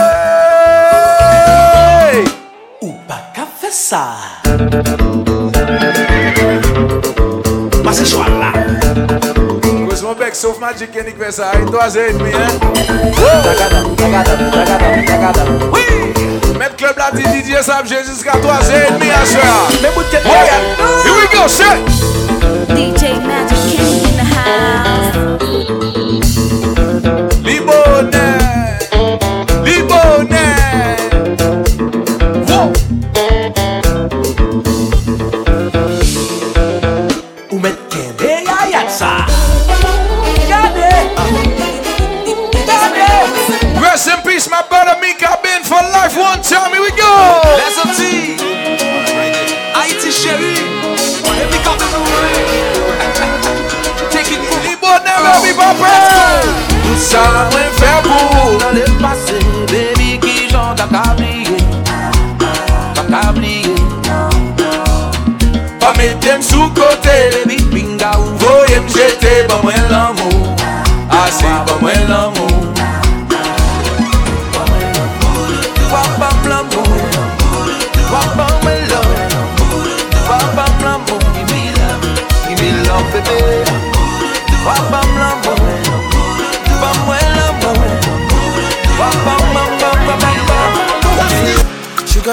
Qu'a 3.33 3.47
fait 3.59 3.71
ça? 3.71 4.15
Mas 7.83 7.93
c'est 7.93 8.05
choix 8.05 8.27
là. 8.29 8.53
Cause 9.89 10.01
mon 10.01 10.13
bec 10.13 10.33
sauf 10.35 10.59
Magic 10.59 10.91
Kenny 10.91 11.11
fait 11.11 11.31
ça. 11.31 11.51
3h30 11.53 12.35
hein? 12.35 12.47
Oui! 15.73 15.83
Met 16.63 16.75
klub 16.75 16.97
la 16.97 17.09
ti 17.11 17.23
DJ 17.23 17.59
Sam 17.61 17.85
Jezis 17.85 18.23
ka 18.23 18.39
3 18.39 18.71
e 18.71 18.91
dmi 18.95 19.09
a 19.11 19.23
chwe 19.25 19.41
a. 19.41 19.59
Here 21.03 21.15
we 21.19 21.27
go, 21.35 21.47
shit! 21.47 22.12
Ça 57.13 57.62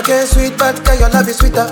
Sugar 0.01 0.17
cane 0.17 0.27
sweet, 0.27 0.57
but 0.57 0.83
can 0.85 0.99
your 0.99 1.11
love 1.11 1.29
is 1.29 1.37
sweeter. 1.37 1.69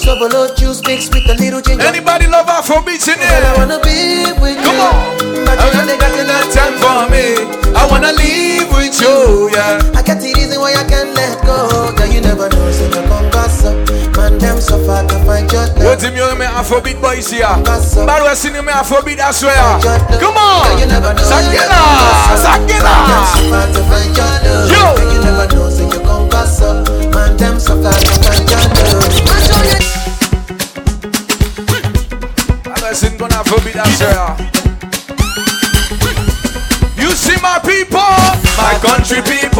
So 0.00 0.16
below 0.16 0.48
juice 0.56 0.80
mixed 0.86 1.12
with 1.12 1.28
a 1.28 1.34
little 1.36 1.60
ginger. 1.60 1.84
Anybody 1.84 2.26
love 2.28 2.46
Afrobeats 2.46 3.12
in 3.12 3.20
Girl, 3.20 3.28
I 3.28 3.36
here? 3.36 3.54
wanna 3.60 3.78
be 3.84 4.32
with 4.40 4.56
Come 4.64 4.72
you. 4.72 4.88
on. 4.88 5.44
But 5.44 5.60
I 5.60 5.68
you 5.68 5.80
only 5.84 5.96
got 6.00 6.16
enough 6.16 6.48
time 6.48 6.74
for 6.80 7.12
me. 7.12 7.36
I 7.76 7.84
wanna 7.92 8.12
live 8.16 8.72
with 8.72 8.96
you, 9.04 9.52
yeah. 9.52 9.84
I 9.92 10.00
got 10.00 10.16
the 10.16 10.32
reason 10.32 10.60
why 10.64 10.72
I 10.72 10.84
can't 10.88 11.12
let 11.12 11.36
go. 11.44 11.92
Girl, 11.92 12.08
you 12.08 12.20
never 12.24 12.48
know, 12.48 12.72
so 12.72 12.88
you 12.88 13.02
come 13.04 13.28
gossip. 13.28 13.76
Man, 14.16 14.38
them 14.38 14.60
so 14.64 14.80
far 14.88 15.04
to 15.04 15.16
find 15.28 15.50
your 15.52 15.66
Yo, 15.76 15.92
love. 15.92 16.00
Tim, 16.00 16.16
you 16.16 16.24
me 16.40 16.46
Afrobeat 16.48 17.00
boys 17.04 17.28
here. 17.30 17.44
Bad 17.44 18.24
we 18.24 18.32
sing 18.34 18.54
me 18.54 18.72
Afrobeat, 18.72 19.20
I 19.20 19.30
swear. 19.30 19.60
Come 20.16 20.40
on. 20.40 20.72
Girl, 20.72 20.78
you 20.80 20.86
never 20.88 21.12
know, 21.12 21.20
Sakina, 21.20 21.68
Man, 21.68 22.40
Sakina. 22.40 22.94
so 23.28 23.44
far 23.52 23.66
to 23.76 23.80
find 23.92 24.16
your 24.16 24.32
love. 24.40 24.72
Yo. 24.72 25.12
Girl, 26.42 26.50
you 26.50 26.58
never 26.58 26.82
know, 26.82 26.88
so 26.88 26.98
you 26.98 27.08
come 27.08 27.12
gossip. 27.12 27.14
Man, 27.14 27.36
them 27.36 27.60
so 27.60 27.80
far 27.82 27.92
to 27.92 28.10
find 28.20 28.50
your 28.50 28.58
love. 28.58 29.14
Man, 29.26 29.40
show 29.42 29.62
you 29.62 29.78
I 32.84 32.94
sing 32.94 33.16
gonna 33.16 33.34
Afrobeat, 33.34 33.76
I 33.76 33.86
swear. 33.94 34.36
You 36.96 37.10
see 37.12 37.40
my 37.40 37.58
people, 37.60 38.00
my 38.58 38.74
country 38.82 39.22
people. 39.22 39.51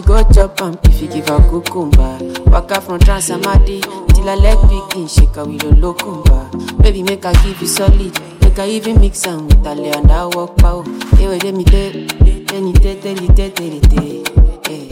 She 0.00 0.06
go 0.06 0.22
chop 0.32 0.60
am 0.62 0.78
if 0.84 1.00
you 1.02 1.08
give 1.08 1.28
her 1.28 1.38
cucumber. 1.50 2.18
Waka 2.50 2.80
from 2.80 2.98
Transamadi 3.00 3.82
till 4.14 4.24
her 4.24 4.36
leg 4.36 4.58
begin 4.68 5.06
shake 5.06 5.34
her 5.36 5.44
with 5.44 5.62
a 5.64 5.68
locumba. 5.76 6.82
Baby, 6.82 7.02
make 7.02 7.24
her 7.24 7.32
give 7.44 7.60
you 7.60 7.66
solid, 7.66 8.18
make 8.42 8.56
her 8.56 8.64
even 8.64 9.00
mix 9.00 9.26
am 9.26 9.46
with 9.46 9.64
her 9.64 9.74
lay 9.74 9.90
and 9.90 10.10
I 10.10 10.26
walk 10.26 10.56
pow. 10.58 10.82
Hey, 11.16 11.28
wait, 11.28 11.44
let 11.44 11.54
me 11.54 11.64
tell, 11.64 11.92
let 11.92 12.62
me 12.62 12.72
tell, 12.72 12.96
tell, 13.00 13.14
tell, 13.14 13.50
tell, 13.50 13.50
tell, 13.50 14.20
tell. 14.62 14.88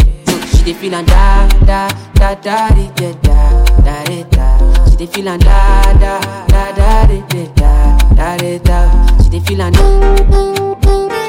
She 0.58 0.64
dey 0.64 0.72
feel 0.74 0.90
da 0.90 1.02
da 1.02 1.48
da 1.64 2.34
da 2.34 2.34
da 2.34 2.68
da 3.22 3.64
da 3.84 4.22
da. 4.24 4.84
She 4.90 4.96
dey 4.96 5.06
feel 5.06 5.24
da 5.24 5.36
da 5.38 5.92
da 5.94 6.20
da 6.48 6.72
da 6.72 7.06
da 7.06 7.96
da 8.14 8.36
da 8.36 8.58
da. 8.58 9.16
She 9.22 9.30
dey 9.30 9.40
feel 9.40 9.70
da. 9.70 11.28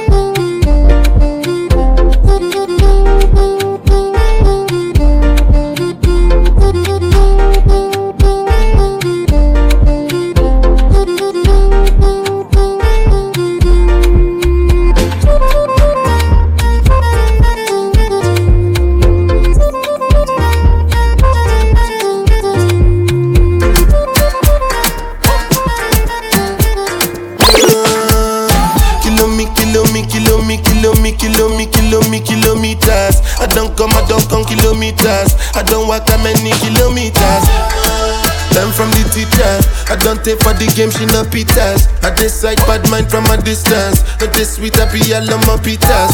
Don't 40.10 40.26
take 40.26 40.42
for 40.42 40.58
the 40.58 40.66
game, 40.74 40.90
she 40.90 41.06
no 41.14 41.22
pitas. 41.22 41.86
I 42.02 42.10
decide 42.18 42.58
bad 42.66 42.82
mind 42.90 43.14
from 43.14 43.30
a 43.30 43.38
distance. 43.38 44.02
Not 44.18 44.34
this 44.34 44.58
sweet, 44.58 44.74
I 44.82 44.90
be 44.90 45.06
all 45.14 45.22
on 45.30 45.42
my 45.46 45.54
pitas. 45.62 46.10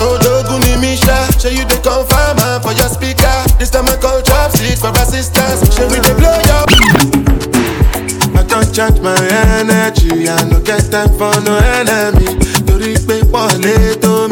Oh, 0.00 0.16
Doguni 0.16 0.80
Misha, 0.80 1.28
show 1.36 1.52
you 1.52 1.68
the 1.68 1.76
confirm 1.84 2.40
ah, 2.40 2.56
for 2.64 2.72
your 2.72 2.88
speaker. 2.88 3.28
This 3.60 3.68
time 3.68 3.84
I 3.84 4.00
call 4.00 4.22
chopsticks 4.24 4.80
for 4.80 4.96
assistance. 4.96 5.60
Show 5.76 5.92
we 5.92 6.00
the 6.00 6.16
blow 6.16 6.40
up. 6.56 6.72
I 8.32 8.40
don't 8.48 8.72
charge 8.72 8.96
my 9.04 9.12
energy. 9.60 10.24
I 10.32 10.48
no 10.48 10.64
get 10.64 10.88
time 10.88 11.12
for 11.20 11.36
no 11.44 11.60
enemy. 11.60 12.40
Torí 12.64 12.96
pé 13.06 13.20
pọ̀lẹ́ 13.28 14.00
tó 14.00 14.24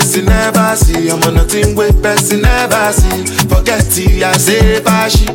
Person 0.00 0.24
never 0.24 0.76
see. 0.76 1.10
I'm 1.10 1.22
on 1.22 1.34
nothing 1.34 1.76
wey 1.76 1.92
person 1.92 2.42
never 2.42 2.92
see. 2.92 3.26
Forget 3.48 3.84
it, 3.98 4.22
I 4.22 4.32
say 4.36 4.80
bashi. 4.82 5.26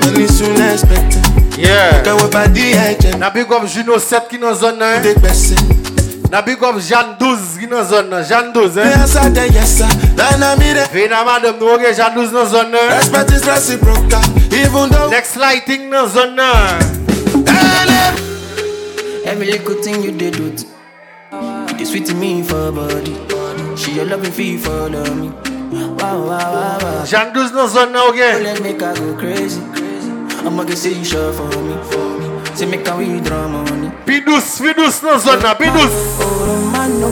Money 0.00 0.26
soon 0.26 0.56
expected. 0.60 1.22
Yeah. 1.58 2.02
Quand 2.02 2.16
on 2.22 2.28
va 2.28 2.48
dire 2.48 2.80
agent. 2.80 3.18
Na 3.18 3.30
big 3.30 3.50
up 3.52 3.66
Juno 3.66 3.98
7 3.98 4.28
qui 4.28 4.38
dans 4.38 4.54
zone 4.54 4.78
nan. 4.78 5.02
Des 5.02 5.14
personnes. 5.14 5.58
Na 6.30 6.40
big 6.42 6.62
up 6.62 6.78
Jeanne 6.80 7.16
12 7.18 7.38
qui 7.60 7.66
dans 7.66 7.84
zone 7.84 8.06
eh? 8.06 8.10
nan. 8.10 8.24
Jeanne 8.24 8.52
12 8.52 8.78
eh? 8.78 8.80
hein. 8.80 9.00
Yes, 9.00 9.16
I 9.16 9.30
dey, 9.30 9.48
yes, 9.52 9.76
sir. 9.78 9.88
Then 10.16 10.42
I 10.42 10.56
mean 10.58 10.76
it. 10.76 10.90
Vina 10.92 11.24
madame 11.24 11.58
nou 11.60 11.74
ok 11.74 11.92
Jeanne 11.94 12.14
12 12.14 12.32
dans 12.32 12.46
zone 12.46 12.70
nan. 12.70 12.80
Eh? 12.90 12.96
Respect 12.96 13.30
is 13.32 13.44
reciprocal. 13.46 14.24
Even 14.52 14.88
though. 14.90 15.10
Next 15.10 15.36
lighting 15.36 15.90
dans 15.90 16.08
zone 16.08 16.36
nan. 16.36 16.80
Every 19.24 19.46
little 19.46 19.74
thing 19.82 20.02
you 20.02 20.10
did 20.10 20.36
do 20.36 20.71
t- 21.82 21.88
It 21.88 21.88
is 21.88 21.90
sweet 21.90 22.06
to 22.06 22.14
me 22.14 22.42
for 22.42 22.72
body 22.72 23.14
She 23.76 23.92
your 23.96 24.04
loving 24.06 24.32
fee 24.32 24.56
for 24.56 24.88
love 24.88 25.16
me 25.16 25.28
Wow, 25.28 26.26
wow, 26.26 26.28
wow, 26.28 26.78
wow 26.82 27.04
12 27.04 27.52
dans 27.52 27.68
zone 27.68 27.92
nan 27.92 28.08
ok. 28.08 28.18
Let 28.42 28.62
make 28.62 28.82
I 28.82 28.94
go 28.94 29.14
crazy 29.16 29.60
I'ma 30.46 30.64
get 30.64 30.78
say 30.78 30.92
you 30.92 31.04
sure 31.04 31.32
for 31.32 31.48
me 31.62 31.74
Say 32.54 32.66
make 32.66 32.86
money 32.86 33.90
Pi 34.06 34.20
douce, 34.20 34.58
pi 34.60 34.72
douce 34.74 35.00
dans 35.00 35.18
zone 35.18 35.42
nan. 35.42 35.56
Pi. 35.56 35.66
Oh, 35.68 36.70
man, 36.72 37.00
no 37.00 37.10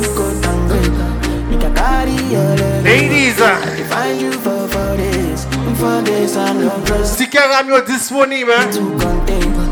Make 1.50 1.64
I 1.64 1.70
carry 1.74 2.84
Ladies. 2.84 3.40
Ah. 3.40 3.58
Find 3.88 4.20
you 4.20 4.32
for 4.32 4.68
for 4.68 4.96
this 4.96 5.44
For 5.78 6.02
this 6.02 6.36
I 6.36 6.52
no 6.52 6.70
trust 6.84 7.14
Sticker 7.14 7.38
am 7.38 7.68
yo 7.68 7.84
disponible. 7.84 9.69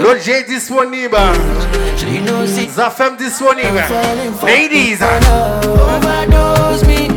L'objet 0.00 0.44
disponible. 0.44 1.18
Zafem 2.74 3.16
disponible. 3.16 3.82
Ladies. 4.44 5.00
Overdose 5.02 6.84
me, 6.86 7.08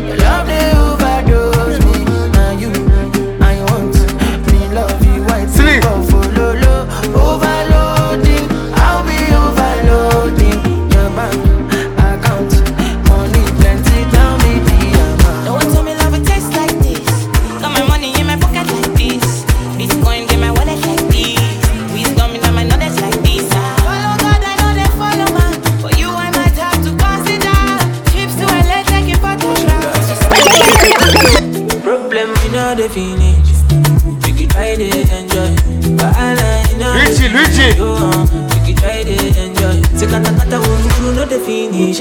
Know 32.71 32.77
the 32.77 32.87
finish. 32.87 34.39
You 34.39 34.47
try 34.47 34.75
to 34.75 34.87
enjoy. 35.19 35.51
But 35.97 36.15
I 36.15 36.33
know 36.35 36.71
you 36.71 36.77
know 36.79 36.93
Luigi, 36.95 37.27
Luigi. 37.27 37.77
Go 37.77 37.95
on, 37.95 38.27
you 38.65 38.73
try 38.75 39.03
to 39.03 39.11
enjoy. 39.11 39.81
Say 39.99 40.07
kata 40.07 40.31
kata 40.31 40.55
won't 40.55 40.99
you 41.03 41.11
know 41.11 41.25
the 41.25 41.39
finish. 41.43 41.99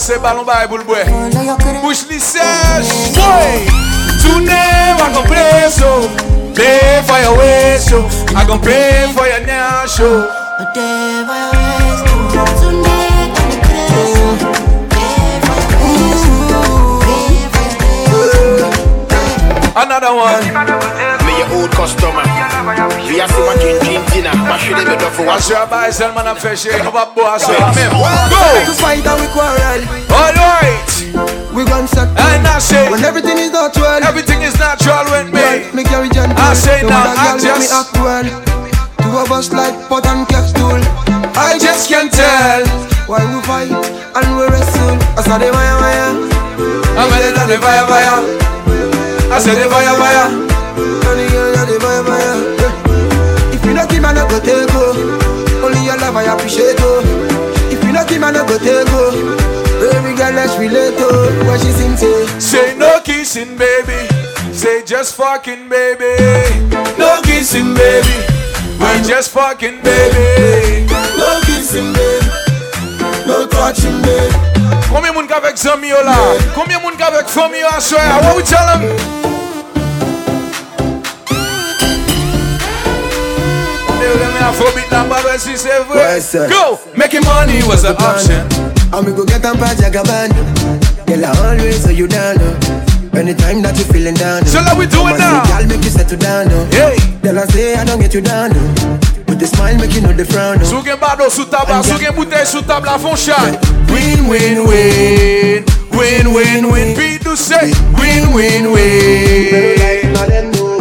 Koto 0.00 0.14
lak 0.14 0.16
pap 0.16 0.16
danse 0.16 0.18
ballon 0.22 0.44
bay 0.44 0.66
pou 0.68 0.78
l'bwe. 0.78 1.04
Bouche 1.82 2.06
li 2.08 2.20
sèche. 2.20 3.12
Boy, 3.14 3.66
tourne, 4.22 4.50
I 4.50 5.12
gon 5.14 5.24
play 5.24 5.70
so. 5.70 6.08
Play 6.54 7.02
for 7.06 7.18
your 7.20 7.36
waist, 7.38 7.88
so. 7.88 8.04
I 8.36 8.44
gon 8.46 8.60
pray 8.60 9.12
for 9.14 9.26
your 9.26 9.46
now 9.46 9.86
show. 9.86 10.28
Another 19.76 20.12
one. 20.14 20.44
Me 21.24 21.38
your 21.38 21.48
old 21.54 21.70
customer. 21.70 22.22
We 23.08 23.20
are 23.20 23.28
see 23.28 23.42
one 23.42 23.58
drink 23.58 23.80
drink 23.82 24.04
dinner. 24.12 24.34
Mash 24.46 24.68
it 24.68 24.78
in 24.78 24.84
the 24.84 24.96
duffel. 24.96 25.26
Wash 25.26 25.48
your 25.48 25.66
body, 25.66 25.92
sell 25.92 26.12
man 26.14 26.26
a 26.26 26.34
fresh 26.34 26.62
shake. 26.62 26.82
Come 26.82 26.96
up, 26.96 27.14
boy, 27.14 27.38
so 27.38 27.52
Yeah. 27.52 27.72
mem. 27.74 27.92
We 27.94 28.66
Go. 28.66 28.72
fight 28.74 29.06
and 29.06 29.19
I 36.82 36.88
now, 36.88 37.32
I 37.32 37.36
me 37.36 37.42
just- 37.42 37.72
act 37.72 37.92
well. 38.00 38.24
Two 39.02 39.16
of 39.18 39.32
us 39.32 39.52
like 39.52 39.74
pot 39.88 40.06
and 40.06 40.26
cap 40.28 40.44
stool. 40.46 40.80
I 41.36 41.58
just 41.58 41.88
can't 41.88 42.12
tell 42.12 42.62
Why 43.08 43.24
we 43.26 43.40
fight 43.42 43.70
and 43.70 44.26
we 44.36 44.44
wrestle? 44.46 44.96
I 45.18 45.22
saw 45.26 45.38
the 45.38 45.50
fire, 45.50 45.76
fire. 45.82 46.10
I'm 47.00 47.08
ready 47.10 47.30
to 47.34 47.42
the 47.50 47.58
fire, 47.58 47.84
fire. 47.90 48.18
I 49.34 49.38
said 49.40 49.56
the 49.58 49.66
fire, 49.68 49.94
fire. 49.98 50.26
And 51.10 51.18
the 51.18 51.26
girl 51.32 51.66
the 51.66 51.76
fire, 51.80 52.04
fire. 52.06 52.36
If 53.54 53.64
you 53.64 53.74
not 53.74 53.88
give, 53.90 54.04
I 54.04 54.12
no 54.12 54.28
go 54.28 54.38
take 54.38 54.68
go. 54.72 54.94
Only 55.66 55.84
your 55.84 55.96
love 55.98 56.16
I 56.16 56.24
appreciate 56.32 56.76
oh. 56.80 57.02
If 57.72 57.82
you 57.84 57.92
not 57.92 58.06
give, 58.08 58.22
I 58.22 58.30
no 58.30 58.46
go 58.46 58.58
take 58.58 58.86
go. 58.88 59.10
Baby 59.80 60.16
girl, 60.16 60.32
let's 60.34 60.56
relate 60.58 60.94
oh. 60.98 61.44
What 61.46 61.60
she 61.60 61.72
sing 61.72 61.96
say? 61.96 62.26
Say 62.38 62.76
no 62.78 63.00
kissing, 63.04 63.56
baby. 63.56 64.06
Say 64.60 64.84
just 64.84 65.14
fucking, 65.14 65.70
baby. 65.70 66.20
No 66.98 67.22
kissing, 67.22 67.72
baby. 67.72 68.12
We 68.76 69.00
just 69.08 69.30
fucking, 69.30 69.80
baby. 69.80 70.84
No 71.16 71.40
kissing, 71.48 71.90
baby. 71.94 72.26
No 73.26 73.46
touching, 73.46 74.02
baby. 74.02 74.36
Combien 74.92 75.14
moun 75.14 75.26
kavek 75.26 75.56
zami 75.56 75.88
yo 75.88 76.02
la? 76.04 76.36
Combien 76.54 76.82
moun 76.82 76.94
kavek 76.98 77.26
fami 77.26 77.60
yo 77.60 77.68
aswe? 77.68 77.96
What 78.20 78.36
we 78.36 78.42
tell 78.42 78.66
them? 78.68 78.84
Go! 86.50 86.78
Making 86.94 87.24
money 87.24 87.62
was 87.64 87.84
an 87.84 87.96
option. 87.96 88.44
And 88.92 89.06
we 89.06 89.12
go 89.12 89.24
get 89.24 89.40
them 89.40 89.56
by 89.56 89.72
Jagaban. 89.72 90.28
Girl, 91.06 91.24
I 91.24 91.48
always 91.48 91.82
hold 91.82 91.96
you 91.96 92.06
down. 92.06 92.89
Anytime 93.12 93.60
that 93.62 93.76
you 93.76 93.84
feeling 93.84 94.14
down. 94.14 94.46
So 94.46 94.62
like 94.62 94.78
we 94.78 94.86
doing 94.86 95.18
now. 95.18 95.42
Girl, 95.44 95.66
make 95.66 95.82
you 95.84 95.90
settle 95.90 96.16
down. 96.18 96.46
Uh. 96.48 96.64
Hey. 96.70 96.96
Girl, 97.22 97.38
I 97.38 97.46
say 97.46 97.74
I 97.74 97.84
don't 97.84 98.00
get 98.00 98.14
you 98.14 98.20
down. 98.20 98.52
Uh. 98.54 98.98
With 99.26 99.40
the 99.40 99.46
smile, 99.46 99.76
make 99.78 99.92
you 99.94 100.00
know 100.00 100.12
the 100.12 100.24
frown. 100.24 100.58
Uh. 100.58 100.64
Sou 100.64 100.82
gen 100.82 100.96
bado 100.98 101.28
sou 101.30 101.44
tabla, 101.44 101.82
sou 101.82 101.98
gen 101.98 102.14
bouteille 102.14 102.46
sou 102.46 102.62
tabla, 102.62 102.98
fon 102.98 103.16
chat. 103.16 103.58
Win, 103.90 104.28
win, 104.28 104.64
win. 104.64 105.64
Win, 105.90 106.32
win, 106.32 106.70
win. 106.70 106.96
Beat 106.96 107.24
do 107.24 107.34
say 107.36 107.74
win, 107.98 108.32
win, 108.32 108.70
win. 108.72 110.14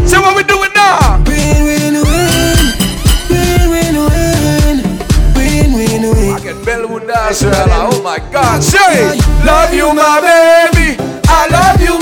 Say 0.08 0.18
what 0.22 0.38
we 0.38 0.44
doing 0.44 0.72
now? 0.76 1.18
Win, 1.26 1.66
win, 1.66 1.94
win. 2.06 2.58
Win, 3.30 3.62
win, 3.74 3.96
win. 4.06 4.78
Win, 5.36 5.70
win, 5.74 6.02
win. 6.14 6.34
I 6.34 6.40
get 6.40 6.64
Bellwood 6.64 7.08
dance, 7.08 7.44
Oh 7.44 8.02
my 8.04 8.20
God. 8.32 8.64
Say, 8.64 9.18
love 9.44 9.74
you, 9.74 9.94
my 9.94 10.22
baby. 10.22 10.96
I 11.28 11.48
love 11.52 11.80
you, 11.82 11.99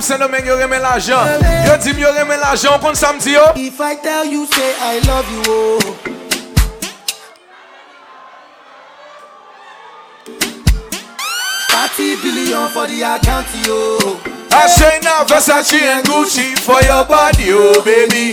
di 0.00 0.12
mesdames 0.12 0.40
c'est 0.40 0.46
yo 0.46 0.56
remen 0.56 0.80
l'argent. 0.80 1.24
Yo 1.66 1.76
di 1.76 2.00
yo 2.00 2.12
remen 2.12 2.40
l'argent, 2.40 2.78
kon 2.80 2.94
samedi 2.94 3.32
yo. 3.32 3.42
If 3.56 3.80
I 3.80 3.96
tell 3.96 4.24
you, 4.24 4.46
say 4.46 4.74
I 4.80 5.00
love 5.06 5.30
you, 5.30 5.42
oh. 5.48 5.78
Billion 12.22 12.68
for 12.70 12.86
the 12.86 13.02
account, 13.02 13.46
yo. 13.66 13.98
I 14.52 14.66
say 14.66 15.00
now 15.02 15.24
Versace 15.24 15.80
and 15.80 16.06
Gucci 16.06 16.58
for 16.58 16.80
your 16.82 17.04
body, 17.04 17.50
oh 17.50 17.82
baby. 17.84 18.32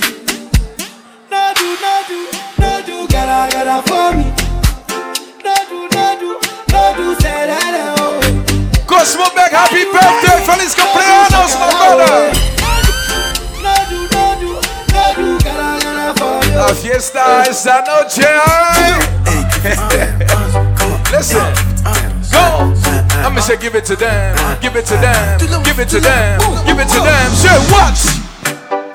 No 1.30 1.53
do, 1.53 1.76
no 1.82 2.01
do, 2.07 2.28
no 2.59 2.82
do, 2.86 3.07
gotta, 3.07 3.51
gotta 3.51 3.82
for 3.88 4.18
me. 4.18 4.26
No 5.43 5.55
do, 5.70 5.88
no 5.95 6.20
do, 6.20 6.39
no 6.72 6.93
do, 6.95 7.15
say 7.22 7.47
that. 7.47 7.97
Cosmo 8.88 9.27
Beck, 9.35 9.51
happy 9.51 9.83
birthday, 9.91 10.39
feliz 10.45 10.73
cumpleaños, 10.73 11.59
my 11.59 11.69
brother. 11.75 12.31
La 16.55 16.73
fiesta 16.73 17.43
esta 17.43 17.83
noche. 17.83 18.23
Listen, 21.11 21.53
go. 22.31 22.71
I'ma 23.25 23.41
say 23.41 23.57
give 23.57 23.75
it 23.75 23.83
to 23.85 23.95
them, 23.97 24.38
give 24.61 24.77
it 24.77 24.85
to 24.85 24.95
them, 24.95 25.38
give 25.63 25.79
it 25.79 25.89
to 25.89 25.99
them, 25.99 26.39
give 26.65 26.79
it 26.79 26.88
to 26.88 27.01
them. 27.01 27.31
Say 27.33 27.59
what? 27.69 27.97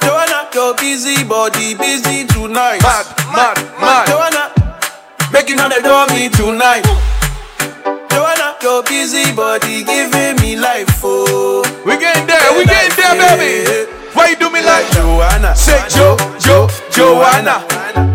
Joanna, 0.01 0.49
your 0.55 0.75
busy 0.77 1.23
body 1.23 1.75
busy 1.75 2.25
tonight. 2.27 2.81
Mad, 2.83 3.07
mad, 3.31 3.59
mad. 3.79 4.07
Joanna, 4.09 4.51
making 5.33 5.61
on 5.61 5.69
the 5.69 5.83
me 6.15 6.31
tonight. 6.31 7.12
Joanna, 8.63 8.75
your 8.75 8.83
busy 8.85 9.33
body 9.35 9.83
giving 9.83 10.37
me 10.41 10.57
life, 10.57 11.01
oh. 11.03 11.63
We 11.85 11.99
getting 11.99 12.27
there, 12.27 12.57
we 12.57 12.65
getting 12.65 13.19
there, 13.19 13.37
baby. 13.37 13.91
Why 14.15 14.29
you 14.31 14.37
do 14.37 14.51
me 14.51 14.63
like 14.63 14.91
Joanna? 14.93 15.55
Say 15.57 15.83
Jo, 15.89 16.17
Jo, 16.39 16.69
Joanna. 16.91 17.65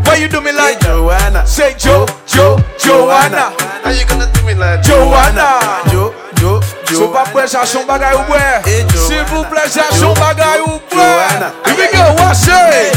Why 0.06 0.16
you 0.16 0.28
do 0.28 0.42
me 0.42 0.52
like 0.52 0.80
Joanna? 0.80 1.46
Say 1.46 1.76
Jo, 1.78 2.06
Jo, 2.26 2.58
Joanna. 2.80 3.52
How 3.84 3.92
you 3.92 4.06
gonna 4.06 4.32
do 4.32 4.46
me 4.46 4.54
like 4.54 4.84
Joanna. 4.84 5.60
Jo, 5.92 6.14
Jo, 6.40 6.62
So 6.86 7.08
pas 7.10 7.24
prêt, 7.26 7.48
j'achète 7.48 7.82
un 7.82 7.86
bagay 7.86 8.16
ou 8.16 8.24
boire. 8.28 8.62
S'il 8.96 9.24
vous 9.28 9.44
plaît, 9.44 9.62
j'achète 9.66 10.04
un 10.04 10.14
bagay 10.14 10.62
ou 10.66 10.80
boire. 10.94 11.52
Here 11.66 11.76
we 11.76 11.88
go, 11.92 12.24
watch 12.24 12.48
it. 12.48 12.96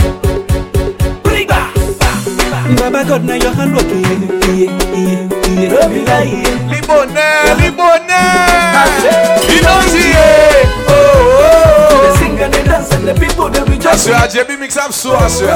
Baba 2.77 3.05
God, 3.05 3.25
now 3.25 3.35
your 3.35 3.53
hand 3.53 3.75
working. 3.75 4.03
Yeah, 4.03 4.71
yeah, 4.95 5.29
yeah. 5.29 5.40
Don't 5.57 5.91
be 5.93 6.05
lying. 6.05 6.45
Libonais, 6.71 7.55
Libonais. 7.59 9.11
You 9.51 9.61
know 9.63 9.81
see 9.91 10.13
it. 10.15 10.67
Oh, 10.87 10.93
oh. 10.93 11.89
oh. 11.91 12.03
The 12.03 12.19
sing 12.19 12.39
and 12.41 12.53
the 12.55 12.63
dance 12.65 12.93
and 12.93 13.07
the 13.09 13.15
people 13.15 13.49
they 13.51 13.59
I 13.61 13.65
rejoice. 13.65 14.05
swear, 14.05 14.21
JB 14.29 14.59
mix 14.61 14.77
up 14.77 14.93
so 14.93 15.15
I 15.15 15.29
swear. 15.29 15.55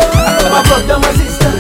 My 0.51 0.63
brother, 0.67 0.99
my 0.99 1.13
sister. 1.15 1.51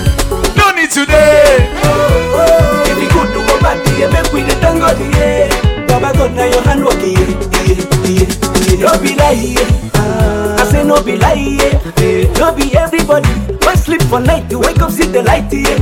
No 0.57 0.71
need 0.75 0.91
today. 0.91 1.71
Oh, 1.85 2.43
oh. 2.43 2.91
If 2.91 2.99
you 3.03 3.09
good 3.11 3.29
to 3.35 3.41
go 3.47 3.55
back, 3.61 3.79
yeah, 3.99 4.11
make 4.11 4.33
we 4.33 4.43
the 4.43 4.55
thank 4.59 4.81
God, 4.81 4.99
yeah. 5.15 5.87
Baba 5.87 6.17
God, 6.17 6.33
now 6.35 6.45
your 6.47 6.63
hand. 6.63 6.81
Yeah, 6.83 6.91
yeah, 7.07 7.79
yeah, 8.05 8.27
yeah. 8.27 8.83
Don't 8.83 9.03
be 9.03 9.15
lying. 9.15 9.55
Yeah. 9.55 10.57
I 10.59 10.65
say 10.71 10.83
no 10.85 11.01
be 11.03 11.17
lying. 11.17 11.59
Yeah. 11.59 12.33
Don't 12.35 12.57
be 12.59 12.75
everybody. 12.77 13.29
One 13.65 13.77
sleep 13.77 14.03
for 14.03 14.21
night, 14.21 14.51
you 14.51 14.59
wake 14.59 14.81
up, 14.83 14.91
see 14.91 15.07
the 15.07 15.23
light, 15.23 15.53
yeah. 15.53 15.79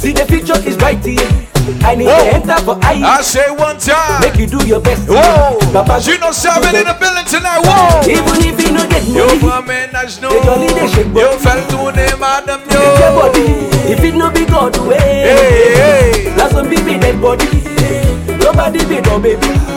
See 0.00 0.12
the 0.12 0.24
future 0.26 0.56
is 0.66 0.76
bright, 0.76 1.04
yeah. 1.06 1.20
I 1.84 1.94
need 1.94 2.06
to 2.06 2.26
enter 2.32 2.56
for 2.64 2.78
I. 2.82 2.94
I 3.04 3.20
say 3.22 3.50
one 3.50 3.78
time. 3.78 4.20
Make 4.20 4.36
you 4.40 4.46
do 4.46 4.64
your 4.66 4.80
best. 4.80 5.06
Whoa. 5.08 5.58
Baba, 5.72 6.00
You 6.00 6.18
know 6.18 6.32
seven 6.32 6.74
in 6.74 6.84
the 6.88 6.96
building 6.98 7.26
tonight. 7.28 7.60
Whoa. 7.60 8.00
Even 8.08 8.40
if 8.40 8.56
you 8.60 8.72
no 8.72 8.88
get 8.88 9.04
Yo, 9.06 9.26
money, 9.26 9.38
my 9.40 9.60
no. 10.20 10.30
They 10.30 10.40
don't 10.40 10.60
need 10.60 10.76
a 10.76 10.88
shake 10.88 11.12
Yo, 11.14 11.36
fais 11.38 11.56
le 11.60 11.62
tourner, 11.68 12.16
madame 12.18 12.62
yo. 12.72 12.80
Take 12.80 12.98
your 12.98 13.12
body. 13.12 13.46
If 13.92 14.00
it 14.02 14.14
no 14.14 14.30
be 14.30 14.44
God 14.46 14.76
way, 14.88 14.96
Hey, 14.96 15.74
hey. 15.76 16.34
that's 16.36 16.54
when 16.54 16.68
be 16.70 16.76
dead 16.76 17.20
body. 17.20 17.46
Nobody 18.40 18.84
be 18.86 19.00
no 19.02 19.18
baby. 19.18 19.73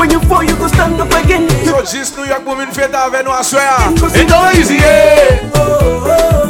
When 0.00 0.10
you 0.10 0.20
fall, 0.20 0.42
you 0.42 0.56
go 0.56 0.66
stand 0.66 0.98
up 0.98 1.12
again. 1.12 1.44
So 1.66 1.82
just 1.84 2.16
New 2.16 2.24
York 2.24 2.46
women 2.46 2.72
fait 2.72 2.88
avec 2.94 3.22
nous 3.24 3.32
à 3.32 3.42
soir. 3.42 3.92
It's 3.92 4.30
not 4.30 4.54
easy, 4.54 4.76
yeah. 4.76 5.38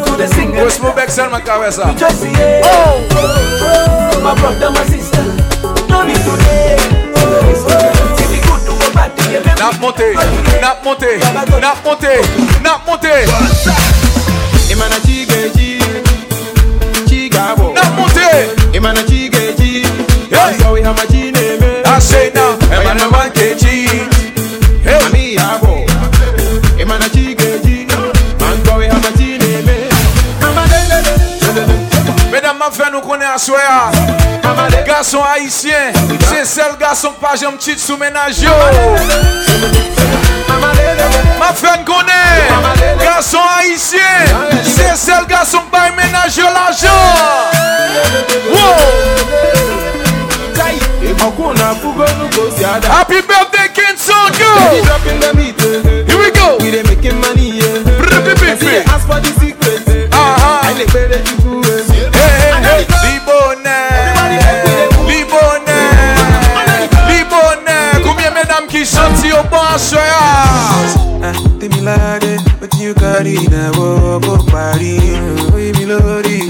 To 0.06 0.16
the 0.16 0.28
singer, 0.28 0.62
What's 0.62 0.78
my 0.80 0.94
back 0.94 1.10
send 1.10 1.32
my 1.32 1.40
cabeza? 1.40 1.92
just 1.98 2.22
yeah. 2.24 2.60
Oh, 2.62 3.02
oh, 3.10 4.10
oh, 4.14 4.20
my 4.22 4.34
brother, 4.38 4.70
my 4.70 4.84
sister. 4.86 5.24
No 5.88 6.04
need 6.06 6.14
today. 6.22 6.76
If 8.22 8.30
you 8.30 8.40
good 8.46 8.62
to 8.66 8.72
go 8.78 8.94
back 8.94 9.16
to 9.16 9.30
your 9.32 9.42
Nap 9.42 9.74
monté, 9.80 10.14
nap 10.60 10.84
monté, 10.84 11.18
nap 11.60 11.84
monté, 11.84 12.20
nap 12.62 12.86
monté. 12.86 13.26
Imana 14.70 14.94
chigeji, 15.04 15.80
chigabo. 17.08 17.72
Nap 17.74 17.92
monté. 17.96 18.76
Imana 18.76 19.00
chigeji, 19.08 19.84
Hey. 20.30 20.56
so 20.60 20.72
we 20.72 20.82
have 20.82 20.96
a 21.02 21.06
chineme. 21.12 21.82
I 21.84 21.98
say 21.98 22.30
now, 22.32 22.56
I 22.90 22.96
don't 22.98 23.12
want 23.12 23.32
to 23.36 23.54
cheat. 23.54 23.88
Hey, 24.82 24.98
mami, 24.98 25.36
abo. 25.38 25.86
Emana 26.76 27.08
chigeji. 27.08 27.86
Mango 28.40 28.78
we 28.78 28.86
have 28.86 29.04
a 29.04 29.16
chine 29.16 29.38
me. 29.64 29.88
Mesdames, 32.32 32.58
ma 32.58 32.70
frère, 32.72 32.90
nous 32.90 33.00
connaissons 33.00 33.32
à 33.32 33.38
soir. 33.38 33.92
Garçon 34.84 35.20
haïtien, 35.22 35.92
c'est 36.28 36.44
seul 36.44 36.76
garçon 36.80 37.12
pas 37.20 37.36
j'aime 37.38 37.56
petit 37.56 37.78
sous 37.78 37.96
ménage. 37.96 38.42
Ma 41.38 41.52
frère 41.54 41.84
connaît, 41.84 42.48
garçon 43.00 43.38
haïtien, 43.56 43.98
c'est 44.64 44.96
seul 44.96 45.26
garçon 45.28 45.60
pas 45.70 45.90
ménage 45.90 46.38
l'argent. 46.38 46.88
Wow! 48.50 50.09
Happy 52.88 53.20
birthday, 53.24 53.68
King 53.72 53.96
Song. 53.96 54.32
Here 56.08 56.18
we 56.20 56.30
go! 56.30 56.58
We 56.60 56.70
they 56.70 56.82
making 56.84 57.18
money, 57.20 57.50
yeah. 57.58 57.84
I 58.60 58.84
ask 58.92 59.06
for 59.06 59.20
the 59.20 59.32
secret, 59.40 59.82
Ah 60.12 60.68
Uh-huh. 60.68 60.68
Libone! 63.04 63.76
Libone! 65.08 65.78
Libone! 67.08 67.76
You 72.80 72.94
got 72.94 73.26
in 73.26 73.52
a 73.52 73.70
wogo 73.76 74.38
party? 74.50 74.98
Milori 75.76 76.48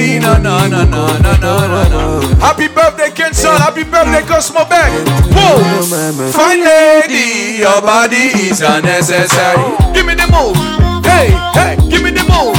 like 0.00 0.22
na 0.22 0.38
na 0.38 0.66
na 0.66 0.84
na 0.84 1.32
na 1.36 1.88
na. 1.88 2.20
Happy 2.40 2.68
birthday, 2.68 3.10
Kenson. 3.10 3.56
Happy 3.58 3.84
birthday, 3.84 4.22
Cosmo 4.26 4.64
Beck. 4.64 4.90
Whoa. 5.32 6.32
Fine 6.32 6.64
lady, 6.64 7.58
your 7.58 7.80
body 7.82 8.32
is 8.48 8.60
unnecessary. 8.62 9.76
Give 9.92 10.06
me 10.06 10.14
the 10.14 10.26
move. 10.32 10.56
Hey, 11.04 11.28
hey, 11.54 11.76
give 11.88 12.02
me 12.02 12.10
the 12.10 12.24
move. 12.24 12.56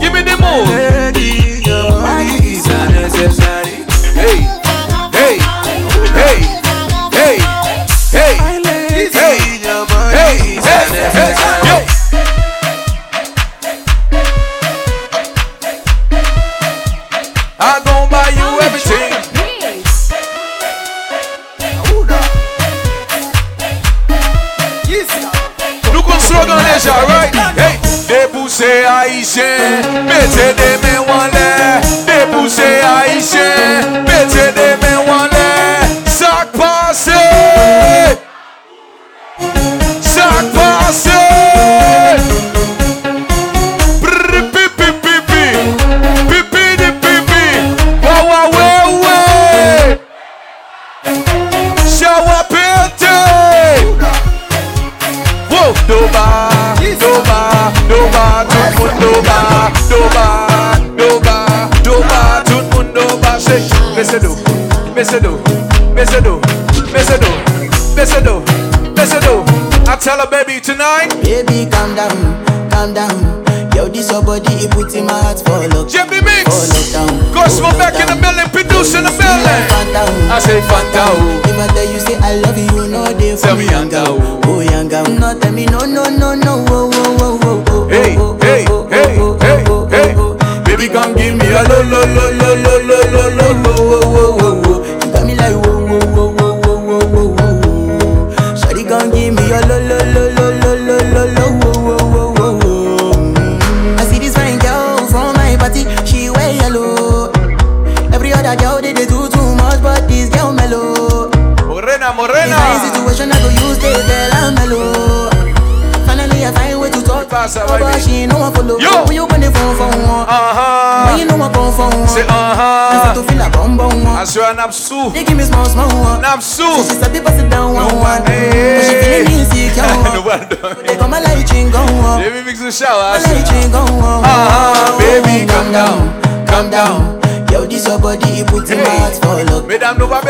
Give 0.00 0.12
me 0.12 0.22
the 0.22 0.36
move. 0.40 0.68
Lady, 0.68 1.62
your 1.64 1.90
body 1.90 2.56
is 2.56 2.66
unnecessary. 2.66 3.51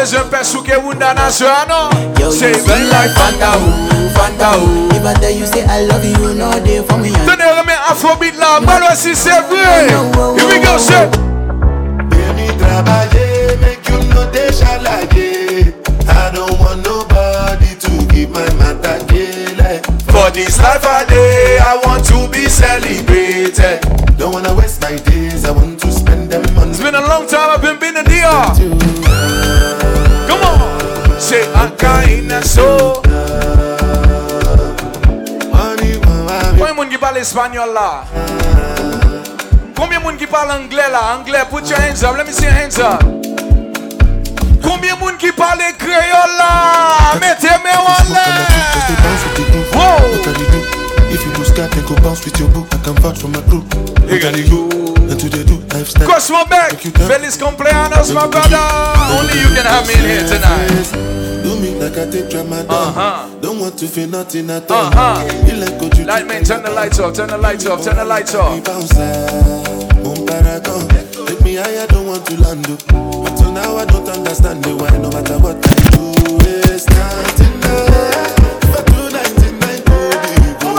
Mesdames, 0.03 0.25
nous 0.25 0.31
pas 0.31 0.39
besoin 0.43 0.43
de 0.43 0.45
faire 0.45 0.45
souke 0.45 0.85
wunda 0.85 1.15
nation, 1.15 1.47
non? 1.69 1.91
Yo, 2.19 2.31
Say 2.33 2.51
you 2.51 2.89
like 2.91 3.11
Fanta, 3.13 3.53
Fanta. 4.15 4.59
If 4.91 5.05
I 5.05 5.31
you 5.31 5.47
say 5.47 5.65
I 5.65 5.83
love 5.87 6.05
you, 6.05 6.11
you 6.11 6.35
know 6.35 6.51
they 6.59 6.83
for 6.83 6.99
me. 6.99 7.11
Tenez, 7.13 7.55
remets 7.57 7.79
Afrobeat 7.89 8.37
là, 8.37 8.61
malo 8.61 8.87
si 8.97 9.15
c'est 9.15 9.31
vrai. 9.31 9.87
Here 9.89 10.49
we 10.49 10.59
go, 10.59 10.77
say. 10.77 11.09
Baby, 12.11 12.51
travailler, 12.59 13.57
make 13.61 13.89
you 13.89 14.03
know 14.13 14.29
they 14.33 14.51
shalaye. 14.51 15.73
I 16.09 16.31
don't 16.35 16.59
want 16.59 16.83
nobody 16.85 17.77
to 17.79 18.07
give 18.13 18.31
my 18.31 18.49
matter 18.55 18.99
kele. 19.07 19.83
For 20.11 20.31
this 20.33 20.59
life 20.59 20.85
I 20.85 21.05
day, 21.05 21.59
I 21.59 21.81
want 21.87 22.05
to 22.07 22.29
be 22.29 22.49
celebrated. 22.49 23.81
Don't 24.19 24.33
wanna 24.33 24.53
waste 24.55 24.81
my 24.83 24.97
days, 24.97 25.45
I 25.45 25.53
want 25.53 25.79
to 25.81 25.93
spend 25.93 26.31
them 26.31 26.43
on 26.59 26.71
It's 26.71 26.81
been 26.81 26.95
a 26.97 27.01
long 27.07 27.29
time 27.29 27.51
I've 27.51 27.63
been 27.63 27.79
been 27.79 27.97
in 27.97 28.05
the 28.05 28.11
DR. 28.11 28.82
Come 31.33 31.41
on. 31.41 31.41
Say, 31.41 31.45
I'm 31.55 31.72
kinda 31.76 32.43
so. 32.45 33.03
Combien 36.59 36.72
de 36.72 36.76
monde 36.76 36.89
qui 36.91 36.99
parle 36.99 37.18
espagnol 37.18 37.72
là? 37.74 38.05
Combien 39.76 39.99
de 39.99 40.05
monde 40.05 40.16
qui 40.16 40.26
parle 40.26 40.51
anglais 40.51 40.91
là? 40.91 41.16
Anglais, 41.18 41.45
put 41.51 41.68
your 41.68 41.78
hands 41.78 42.03
up. 42.03 42.16
Let 42.16 42.26
me 42.26 42.33
see 42.33 42.45
your 42.45 42.53
hands 42.53 42.78
up. 42.78 43.03
Combien 44.62 44.95
de 44.95 45.01
monde 45.01 45.16
qui 45.18 45.33
parle 45.33 45.61
créole 45.78 46.37
là? 46.39 47.14
Mettez 47.20 47.49
mes 47.64 47.76
en 47.76 48.12
l'air. 48.12 48.47
Wow. 49.74 50.01
If 51.11 51.24
you 51.26 51.33
do 51.33 51.45
scat, 51.45 51.70
then 51.72 51.85
go 51.85 51.95
bounce 52.03 52.24
with 52.24 52.39
your 52.39 52.49
boo. 52.49 52.66
I 52.72 52.76
can 52.85 52.95
vouch 52.95 53.18
for 53.18 53.28
my 53.28 53.41
crew. 53.49 53.64
You 54.09 54.18
got 54.18 54.37
it. 54.37 54.51
And 55.11 55.18
to 55.18 55.28
the 55.28 55.45
do 55.45 55.61
lifestyle. 55.74 56.07
Cosmo 56.07 56.45
Beck. 56.49 56.80
Feliz 57.07 57.37
cumpleaños, 57.37 58.12
my 58.12 58.26
brother. 58.26 58.57
Only 59.18 59.39
you 59.41 59.49
can 59.55 59.66
have 59.66 59.87
me 59.87 59.95
in 59.95 60.01
here 60.01 60.26
tonight. 60.26 61.22
Do 61.43 61.59
me 61.61 61.74
like 61.80 61.99
I 61.99 62.11
take 62.11 62.30
drama 62.30 62.64
Uh-huh. 62.68 63.28
Don't 63.40 63.59
want 63.61 63.78
to 63.78 63.86
feel 63.88 64.09
nothing 64.09 64.51
at 64.51 64.70
all. 64.70 64.86
Uh-huh. 64.86 65.47
You 65.47 65.57
like 65.57 65.80
what 65.80 65.99
you 65.99 66.05
Light 66.05 66.26
man, 66.26 66.45
turn 66.45 66.62
the 66.62 66.70
lights 66.70 66.99
off, 67.01 67.14
turn 67.14 67.28
the 67.28 67.38
lights 67.38 67.66
off, 67.66 67.82
turn 67.84 67.97
the 67.97 68.05
lights 68.05 68.34
off. 68.34 68.62
paragon. 70.26 70.88
Take 71.26 71.40
me 71.43 71.55
higher, 71.57 71.86
don't 71.88 72.07
want 72.07 72.26
to 72.26 72.40
land. 72.40 72.64
But 72.66 73.36
till 73.36 73.53
now 73.53 73.76
I 73.76 73.84
don't 73.84 74.09
understand 74.09 74.64
the 74.64 74.76
why. 74.76 74.97
No 74.99 75.11
matter 75.11 75.38
what 75.38 75.57
I 75.57 75.74
do, 75.90 76.12
it's 76.66 76.86
not 76.88 77.40
enough. 77.40 78.38
If 78.62 78.76
I 78.78 78.82
do 78.90 79.01
99, 79.11 79.59
baby, 79.61 80.51
go 80.62 80.70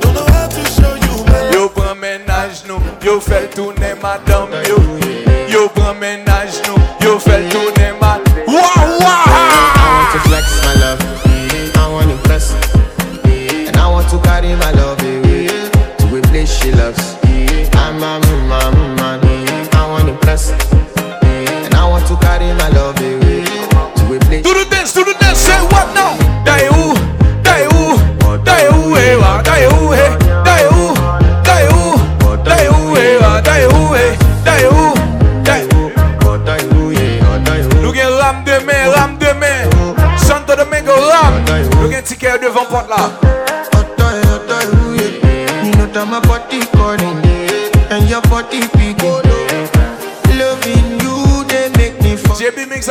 Don't 0.00 0.14
know 0.14 0.26
how 0.34 0.46
to 0.48 0.62
show 0.76 0.94
you 0.94 1.24
my 1.26 1.50
Yo 1.52 1.68
prends 1.68 1.94
ménage 1.96 2.64
nous, 2.68 2.80
yo 3.04 3.20
fait 3.20 3.48
tourner 3.54 3.94
madame 4.02 4.52
yo. 4.68 4.76
Yo 5.48 5.68
prends 5.68 5.94
ménage 5.94 6.33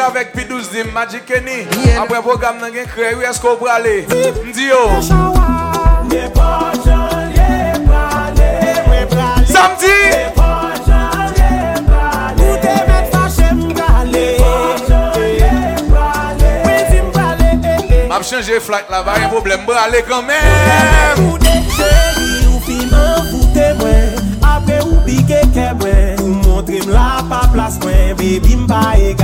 avèk 0.04 0.34
P12 0.36 0.72
dim 0.72 0.91
Magic 0.93 1.26
Kenny 1.26 1.64
Apre 1.99 2.22
program 2.26 2.60
nan 2.62 2.74
gen 2.74 2.88
kre, 2.91 3.14
wè 3.20 3.32
sko 3.36 3.56
prale 3.62 4.04
Ndi 4.49 4.68
yo 4.68 4.84
Samdi 9.54 9.97
Mab 18.10 18.24
chanje 18.28 18.60
flight 18.62 18.91
la, 18.93 19.01
ba 19.04 19.18
yon 19.22 19.32
problem 19.34 19.66
Brale 19.66 20.04
kanmen 20.10 21.24
Ou 21.24 21.39
de 21.41 21.56
cheri 21.74 22.45
ou 22.51 22.60
fi 22.68 22.82
man 22.91 23.24
foute 23.32 23.72
mwen 23.80 24.39
Ape 24.54 24.82
ou 24.86 25.01
pike 25.08 25.41
ke 25.56 25.72
mwen 25.80 26.22
Ou 26.22 26.39
montre 26.43 26.84
m 26.84 26.93
la 26.93 27.24
pa 27.32 27.45
plas 27.56 27.80
mwen 27.86 28.14
Bebi 28.20 28.60
m 28.60 28.68
pa 28.70 28.91
e 28.99 29.14
gane 29.14 29.22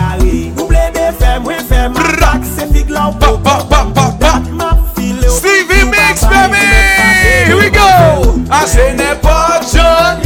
ble 1.38 1.56
de 1.58 1.64
fe 1.64 1.68
mwen 1.68 1.68
fe 1.68 1.88
ma 1.90 2.04
bak 2.22 2.46
Se 2.56 2.66
fig 2.74 2.90
la 2.90 3.08
ou 3.10 3.14
po 3.20 3.38
po 3.38 3.56
po 3.70 3.80
po 3.94 4.06
Ma 4.58 4.70
file 4.96 5.28
ou 5.28 5.38
Stevie 5.38 5.86
Mix, 5.86 6.24
baby! 6.26 6.58
Here 7.46 7.56
we 7.56 7.70
go! 7.70 8.40
I 8.52 8.66
say 8.66 8.94
n'importe 8.96 9.72
John. 9.72 10.22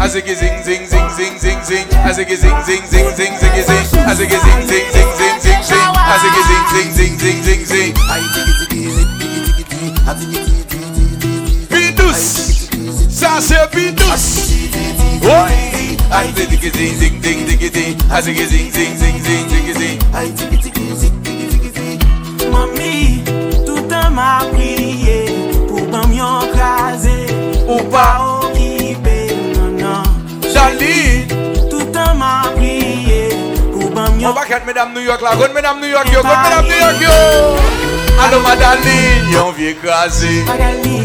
I 0.00 0.08
say 0.08 0.20
zing 0.22 0.62
zing 0.62 0.86
zing 0.86 1.10
zing 1.16 1.38
zing 1.38 1.62
zing. 1.64 1.86
I 2.04 2.12
say 2.12 2.24
zing 2.24 2.38
zing 2.64 2.82
zing 2.86 3.12
zing 3.16 3.36
zing 3.38 3.54
zing. 3.64 4.06
I 4.06 4.14
say 4.14 4.26
zing 4.26 4.40
zing 4.40 4.90
zing 4.92 5.12
zing 5.16 5.40
zing 5.40 5.62
zing. 5.62 5.80
I 5.96 6.16
say 6.20 6.30
zing 6.48 6.66
zing 6.72 7.18
zing 7.18 7.42
zing 7.42 7.42
zing 7.42 7.64
zing. 7.66 7.94
Bidus, 11.70 12.68
ça 13.10 13.40
c'est 13.40 13.70
Bidus. 13.74 14.52
Oui. 15.22 15.95
I 16.08 16.32
say 16.32 16.46
zing 16.46 16.72
zing 16.72 16.94
zing 16.94 17.22
zing 17.22 17.46
zing 17.46 17.72
zing. 17.72 17.96
I 18.10 18.20
say 18.20 18.34
zing 18.34 18.70
zing 18.70 18.96
zing 18.96 19.18
zing 19.22 19.48
zing 19.50 19.74
zing. 19.74 19.98
Mami, 22.50 23.22
tout 23.66 23.92
an 23.92 24.14
ma 24.14 24.40
priye 24.52 25.26
Pou 25.68 25.82
bam 25.90 26.12
yon 26.14 26.46
kaze 26.54 27.26
Ou 27.66 27.82
pa 27.90 28.06
okipe, 28.22 29.16
nan 29.58 29.76
nan 29.76 30.04
Charlie 30.54 31.26
Tout 31.68 31.96
an 31.98 32.16
ma 32.16 32.46
priye 32.54 33.34
Pou 33.74 33.90
bam 33.90 34.22
On 34.22 34.32
va 34.32 34.44
kat 34.46 34.64
mesdames 34.64 34.94
New 34.94 35.02
York 35.02 35.20
là, 35.22 35.34
gonne 35.36 35.52
mesdames 35.52 35.80
New 35.80 35.90
York 35.90 36.08
yo, 36.12 36.22
gonne 36.22 36.42
mesdames 36.42 36.68
New 36.70 36.80
York 36.80 37.00
yo. 37.02 37.16
Allô 38.24 38.40
Madaline, 38.40 39.30
yon 39.32 39.52
vie 39.52 39.68
écrasé. 39.74 40.44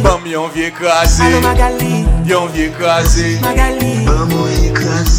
Bam 0.03 0.25
yon 0.25 0.47
vie 0.47 0.63
écrasé. 0.63 1.23
Allô 1.23 1.41
Magali, 1.41 2.05
Yon 2.25 2.45
vie 2.47 2.63
écrasé. 2.63 3.39
Magali 3.41 4.05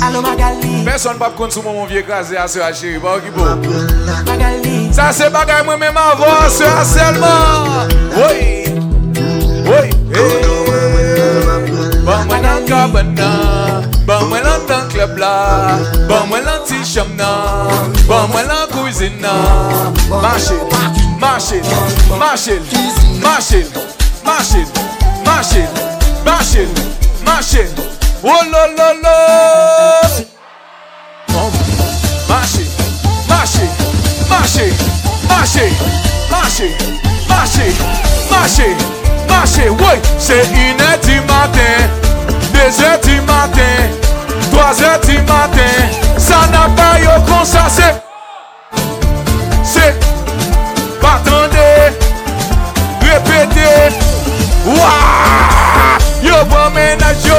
Alo 0.02 0.22
Magali. 0.22 0.84
Person 0.84 1.18
pap 1.20 1.36
kon 1.36 1.50
sou 1.52 1.62
moun 1.62 1.76
moun 1.76 1.88
vie 1.88 2.02
kaze 2.02 2.36
a 2.38 2.46
se 2.48 2.60
a 2.60 2.70
bon, 2.70 2.78
cheri 2.78 2.98
Ba 2.98 3.16
ou 3.16 3.20
ki 3.20 3.30
bo 3.34 3.44
Magali 4.26 4.88
Sa 4.94 5.12
se 5.12 5.28
bagay 5.32 5.62
mwen 5.66 5.78
men 5.80 5.92
ma 5.92 6.14
vwa 6.16 6.48
se 6.50 6.64
a 6.64 6.84
selman 6.88 7.92
Oye 8.16 8.72
Oye 9.68 9.92
Ban 12.06 12.26
mwen 12.26 12.48
an 12.48 12.66
kabana 12.66 13.30
Ban 14.08 14.26
mwen 14.30 14.48
an 14.48 14.66
tan 14.66 14.88
kleb 14.92 15.20
la 15.20 15.34
Ban 16.08 16.28
mwen 16.32 16.48
an 16.48 16.64
ti 16.66 16.80
cham 16.88 17.12
nan 17.20 17.92
Ban 18.08 18.28
mwen 18.32 18.50
an 18.50 18.66
kouzin 18.72 19.20
nan 19.20 19.92
Mache, 20.08 20.56
mache, 21.20 21.60
mache 22.10 22.58
Mache, 23.20 23.20
mache, 23.22 23.64
mache 24.24 24.66
Mache, 25.24 25.66
mache, 26.24 26.68
mache 27.24 27.92
Oh 28.24 28.42
lo 28.52 28.66
lo 28.76 28.92
lo. 29.02 29.16
Machine, 32.28 32.70
machine, 33.28 33.68
machine, 34.30 34.74
machine, 35.28 35.74
machine, 36.30 36.74
machine, 37.28 37.74
machine, 38.30 38.76
machine. 39.28 39.70
Oui, 39.70 39.94
c'est 40.18 40.46
une 40.54 40.80
heure 40.80 40.98
du 41.02 41.20
matin, 41.22 41.74
deux 42.52 42.84
heures 42.84 43.00
du 43.00 43.20
matin, 43.22 43.74
trois 44.52 44.80
heures 44.82 45.00
du 45.00 45.18
matin. 45.22 45.72
Ça 46.16 46.46
n'a 46.52 46.68
pas 46.76 47.00
eu 47.00 47.06
comme 47.26 47.44
ça, 47.44 47.66
c'est. 47.68 48.02
C'est. 49.64 49.94
Attendez, 51.02 51.92
répétez. 53.00 53.96
Ouah! 54.64 55.98
Yo 56.22 56.44
bon 56.48 56.70
ménage 56.72 57.24
yo 57.26 57.34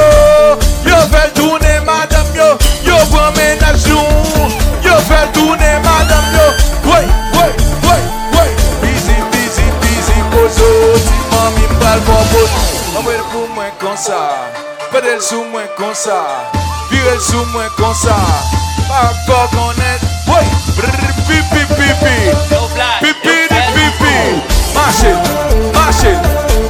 konsa. 14.04 14.52
Pedel 14.92 15.20
sou 15.20 15.44
mwen 15.44 15.68
konsa. 15.76 16.24
Virel 16.90 17.20
sou 17.20 17.44
mwen 17.52 17.70
konsa. 17.76 18.16
Pa 18.88 19.08
akor 19.08 19.48
konet 19.48 20.00
Woy! 20.28 20.44
Pipi 21.28 21.64
pipi 21.72 22.14
Pipi 23.00 23.36
di 23.48 23.60
pipi 23.74 24.14
Mache 24.74 25.12
Mache 25.72 26.12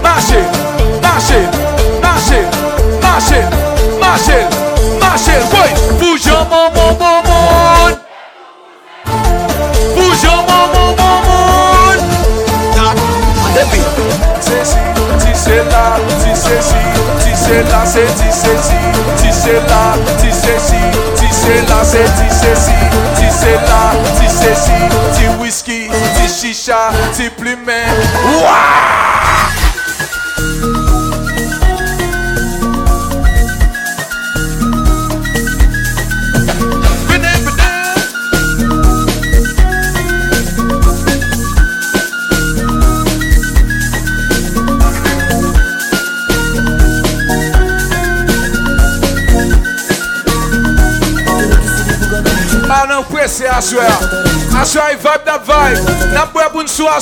Mache 0.03 0.41
Mache 1.03 1.41
Mache 2.03 2.41
Mache 3.03 3.41
Mache 4.01 4.39
Mache. 5.01 5.35
Woy! 5.53 5.71
Boujan 5.99 6.47
moun 6.49 6.71
moun 6.75 6.95
moun 6.99 7.23
moun 7.27 7.95
Boujan 9.97 10.39
moun 10.47 10.67
moun 10.73 10.91
moun 10.99 11.19
moun 11.27 11.99
Depi. 13.55 13.81
Se 14.41 14.65
si 14.65 14.79
Si 15.19 15.35
se 15.35 15.57
la 15.65 15.99
Si 16.21 16.35
se 16.37 16.63
si. 16.63 17.24
tissé 17.45 17.63
là, 17.65 17.85
c'est 17.85 18.07
tissé 18.15 18.49
si, 18.63 19.23
tissé 19.23 19.53
là, 19.69 19.95
tissé 20.19 20.55
si, 20.59 20.77
tissé 21.17 21.61
là, 21.69 21.85
c'est 21.85 22.05
tissé 22.05 22.55
si, 22.57 23.21
tissé 23.21 23.53
là, 23.53 23.93
tissé 24.19 24.55
si, 24.55 25.19
ti 25.19 25.29
whisky, 25.39 25.91
ti 26.17 26.29
chicha, 26.29 26.91
ti 27.15 27.29
plumet. 27.29 27.85
Ouah! 28.41 29.24
À 53.25 53.29
soir, 53.29 54.89
il 54.93 54.99
vibe 54.99 55.25
that 55.25 55.41
vibe. 55.47 56.13
N'a 56.13 56.27
pas 56.27 56.51
pour 56.51 56.61
nous 56.61 56.69
soir. 56.69 57.01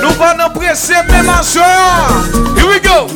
Nous 0.00 0.12
pas 0.14 0.34
non 0.34 0.50
pressé 0.54 0.94
même 1.08 1.28
soir. 1.42 2.22
Here 2.56 2.68
we 2.68 2.78
go. 2.80 3.08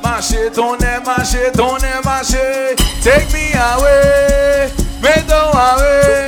Marcher, 0.00 0.50
tourner, 0.54 1.00
marcher, 1.04 1.50
tourner, 1.52 2.00
marcher. 2.04 2.76
Take 3.02 3.32
me 3.32 3.52
away. 3.54 4.70
Me 5.02 5.10
don't 5.26 5.52
away. 5.52 6.26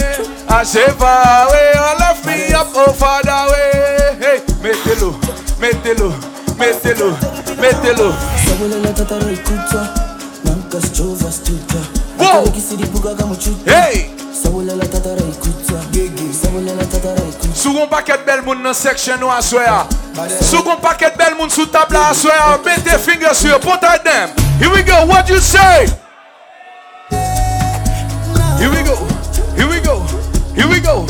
I 0.48 0.64
say 0.64 0.90
far 0.98 1.46
away. 1.46 1.72
All 1.78 2.02
of 2.02 2.26
me 2.26 2.52
up, 2.52 2.66
oh 2.74 2.92
father 2.92 3.52
way. 3.52 4.16
Hey, 4.20 4.42
mettez-le, 4.60 5.12
mettez-le, 5.60 6.10
mettez-le, 6.64 7.10
mettez-le. 7.60 8.10
Hey. 13.66 14.10
Sou 17.54 17.86
paquet 17.88 18.18
bel 18.26 18.42
moun 18.42 18.62
nan 18.62 18.74
section 18.74 19.20
nou 19.20 19.30
aswaya 19.30 19.84
Sou 20.40 20.62
gon 20.64 20.80
paquet 20.82 21.14
bel 21.18 21.34
moun 21.38 21.50
sou 21.50 21.66
tabla 21.66 22.08
aswaya 22.10 22.58
Mete 22.64 22.98
finger 22.98 23.34
sur, 23.34 23.58
put 23.60 23.82
at 23.84 24.04
them 24.04 24.30
Here 24.58 24.70
we 24.70 24.82
go, 24.82 25.06
what 25.06 25.28
you 25.28 25.38
say? 25.38 25.86
Here 28.58 28.70
we 28.70 28.82
go, 28.82 28.96
here 29.56 29.68
we 29.68 29.80
go, 29.80 30.00
here 30.54 30.68
we 30.68 30.80
go. 30.80 31.06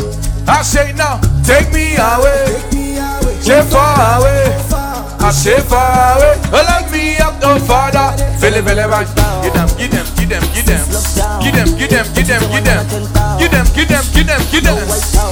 I 0.46 0.62
say 0.62 0.92
now, 0.92 1.20
take 1.44 1.72
me 1.72 1.96
away. 1.96 2.60
Say 3.40 3.62
far 3.70 4.20
away 4.20 4.73
I 5.24 5.30
say 5.30 5.56
far 5.64 6.20
away 6.20 6.36
Let 6.52 6.92
me 6.92 7.16
up 7.16 7.40
no 7.40 7.56
it, 7.56 7.64
feel 8.36 8.52
it 8.52 8.60
right 8.60 9.08
Get 9.40 9.56
them, 9.56 9.68
get 9.80 9.88
them, 9.88 10.04
get 10.12 10.28
them, 10.28 10.44
get 10.52 10.68
them 10.68 10.84
Get 11.40 11.56
them, 11.56 11.68
get 11.80 11.88
them, 11.88 12.06
get 12.12 12.28
them, 12.28 12.44
get 12.52 12.64
them 12.68 12.84
Get 13.40 13.48
them, 13.48 13.64
get 13.72 13.88
them, 13.88 14.04
get 14.12 14.28
them, 14.28 14.42
get 14.52 14.64
them 14.68 14.84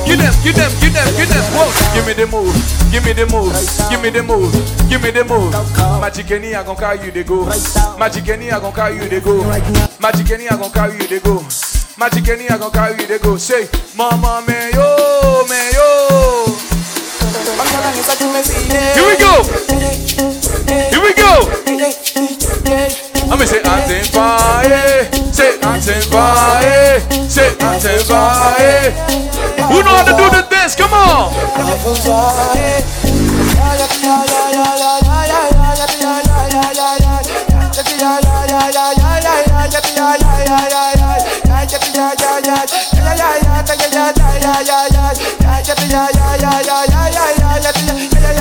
Get 0.09 0.16
them, 0.16 0.32
get 0.40 0.57
them, 0.57 0.72
get 0.80 0.93
them, 0.97 1.09
get 1.12 1.28
them 1.28 1.45
Whoa. 1.53 1.68
Give 1.93 2.07
me 2.09 2.16
the 2.16 2.24
move, 2.24 2.57
give 2.88 3.05
me 3.05 3.12
the 3.12 3.28
move 3.28 3.53
Give 3.93 4.01
me 4.01 4.09
the 4.09 4.22
move, 4.24 4.49
give 4.88 5.03
me 5.05 5.11
the 5.12 5.28
move 5.28 5.53
Magic 6.01 6.26
Kenny, 6.26 6.55
I 6.55 6.64
gon' 6.64 6.76
carry 6.76 7.05
you, 7.05 7.12
they 7.12 7.24
go 7.24 7.45
Magic 8.01 8.24
Kenny, 8.24 8.51
I 8.51 8.61
gon' 8.61 8.72
carry 8.72 8.97
you, 8.97 9.09
they 9.11 9.20
go 9.20 9.45
Magic 10.01 10.24
Kenny, 10.26 10.49
I 10.49 10.57
gon' 10.57 10.72
carry 10.72 10.97
you, 10.97 11.07
they 11.07 11.20
go 11.20 11.45
Magic 12.01 12.24
Kenny, 12.24 12.49
I 12.49 12.57
gon' 12.57 12.72
carry 12.72 12.99
you, 12.99 13.07
they 13.07 13.18
go 13.18 13.36
Say, 13.36 13.68
mama, 13.95 14.43
me 14.49 14.72
yo, 14.72 15.45
me 15.53 15.61
yo 15.76 16.41
here 17.43 19.03
we 19.03 19.16
go. 19.18 19.43
Here 20.93 21.03
we 21.03 21.12
go. 21.14 21.32
I'm 23.24 23.38
gonna 23.38 23.47
say 23.47 23.61
Antin 23.62 24.05
Faye, 24.14 25.11
say 25.32 25.59
Antin 25.59 26.03
Faye, 26.03 27.01
say 27.28 27.51
Antin 27.59 27.99
Fire. 28.07 28.90
Who 29.72 29.82
know 29.82 29.90
how 29.90 30.05
to 30.05 30.12
do 30.12 30.30
the 30.30 30.47
dance? 30.49 30.76
Come 30.76 30.93
on. 30.93 31.32
Yeah, 45.93 46.09
yeah, 46.14 46.36
yeah, 46.40 46.61
yeah, 46.62 46.84
yeah 46.86 46.91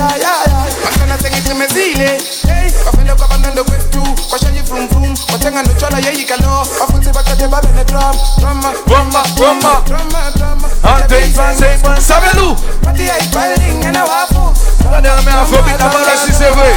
yeah, 0.02 0.16
yeah, 0.18 0.40
yeah. 0.46 0.84
Machana 0.84 1.16
tengi 1.18 1.40
teme 1.40 1.66
zile, 1.66 2.08
hey. 2.46 2.70
Wafende 2.86 3.14
kwa 3.14 3.28
bandando 3.28 3.64
kwetu, 3.64 4.02
washanyi 4.32 4.60
vroom 4.60 4.88
vroom, 4.88 5.14
watenga 5.32 5.62
nuchola 5.62 5.98
yeyi 5.98 6.24
kalo, 6.24 6.66
wafunzi 6.80 7.10
bakate 7.12 7.48
babe 7.48 7.68
ne 7.76 7.84
drum, 7.84 8.16
drama, 8.40 8.72
bomba, 8.86 9.22
bomba, 9.36 9.82
drama, 9.86 10.30
drama. 10.36 10.68
Ante 10.96 11.26
ifanze 11.26 11.74
ifan 11.74 12.00
sabelu. 12.00 12.56
Pati 12.84 13.06
ya 13.06 13.18
ifailing 13.18 13.78
ngana 13.78 14.04
wafu. 14.04 14.54
Wane 14.92 15.08
ame 15.08 15.30
afrobi 15.30 15.70
tabara 15.78 16.16
si 16.26 16.32
se 16.32 16.50
vwe. 16.50 16.74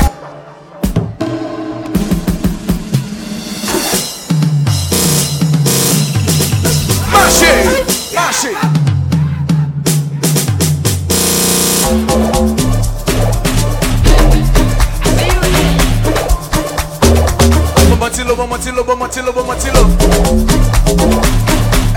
Mashi, 7.12 7.52
mashi. 8.16 8.52
Bomatilo, 18.06 18.36
bomatilo, 18.36 18.84
bomatilo, 18.84 19.34
bomatilo. 19.34 19.82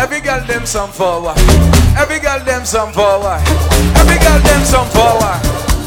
Every 0.01 0.23
girl 0.23 0.41
them 0.47 0.65
some 0.65 0.89
forward. 0.89 1.37
Every 2.01 2.19
girl 2.19 2.41
them 2.49 2.65
some 2.65 2.93
forward. 2.95 3.45
Every 3.93 4.17
girl 4.17 4.41
them 4.41 4.65
some 4.65 4.89
forward. 4.89 5.37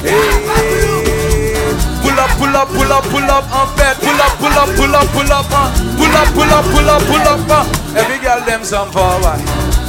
Hey. 0.06 1.58
Pull 2.06 2.20
up, 2.22 2.30
pull 2.38 2.54
up, 2.54 2.70
pull 2.70 2.92
up, 2.94 3.04
pull 3.10 3.32
up 3.34 3.50
on 3.50 3.66
bed. 3.76 3.98
Pull 3.98 4.22
up, 4.22 4.38
pull 4.38 4.54
up, 4.54 4.70
pull 4.78 4.94
up, 4.94 5.08
pull 5.10 5.34
up 5.34 5.52
on. 5.58 5.74
Pull 5.98 6.14
up, 6.14 6.30
pull 6.38 6.54
up, 6.54 6.66
pull 6.70 6.86
up, 6.86 7.02
pull 7.10 7.26
up 7.26 7.50
on. 7.50 7.66
Every 7.98 8.20
girl 8.22 8.46
them 8.46 8.64
some 8.64 8.92
forward. 8.92 9.42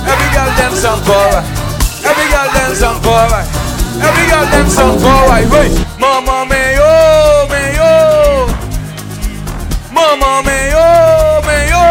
Every 0.08 0.28
girl 0.32 0.48
them 0.56 0.72
some 0.72 1.00
forward. 1.04 1.44
Every 2.08 2.26
girl 2.32 2.48
them 2.56 2.72
some 2.72 3.02
forward. 3.04 3.44
Every 4.00 4.24
girl 4.32 4.46
them 4.48 4.68
some 4.72 4.96
forward. 4.96 5.44
Wait, 5.52 5.76
mama 6.00 6.48
me 6.48 6.72
yo, 6.80 6.88
me 7.52 7.61
mama 10.02 10.42
mayo, 10.42 10.86
mayo. 11.46 11.84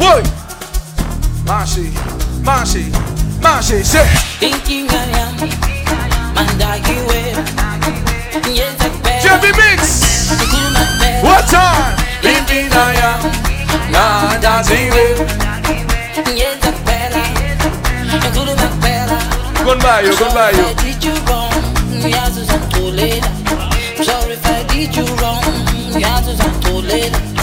Whoa! 0.00 0.22
Mashi, 1.44 1.92
mashi, 2.40 2.84
mashi, 3.44 3.84
shit. 3.84 4.08
Thinking 4.40 4.88
I 4.88 5.04
am, 5.24 5.34
and 6.40 6.62
I 6.62 6.78
give. 6.80 7.04
Yes, 8.48 8.78
Jeffy 9.22 9.52
Mix! 9.60 9.80
What 11.22 11.44
time? 11.48 11.96
Thinking 12.22 12.72
I 12.72 12.94
am, 13.12 13.20
and 13.92 14.44
I 14.44 14.64
Goodbye, 19.64 20.02
you, 20.02 20.16
goodbye. 20.18 20.52
Sorry 24.04 24.32
if 24.34 24.46
I 24.46 24.62
did 24.68 24.94
you 24.94 25.06
wrong 25.16 25.43
rolling. 26.88 27.33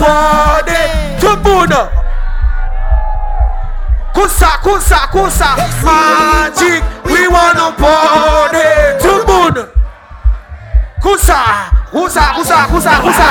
party. 0.00 0.80
Tumbuna 1.20 1.88
kusa, 4.14 4.46
kusa, 4.62 4.98
kusa, 5.12 5.48
Magic, 5.84 6.82
we 7.04 7.28
wanna 7.28 7.72
party. 7.72 8.68
Tumbuna 9.02 9.66
kusa, 11.02 11.38
kusa, 11.92 12.22
kusa, 12.36 12.66
kusa, 12.70 12.90
kusa. 13.00 13.28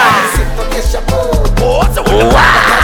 Wow. 2.10 2.79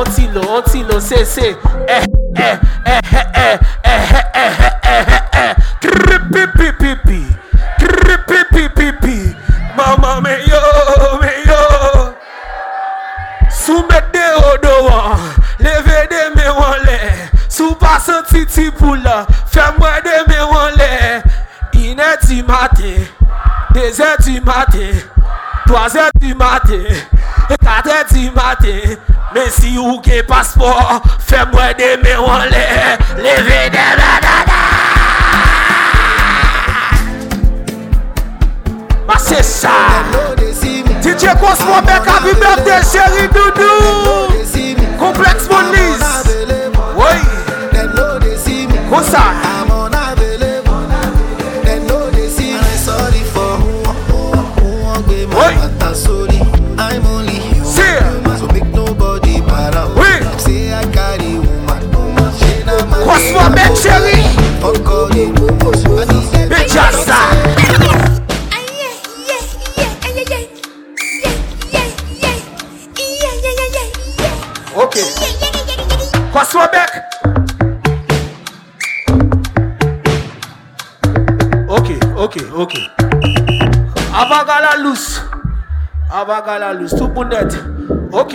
otilo 0.00 0.40
otilo 0.56 1.00
sese 1.00 1.56
eh 1.88 2.04
eh 2.36 2.58
eh 2.84 3.00
eh 3.04 3.20
eh 3.34 3.58
eh 3.84 4.24
eh 4.42 4.82
eh 4.82 5.22
eh 5.32 5.54
tripipipipi 5.80 7.26
tripipipipi 7.78 9.36
mama 9.76 10.20
me 10.20 10.36
yo 10.46 11.18
me 11.20 11.32
yo 11.46 12.14
sumede 13.50 14.24
odowa 14.52 15.18
levede 15.58 16.30
me 16.34 16.48
wole 16.48 17.00
suba 17.48 18.00
santiti 18.00 18.70
pula 18.70 19.26
femwede 19.50 20.26
me 20.28 20.40
wole 20.52 21.22
ineti 21.72 22.42
mate 22.42 23.08
deux 23.74 24.00
heures 24.00 24.16
du 24.24 24.40
matin, 24.40 24.90
trois 25.66 25.94
heures 25.94 26.10
du 26.18 26.34
matin, 26.34 26.82
quatre 27.62 28.06
du 28.14 28.30
matin, 28.30 28.95
E 29.46 29.50
si 29.50 29.78
ou 29.78 30.00
ge 30.02 30.24
paspor, 30.26 30.74
fe 31.22 31.38
mwen 31.52 31.76
de 31.78 31.90
me 32.02 32.16
wan 32.18 32.48
le, 32.50 32.62
leve 33.22 33.58
de 33.70 33.84
blanada. 33.94 34.56
Ma 39.06 39.18
se 39.22 39.44
sa, 39.46 40.02
DJ 40.98 41.36
Kosmo 41.38 41.78
Bek 41.86 42.10
avi 42.16 42.34
bep 42.42 42.64
de 42.66 42.82
cheri 42.90 43.28
doudou. 43.28 44.34
Kompleks 44.98 45.46
Moniz, 45.46 46.02
woy, 46.96 47.22
konsa. 48.90 49.35
Abaga 86.26 86.58
la 86.58 86.72
lous, 86.72 86.88
tout 86.88 87.06
moun 87.06 87.28
net. 87.28 87.56
Ok. 88.10 88.34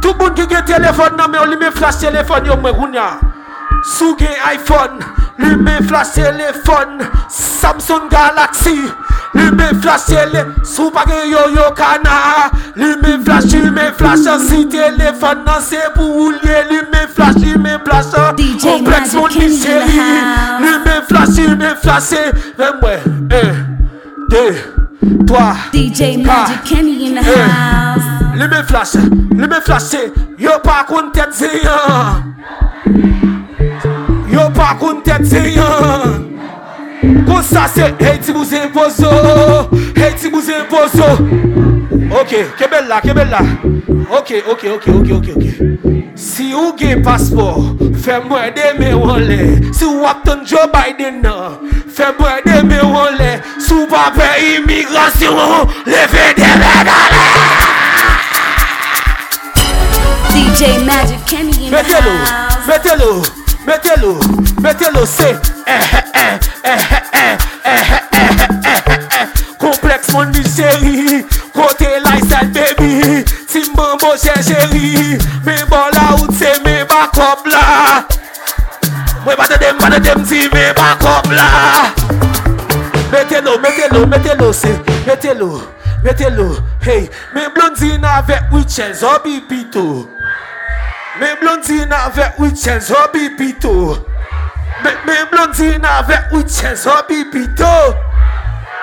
Tout 0.00 0.14
moun 0.20 0.36
ki 0.38 0.44
gen 0.46 0.62
telefon 0.68 1.16
nan 1.18 1.32
men, 1.32 1.48
li 1.50 1.56
men 1.58 1.72
flash 1.74 1.98
telefon 1.98 2.46
yo 2.46 2.54
mwen 2.62 2.76
goun 2.76 2.94
ya. 2.94 3.08
Sou 3.96 4.14
gen 4.20 4.36
iPhone, 4.52 5.02
li 5.42 5.56
men 5.58 5.82
flash 5.88 6.12
telefon. 6.14 7.02
Samsung 7.34 8.06
Galaxy, 8.12 8.76
li 9.34 9.48
men 9.50 9.82
flash 9.82 10.06
telefon. 10.12 10.54
Sou 10.62 10.94
pa 10.94 11.02
gen 11.10 11.26
yo 11.32 11.42
yo 11.56 11.66
kana. 11.74 12.52
Li 12.78 12.92
men 13.02 13.26
flash, 13.26 13.50
li 13.50 13.66
men 13.66 13.90
flash. 13.98 14.30
Si 14.46 14.62
telefon 14.70 15.42
nan 15.42 15.58
se 15.66 15.82
pou 15.98 16.22
ou 16.22 16.30
liye, 16.38 16.64
li 16.70 16.84
men 16.94 17.10
flash, 17.18 17.42
li 17.42 17.58
men 17.58 17.82
flash. 17.82 18.14
Kompleks 18.62 19.18
moun 19.18 19.34
li 19.42 19.50
seri. 19.58 20.06
Li 20.62 20.74
men 20.86 21.02
flash, 21.10 21.34
li 21.42 21.50
men 21.58 21.74
flash. 21.82 22.14
Mwen 22.62 22.78
mwen, 22.78 23.30
e, 23.34 23.46
de, 24.30 24.48
3, 25.00 25.70
DJ 25.72 26.24
ah. 26.26 26.46
Magic 26.48 26.64
Kenny 26.64 27.06
in 27.06 27.14
the 27.14 27.20
eh. 27.20 27.48
house. 27.48 28.36
Li 28.38 28.46
me 28.48 28.62
flashe, 28.62 29.02
li 29.34 29.46
me 29.46 29.60
flashe 29.60 30.12
Yo 30.38 30.58
pa 30.60 30.84
kon 30.84 31.12
tet 31.12 31.30
ziyan. 31.30 32.34
Yo 34.30 34.50
pa 34.54 34.76
kon 34.78 35.02
tet 35.02 35.22
ziyan. 35.22 36.26
Kon 37.26 37.42
sa 37.42 37.66
se 37.68 37.94
hey 38.00 38.18
ti 38.18 38.32
mouze 38.32 38.58
impozo 38.64 39.10
Hey 39.94 40.14
ti 40.18 40.30
mouze 40.30 40.52
impozo 40.58 41.06
Ok, 42.20 42.32
kebel 42.58 42.88
la, 42.88 43.00
kebel 43.00 43.30
la 43.30 43.38
Ok, 44.10 44.32
ok, 44.50 44.64
ok, 44.74 44.88
ok, 44.88 45.10
ok, 45.12 45.28
ok. 45.36 45.97
Si 46.18 46.52
ou 46.52 46.72
gen 46.74 46.98
paspor, 47.06 47.60
fè 48.02 48.16
mwen 48.24 48.50
de 48.56 48.72
me 48.74 48.88
wole 48.98 49.36
Si 49.70 49.86
ou 49.86 50.02
ap 50.08 50.24
ton 50.26 50.40
Joe 50.42 50.64
Biden 50.72 51.20
nan, 51.22 51.60
fè 51.94 52.08
mwen 52.18 52.40
de 52.42 52.56
me 52.66 52.80
wole 52.82 53.28
Sou 53.62 53.86
pa 53.86 54.08
pe 54.16 54.26
imigrasyon, 54.56 55.70
leve 55.86 56.24
de 56.40 56.48
me 56.58 56.72
gale 56.88 57.22
DJ 60.34 60.82
Magic, 60.84 61.22
Kenny 61.26 61.66
in 61.66 61.70
the 61.70 61.82
house 61.82 62.66
Metelo, 62.66 63.22
metelo, 63.66 64.16
metelo, 64.18 64.18
metelo 64.60 65.06
se 65.06 65.36
Eh, 65.66 65.72
eh, 65.72 66.02
eh, 66.14 66.38
eh, 66.64 66.78
eh, 67.12 67.38
eh, 67.64 67.78
eh, 68.12 68.38
eh, 68.52 68.92
eh 68.96 69.07
Seks 69.98 70.12
moun 70.14 70.28
mi 70.30 70.42
cheri 70.44 71.24
Kote 71.54 71.88
lifestyle 72.04 72.48
baby. 72.54 73.24
Timbo 73.50 73.94
mbo 73.94 74.14
che 74.22 74.32
cheri 74.42 75.18
Men 75.44 75.66
bon 75.68 75.90
la 75.94 76.14
ou 76.14 76.26
te 76.38 76.52
men 76.64 76.86
bakop 76.86 77.46
la 77.46 78.04
Mwen 79.24 79.36
bade 79.36 79.58
dem 79.58 79.78
bade 79.78 79.98
dem 80.00 80.24
ti 80.24 80.48
men 80.52 80.74
bakop 80.74 81.30
la 81.32 81.90
Metelo, 83.10 83.58
metelo, 83.58 84.06
metelo 84.06 84.52
se 84.52 84.68
Metelo, 85.06 85.62
metelo, 86.04 86.62
hey 86.82 87.08
Men 87.34 87.50
blondina 87.54 88.22
vek 88.22 88.52
witches 88.52 89.02
obi 89.02 89.40
pito. 89.48 90.06
Men 91.18 91.36
blondina 91.40 92.08
vek 92.14 92.38
witches 92.38 92.90
obi 92.90 93.30
pito. 93.38 94.04
Men 94.84 95.26
blondina 95.32 96.02
vek 96.06 96.30
witches 96.32 96.86
obi 96.86 97.24
pito. 97.32 98.07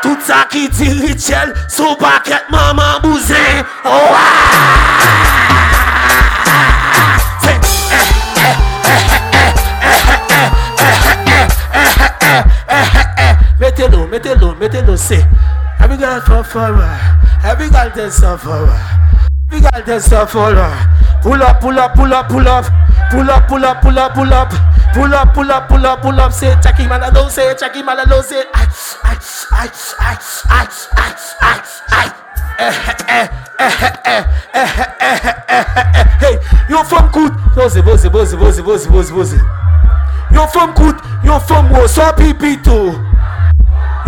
Tout 0.02 0.20
sa 0.22 0.46
ki 0.50 0.68
di 0.70 0.90
Richel 1.02 1.54
Sou 1.68 1.96
paket 1.96 2.50
maman 2.50 3.02
bouze 3.02 3.44
Ouwa 3.84 4.26
Mete 13.60 13.88
lo, 13.88 14.08
mete 14.08 14.36
lo, 14.36 14.56
mete 14.56 14.82
lo 14.82 14.96
se 14.96 15.26
Every 15.80 15.98
girl 15.98 16.22
come 16.22 16.44
forward 16.44 17.00
Every 17.44 17.70
girl 17.70 17.90
dance 17.96 18.24
on 18.24 18.38
forward 18.38 18.96
You 19.52 19.62
got 19.62 19.86
this 19.86 20.06
stuff 20.06 20.32
full 20.32 20.42
up. 20.42 21.22
Pull 21.22 21.42
up, 21.42 21.62
pull 21.62 21.80
up, 21.80 21.94
pull 21.96 22.14
up, 22.14 22.30
pull 22.30 22.48
up. 22.48 22.66
Pull 23.12 23.30
up, 23.30 23.48
pull 23.48 23.64
up, 23.64 23.82
pull 23.82 23.98
up, 24.00 24.14
pull 24.14 24.34
up. 24.34 24.50
Pull 24.94 25.14
up, 25.14 25.34
pull 25.34 25.52
up, 25.52 25.68
pull 25.68 25.86
up, 25.86 26.02
pull 26.02 26.20
up. 26.20 26.32
Say, 26.34 26.56
Chucky 26.62 26.84
Malalo, 26.84 27.30
say, 27.30 27.54
Chucky 27.56 27.82
Malalo, 27.82 28.24
say. 28.24 28.44
I, 28.54 28.68
I, 29.04 29.18
I, 29.52 29.70
I, 30.00 30.18
I, 30.50 30.68
I, 30.96 31.16
I, 31.42 31.64
I. 31.90 32.14
Hey, 36.20 36.40
you're 36.70 36.86
from 36.86 37.12
good. 37.12 37.34
Bose, 37.56 37.82
bose, 37.82 38.10
bose, 38.10 38.36
bose, 38.36 38.62
bose, 38.62 38.88
bose, 38.88 39.12
bose. 39.12 39.34
You're 40.32 40.48
from 40.48 40.74
good. 40.74 40.96
You're 41.24 41.40
from 41.40 41.70
Wasabi 41.70 42.34
Pito. 42.34 42.94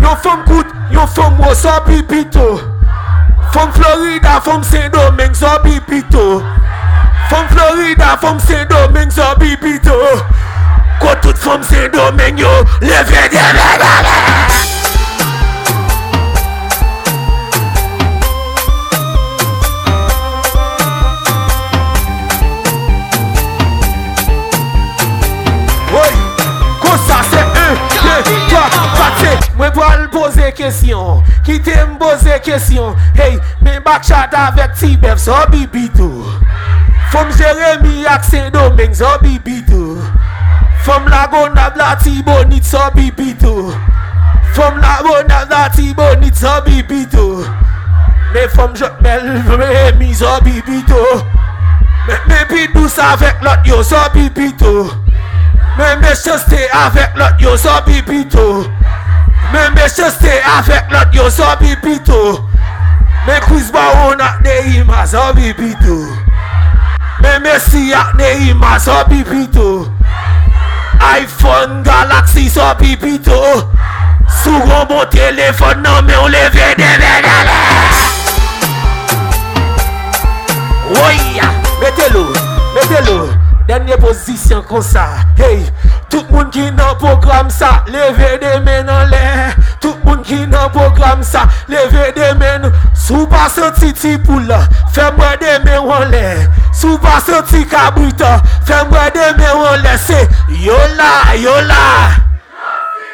You're 0.00 0.16
from 0.16 0.44
good. 0.46 0.66
You're 0.92 1.06
from 1.06 1.36
Wasabi 1.38 2.02
Pito. 2.02 2.77
Fom 3.52 3.72
Florida, 3.72 4.40
fom 4.40 4.62
Sendo, 4.62 5.12
menk 5.12 5.34
zo 5.34 5.58
bibito. 5.62 6.44
Fom 7.30 7.48
Florida, 7.48 8.16
fom 8.20 8.38
Sendo, 8.40 8.88
menk 8.92 9.12
zo 9.12 9.34
bibito. 9.38 9.94
Kwa 10.98 11.16
tout 11.16 11.36
fom 11.38 11.62
Sendo, 11.62 12.12
menk 12.12 12.38
yo. 12.38 12.64
Leve 12.80 13.28
de 13.28 13.44
bebe 13.52 14.77
Koute, 29.28 29.56
mwen 29.56 29.72
pral 29.72 30.08
pose 30.12 30.52
kesyon 30.56 31.22
Kite 31.44 31.74
m 31.74 31.96
pose 31.98 32.38
kesyon. 32.44 32.96
Hey, 33.14 33.38
men 33.60 33.82
bak 33.84 34.02
chata 34.02 34.48
vek 34.56 34.74
ti 34.78 34.96
bev 34.96 35.18
so 35.20 35.36
bibitou 35.52 36.24
Fom 37.12 37.30
Jeremie 37.36 38.06
ak 38.08 38.24
sen 38.24 38.52
domen 38.52 38.94
so 38.94 39.10
bibitou 39.22 40.00
Fom 40.84 41.08
lagon 41.12 41.58
av 41.58 41.76
la 41.76 41.94
ti 42.00 42.22
bonit 42.22 42.64
so 42.64 42.80
bibitou 42.94 43.72
Fom 44.56 44.80
lagon 44.80 45.32
av 45.32 45.50
la 45.50 45.68
ti 45.74 45.92
bonit 45.94 46.36
so 46.36 46.60
bibitou 46.64 47.44
Men 48.32 48.48
fom 48.54 48.74
jokmel 48.76 49.42
Jeremie 49.48 50.14
so 50.14 50.38
bibitou 50.44 51.20
Men 52.08 52.48
pidous 52.48 52.96
avek 53.02 53.44
lot 53.44 53.66
yo 53.68 53.82
so 53.84 54.00
bibitou 54.14 54.88
Men 55.76 56.00
me 56.00 56.14
chaste 56.16 56.64
avek 56.74 57.16
lot 57.20 57.40
yo 57.40 57.56
so 57.56 57.76
bibitou 57.86 58.64
Men 59.52 59.74
meche 59.74 60.10
se 60.12 60.32
avek 60.56 60.90
lot 60.92 61.14
yo 61.14 61.28
zobi 61.30 61.76
bito 61.82 62.44
Men 63.26 63.40
Chris 63.46 63.70
Brown 63.72 64.20
akne 64.20 64.58
ima 64.76 65.06
zobi 65.06 65.52
bito 65.56 65.98
Men 67.20 67.42
Messi 67.42 67.92
akne 67.94 68.48
ima 68.50 68.78
zobi 68.78 69.24
bito 69.24 69.88
iPhone 71.00 71.82
Galaxy 71.82 72.48
zobi 72.48 72.96
bito 72.96 73.40
Sou 74.42 74.60
ron 74.60 74.86
bon 74.88 75.06
telefon 75.10 75.82
nan 75.82 76.04
men 76.04 76.18
ou 76.20 76.28
leve 76.28 76.74
de 76.76 76.92
menele 77.00 77.58
Oya, 80.88 81.50
metelo, 81.80 82.24
metelo 82.74 83.18
Denye 83.68 83.96
pozisyon 84.00 84.62
kon 84.64 84.80
sa, 84.82 85.04
hey. 85.36 85.66
Tout 86.08 86.24
moun 86.32 86.48
ki 86.50 86.70
nan 86.72 86.96
program 87.00 87.50
sa, 87.52 87.84
leve 87.92 88.38
de 88.40 88.52
men 88.64 88.88
an 88.88 89.10
lè. 89.12 89.20
Tout 89.82 89.96
moun 90.06 90.22
ki 90.24 90.46
nan 90.48 90.70
program 90.72 91.22
sa, 91.22 91.44
leve 91.68 92.08
de 92.16 92.30
men. 92.40 92.64
Sou 92.96 93.26
pa 93.28 93.48
senti 93.52 93.92
ti 93.92 94.14
poula, 94.24 94.62
fè 94.96 95.10
mwen 95.18 95.36
de 95.42 95.58
men 95.66 95.92
an 95.98 96.08
lè. 96.14 96.24
Sou 96.72 96.96
pa 97.02 97.18
senti 97.24 97.64
kabrita, 97.68 98.38
fè 98.68 98.80
mwen 98.88 99.12
de 99.16 99.28
men 99.36 99.66
an 99.68 99.84
lè. 99.84 99.98
Se 99.98 100.22
yola, 100.64 101.34
yola 101.36 101.84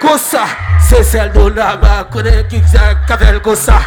Kosa, 0.01 0.45
se 0.89 1.03
sel 1.03 1.31
do 1.33 1.49
la 1.49 1.75
ma 1.81 2.03
konen 2.13 2.43
ki 2.51 2.61
kavel 3.09 3.41
kosa 3.41 3.79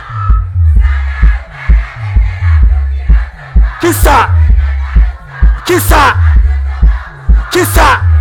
Kisa, 3.80 4.16
kisa, 5.68 6.02
kisa 7.54 8.17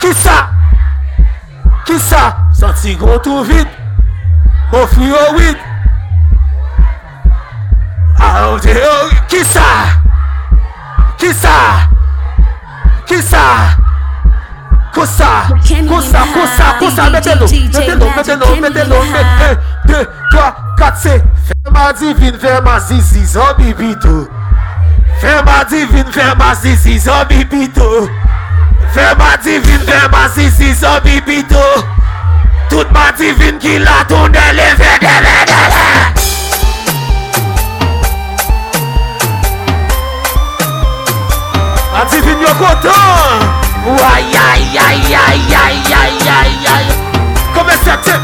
Ki 0.00 0.12
sa? 0.14 0.36
Ki 1.86 1.98
sa? 1.98 2.22
Santi 2.56 2.96
gwo 2.96 3.18
tou 3.24 3.44
vit. 3.44 3.68
Gwo 4.70 4.86
frio 4.94 5.26
wit. 5.36 5.58
A 8.20 8.48
ou 8.48 8.58
de 8.60 8.74
ou. 8.74 9.12
Ki 9.28 9.44
sa? 9.44 9.68
Ki 11.20 11.32
sa? 11.36 11.56
Ki 13.06 13.20
sa? 13.22 13.44
Kosa. 14.92 15.48
Kosa. 15.88 16.26
Kosa. 16.34 16.74
Kosa. 16.78 17.10
Mete 17.10 17.34
nou. 17.34 17.48
Mete 17.48 17.94
nou. 17.96 18.10
Mete 18.16 18.36
nou. 18.36 18.56
Mete 18.56 18.84
nou. 18.84 18.86
Mete 18.86 18.88
nou. 18.88 19.02
1, 19.02 19.58
2, 19.86 20.06
3, 20.30 20.54
4, 20.78 20.96
5. 20.96 21.22
Ferma 21.46 21.92
divin. 21.92 22.38
Ferma 22.38 22.78
zizi. 22.80 23.26
Zobi 23.26 23.74
bitou. 23.74 24.28
Ferma 25.20 25.64
divin. 25.64 26.12
Ferma 26.12 26.54
zizi. 26.54 26.98
Zobi 26.98 27.44
bitou. 27.44 28.10
Fè 28.92 29.14
bati 29.14 29.58
vin, 29.60 29.78
fè 29.86 30.08
basi 30.10 30.50
si 30.50 30.74
so 30.74 31.00
bibito 31.04 31.62
Tout 32.68 32.90
bati 32.90 33.32
vin 33.38 33.58
ki 33.58 33.78
la 33.78 34.04
ton 34.08 34.32
dele 34.34 34.74
fè 34.80 34.98
dele 34.98 35.44
dele 35.46 36.12
Bati 41.92 42.20
vin 42.20 42.40
yo 42.42 42.54
kontan 42.58 43.40
Ouayayayayayayayayay 43.86 46.86
Kome 47.54 47.74
se 47.84 47.94
te 48.04 48.10
1, 48.10 48.14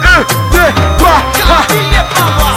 2, 0.50 0.58
3, 0.98 1.06
4 1.46 1.78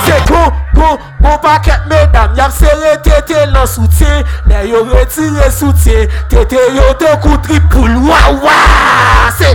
Se 0.08 0.16
kon, 0.28 0.50
kon, 0.74 0.98
kon 1.22 1.38
paket 1.46 1.82
medan 1.90 2.30
Yam 2.36 2.52
se 2.52 2.70
re 2.82 2.98
tete 3.06 3.46
lan 3.54 3.68
souten 3.70 4.26
Lè 4.60 4.66
yo 4.68 4.84
retire 4.84 5.52
soutien 5.56 6.10
Tete 6.28 6.60
yo 6.76 6.90
te 7.00 7.08
koutri 7.24 7.60
pou 7.72 7.88
lwa 7.88 8.18
Se 9.38 9.54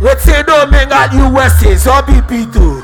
Retire 0.00 0.44
domen 0.48 0.94
al 0.96 1.12
USA 1.26 1.74
Zobi 1.76 2.22
pito 2.30 2.80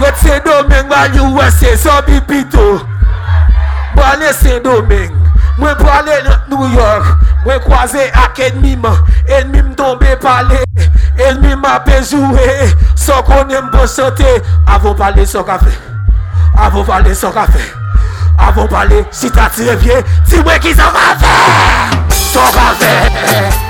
Retire 0.00 0.40
domen 0.46 0.94
al 0.96 1.18
USA 1.26 1.74
Zobi 1.76 2.20
pito 2.30 2.80
Bwane 3.94 4.32
sen 4.32 4.62
domen 4.64 5.12
Mwen 5.58 5.76
pwale 5.82 6.22
New 6.48 6.64
York 6.72 7.12
Mwen 7.44 7.60
kwaze 7.66 8.08
ak 8.24 8.40
enmim 8.48 8.88
Enmim 9.26 9.74
tombe 9.76 10.16
pale 10.24 10.64
Enmim 11.28 11.68
apè 11.74 12.00
jowe 12.08 12.72
So 12.96 13.20
konen 13.28 13.68
mbo 13.68 13.86
sote 13.86 14.40
Avon 14.66 14.96
pale 14.96 15.26
so 15.26 15.44
kafe 15.44 15.97
Avon 16.58 16.84
pale 16.84 17.14
son 17.14 17.30
ka 17.30 17.46
fe 17.46 17.62
Avon 18.38 18.66
pale 18.66 19.04
si 19.10 19.30
ta 19.30 19.48
tire 19.54 19.76
vye 19.76 20.02
Ti 20.28 20.42
mwen 20.42 20.60
ki 20.60 20.74
son 20.74 20.92
ka 20.96 21.14
fe 21.22 21.38
Son 22.18 22.52
ka 22.56 22.68
fe 22.82 23.67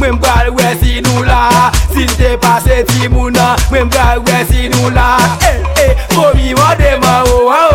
Mwen 0.00 0.14
mbral 0.16 0.46
wè 0.56 0.70
si 0.80 1.00
nou 1.04 1.24
la 1.28 1.68
Sin 1.92 2.08
te 2.16 2.30
pase 2.40 2.78
ti 2.88 3.08
mounan 3.12 3.60
Mwen 3.68 3.84
mbral 3.90 4.22
wè 4.24 4.38
si 4.48 4.70
nou 4.72 4.88
la. 4.94 5.10
E, 5.44 5.52
e, 5.84 5.88
mou 6.14 6.32
mi 6.38 6.54
mande 6.56 6.94
ma 7.02 7.18
ou 7.28 7.52
an 7.52 7.69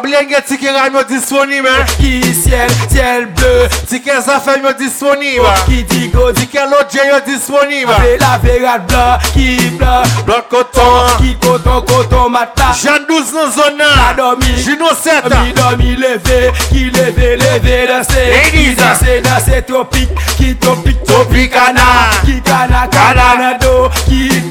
Ablengue 0.00 0.40
tikera 0.46 0.88
me 0.88 1.04
disponible 1.04 1.68
Qui 1.98 2.22
ciel, 2.34 2.70
ciel 2.90 3.26
bleu 3.26 3.68
Ticket 3.86 4.28
affaires 4.28 4.62
me 4.62 4.72
disponible 4.72 5.44
Qui 5.66 5.84
digo, 5.84 6.32
ticket 6.32 6.64
l'odje 6.64 7.00
me 7.04 7.20
disponible 7.30 7.92
Avec 7.92 8.18
la 8.20 8.38
verade 8.38 8.86
blanc, 8.86 9.18
qui 9.34 9.56
blanc 9.76 10.02
Blanc 10.24 10.42
coton, 10.48 11.18
qui 11.18 11.36
coton, 11.36 11.82
coton 11.82 12.30
mata 12.30 12.72
Jean 12.82 13.04
12 13.06 13.32
dans 13.32 13.50
zone 13.50 13.82
Adomi, 14.10 14.56
Gino 14.56 14.86
7 14.88 15.24
Midomi 15.44 15.96
levé, 15.96 16.50
qui 16.70 16.84
levé, 16.84 17.36
levé 17.36 17.86
Dansé, 17.86 18.50
qui 18.52 18.74
dansé, 18.74 19.20
dansé 19.20 19.62
tropique 19.62 20.08
Qui 20.38 20.56
tropique, 20.56 21.02
tropique, 21.04 21.52
cana 21.52 22.08
Qui 22.24 22.40
cana, 22.40 22.88
cana, 22.90 23.58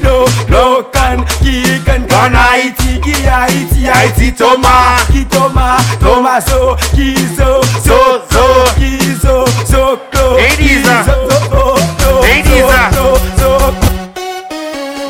do, 0.02 0.24
ki 0.26 0.44
do, 0.46 0.52
lo 0.52 0.82
kan 0.92 1.24
Ki 1.42 1.80
kan, 1.84 2.06
kan. 2.08 2.32
Haiti, 2.34 3.00
ki 3.00 3.12
Haiti, 3.24 3.80
Haiti 3.86 4.32
toma. 4.32 4.98
Ki 5.12 5.24
toma, 5.24 5.78
toma 6.00 6.40
so, 6.40 6.76
ki 6.94 7.14
so, 7.36 7.62
so, 7.84 7.98
so 8.30 8.44
Ki 8.78 8.98
so, 9.22 9.44
so, 9.66 9.96
klo. 10.10 10.36
Ladies. 10.36 10.58
Ki 10.58 10.82
so, 10.84 10.94
so, 11.04 11.38
so, 11.50 11.76
so, 12.00 12.20
Ladies. 12.20 12.60
so, 12.60 12.66
so, 12.66 12.70
ah. 12.72 12.90
so 13.36 13.50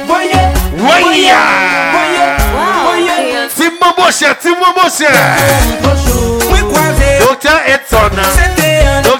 Voye, 0.09 0.43
Voya 0.81 1.43
voye, 1.95 2.27
voye 2.85 3.49
Timbo 3.57 3.89
Moshe, 3.99 4.31
Timbo 4.43 4.69
Moshe. 4.77 5.11
Mwen 6.51 6.65
kwaze 6.73 7.19
Dr. 7.19 7.59
Edson 7.67 8.11
Dr. 9.05 9.20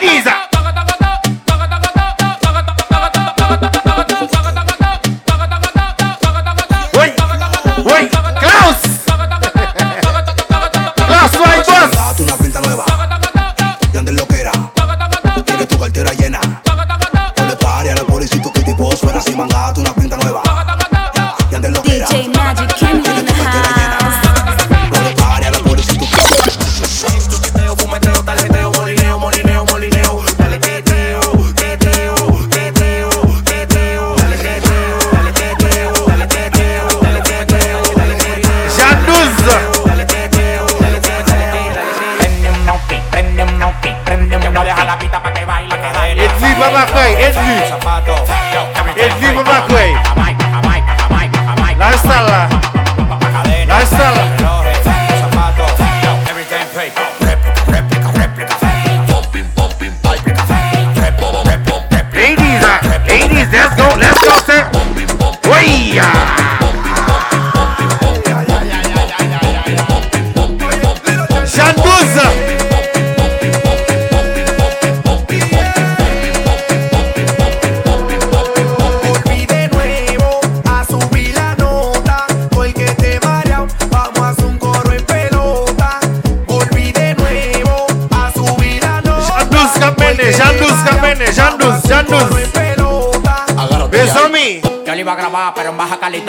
Ladies 0.00 0.39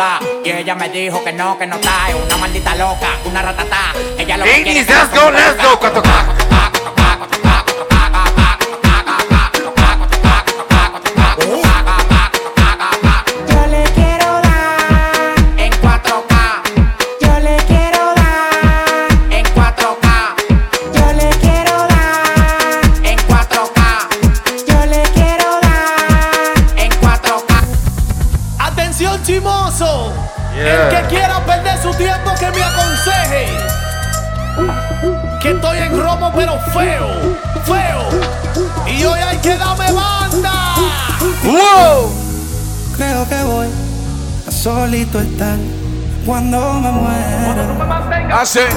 calidad. 0.02 0.20
Y 0.44 0.50
ella 0.50 0.76
me 0.76 0.90
dijo 0.90 1.24
que 1.24 1.34
no, 1.34 1.58
que 1.58 1.68
no 1.68 1.76
está. 1.76 2.10
Es 2.10 2.16
una 2.16 2.38
maldita 2.38 2.76
loca, 2.76 3.10
una 3.26 3.42
ratata. 3.42 3.94
Ella 4.18 4.38
lo 4.38 4.46
que 4.46 4.64
quiere 4.64 4.82
Ladies, 4.82 4.90
es 4.90 5.10
que 5.10 5.16
let's 5.16 5.22
go, 5.22 5.32
let's 5.32 6.44
go, 6.44 6.51
solito 45.12 45.20
estar 45.20 45.58
cuando 46.26 46.74
me 46.74 46.92
muera. 46.92 48.42
I 48.42 48.46
say, 48.46 48.68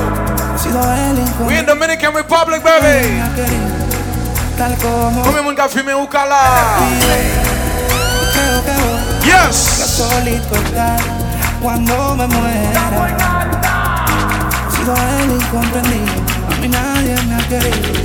we 1.47 1.59
in 1.59 1.67
Dominican 1.67 2.15
Republic, 2.15 2.63
baby. 2.63 3.21
tal 4.57 4.75
como 4.79 5.23
Come 5.23 5.41
on, 5.49 5.55
café 5.55 5.83
me 5.83 5.95
ukala. 5.95 6.79
creo 8.33 8.65
que 8.65 8.73
voy 8.73 9.25
Yes. 9.25 9.81
a 9.83 9.87
solito 9.87 10.55
estar 10.57 10.99
cuando 11.63 12.15
me 12.17 12.27
muera. 12.27 12.81
He 14.69 14.77
sido 14.77 14.95
el 14.95 15.31
incomprendido, 15.33 16.13
a 16.51 16.57
mí 16.61 16.69
nadie 16.69 17.15
me 17.29 17.35
ha 17.37 17.49
querido 17.49 18.05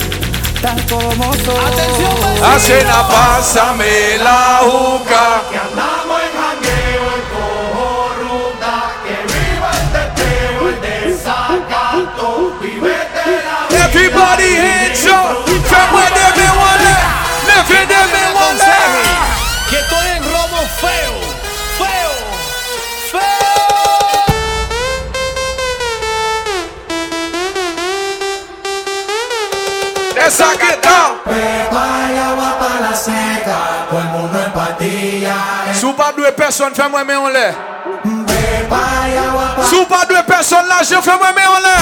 tal 0.62 0.86
como 0.88 1.34
soy. 1.34 2.44
Hace 2.54 2.84
la 2.84 3.08
pásame 3.08 4.18
la 4.22 4.60
juca. 4.62 5.42
Sou 35.80 35.94
pa 35.96 36.12
dwe 36.12 36.28
person 36.36 36.74
fè 36.76 36.90
mwen 36.92 37.06
mè 37.08 37.16
yon 37.16 37.32
lè 37.32 37.46
la 40.68 40.82
jè 40.84 41.00
fè 41.06 41.16
mwen 41.22 41.38
mè 41.38 41.46
yon 41.46 41.62
lè 41.64 41.78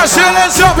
Asè 0.00 0.24
lè 0.34 0.44
zyo, 0.56 0.72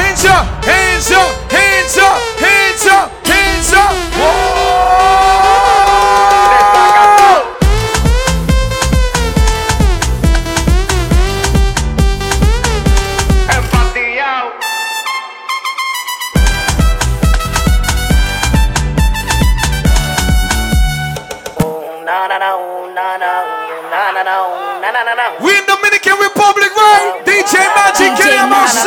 DJ 27.44 28.48
Magic. 28.48 28.84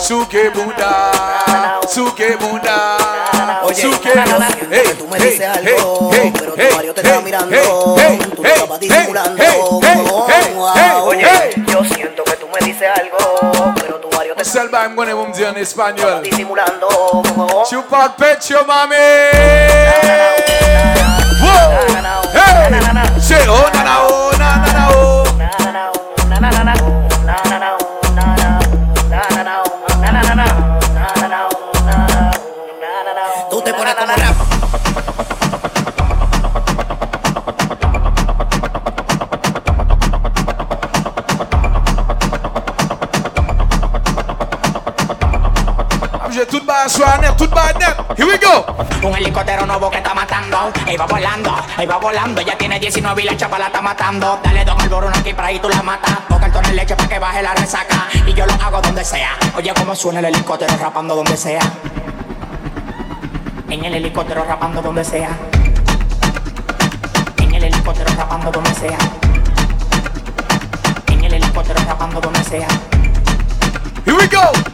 Suke 0.00 0.50
Buddha, 0.50 1.12
Suke 1.88 2.36
Suke 3.74 4.10
Hey, 4.70 4.94
tú 4.98 5.06
me 5.08 5.18
dices 5.18 5.46
algo, 5.46 6.10
pero 6.10 6.54
tu 6.54 6.74
Mario 6.74 6.94
te 6.94 7.00
está 7.00 7.20
mirando, 7.20 7.96
tú 8.36 8.42
lo 8.42 8.48
estabas 8.48 8.80
disimulando. 8.80 9.44
Oye, 11.04 11.54
yo 11.66 11.84
siento 11.84 12.24
que 12.24 12.36
tú 12.36 12.48
me 12.48 12.66
dices 12.66 12.88
algo, 12.94 13.74
pero 13.80 14.00
tu 14.00 14.10
Mario 14.10 14.34
te 14.34 15.44
en 15.48 15.56
español. 15.58 16.22
disimulando. 16.22 17.22
Chupa 17.68 18.04
el 18.04 18.12
pecho, 18.12 18.64
mami. 18.66 18.94
Whoa. 21.40 21.94
Hey. 22.32 22.54
Say, 23.20 23.46
oh, 23.48 23.70
na, 23.72 23.82
na, 23.82 24.06
oh, 24.06 24.32
na, 24.38 24.56
na, 24.66 24.73
Soir 46.86 47.18
net, 47.18 47.34
tout 47.36 47.50
net. 47.50 47.96
Here 48.14 48.26
we 48.26 48.36
go. 48.36 48.64
Un 49.02 49.16
helicóptero 49.16 49.64
nuevo 49.64 49.90
que 49.90 49.96
está 49.96 50.12
matando, 50.12 50.70
ahí 50.86 50.96
va 50.96 51.06
volando, 51.06 51.56
ahí 51.78 51.86
va 51.86 51.96
volando, 51.96 52.42
ya 52.42 52.58
tiene 52.58 52.78
19 52.78 53.22
y 53.22 53.24
la 53.24 53.36
chapa 53.36 53.58
la 53.58 53.66
está 53.66 53.80
matando. 53.80 54.38
Dale 54.44 54.64
dos 54.66 54.78
alborón 54.78 55.12
aquí 55.16 55.32
para 55.32 55.48
ahí 55.48 55.58
tú 55.58 55.68
la 55.70 55.82
matas, 55.82 56.12
o 56.28 56.38
cartón 56.38 56.64
en 56.66 56.76
leche 56.76 56.94
para 56.94 57.08
que 57.08 57.18
baje 57.18 57.42
la 57.42 57.54
resaca, 57.54 58.06
y 58.26 58.34
yo 58.34 58.44
lo 58.44 58.52
hago 58.52 58.82
donde 58.82 59.02
sea. 59.02 59.30
Oye 59.56 59.72
cómo 59.74 59.96
suena 59.96 60.18
el 60.20 60.26
helicóptero 60.26 60.76
rapando 60.76 61.16
donde 61.16 61.36
sea. 61.38 61.62
En 63.70 63.84
el 63.84 63.94
helicóptero 63.94 64.44
rapando 64.44 64.82
donde 64.82 65.04
sea. 65.04 65.30
En 67.38 67.54
el 67.54 67.64
helicóptero 67.64 68.14
rapando 68.14 68.50
donde 68.52 68.74
sea. 68.74 68.98
En 71.06 71.24
el 71.24 71.34
helicóptero 71.34 71.80
rapando 71.88 72.20
donde 72.20 72.44
sea. 72.44 72.68
Here 74.04 74.16
we 74.16 74.28
go. 74.28 74.73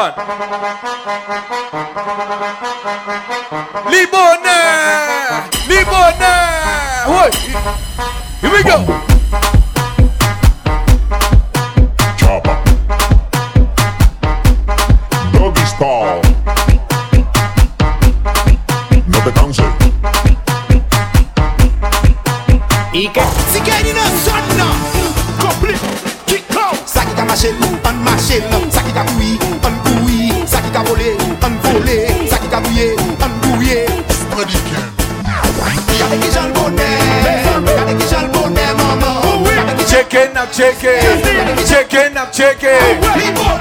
Lord. 0.00 0.14
Libone! 3.92 4.56
Oi! 7.06 7.30
Here 8.40 8.50
we 8.50 8.62
go! 8.62 8.99
shaking. 40.60 41.64
Shaking, 41.66 42.16
I'm 42.18 42.30
shaking. 42.32 43.59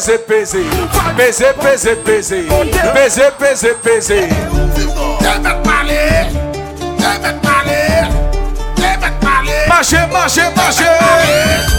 peser, 0.00 0.18
peser, 0.26 0.64
peser, 1.16 1.54
peser, 1.54 1.96
peser, 1.96 2.46
peser, 2.94 3.30
peser, 3.38 3.74
peser. 3.82 4.28
Devait 5.20 5.62
parler, 5.62 6.26
devait 6.98 7.34
parler, 7.42 8.08
devait 8.76 9.20
parler. 9.20 9.68
Marcher, 9.68 10.06
marcher, 10.10 10.42
marcher. 10.56 11.69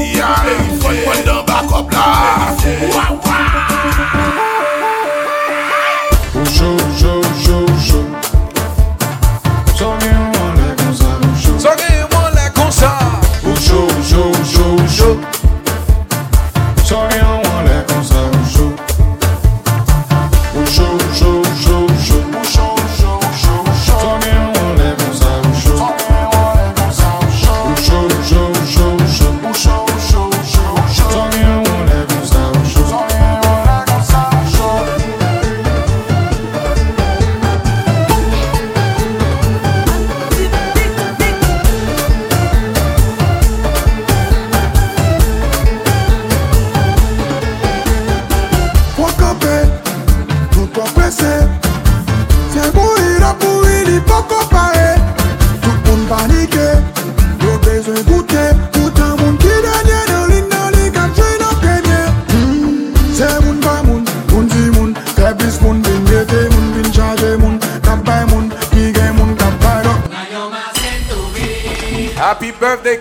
si 0.00 0.20
an 0.20 0.80
Kon 0.80 0.96
kon 1.04 1.20
dan 1.26 1.40
bakop 1.46 1.92
la. 1.92 2.06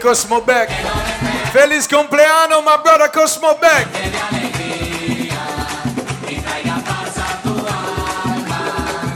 Cosmo 0.10 0.42
Beck. 0.42 0.72
Feliz 1.54 1.88
cumpleaños, 1.88 2.64
my 2.64 2.78
brother 2.84 3.12
Cosmo 3.12 3.54
Beck. 3.62 3.88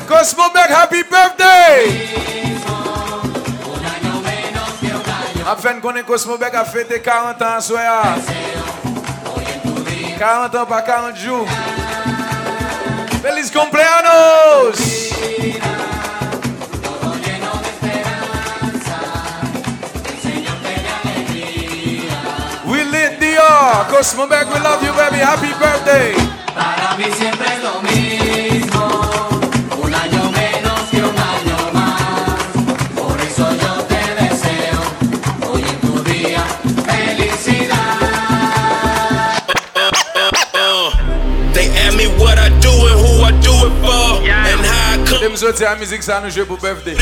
Cosmo 0.07 0.51
Beck, 0.53 0.69
happy 0.69 1.01
birthday! 1.01 2.09
Afin 5.47 5.81
qu'on 5.81 6.03
Cosmo 6.03 6.37
Beck 6.37 6.53
a 6.53 6.63
fêté 6.63 7.01
40 7.01 7.41
ans, 7.41 7.59
soya. 7.59 8.15
40 10.19 10.55
ans, 10.55 10.65
pas 10.67 10.83
40 10.83 11.17
jours. 11.17 11.47
Feliz 13.23 13.49
cumpleaños! 13.49 15.03
Dior. 23.43 23.87
Cosmo 23.89 24.27
Beck, 24.27 24.47
we 24.53 24.59
love 24.59 24.81
you, 24.83 24.93
baby. 24.93 25.17
Happy 25.17 25.51
birthday. 25.59 26.15
Para 26.55 26.95
mí 26.97 27.05
siempre 27.17 27.47
es 27.47 27.63
lo 27.63 27.81
mismo, 27.81 28.83
un 29.83 29.93
año 29.93 30.31
menos 30.31 30.79
que 30.89 30.97
un 30.97 31.17
año 31.17 31.57
más. 31.73 32.01
Por 32.95 33.19
eso 33.19 33.49
yo 33.61 33.83
te 33.83 34.01
deseo 34.23 34.79
hoy 35.49 35.61
en 35.61 35.79
tu 35.81 36.03
día 36.03 36.43
felicidad. 36.85 37.75
They 41.53 41.67
ask 41.85 41.97
me 41.97 42.07
what 42.19 42.37
I 42.37 42.49
do 42.59 42.71
and 42.87 42.99
who 43.01 43.23
I 43.23 43.31
do 43.41 43.53
it 43.67 43.73
for, 43.81 44.21
and 44.23 44.61
how 44.65 44.93
I 44.93 45.05
come. 45.05 45.21
Them 45.21 45.35
so 45.35 45.51
tell 45.51 45.75
music 45.77 46.03
sound 46.03 46.31
pour 46.47 46.57
birthday. 46.57 46.95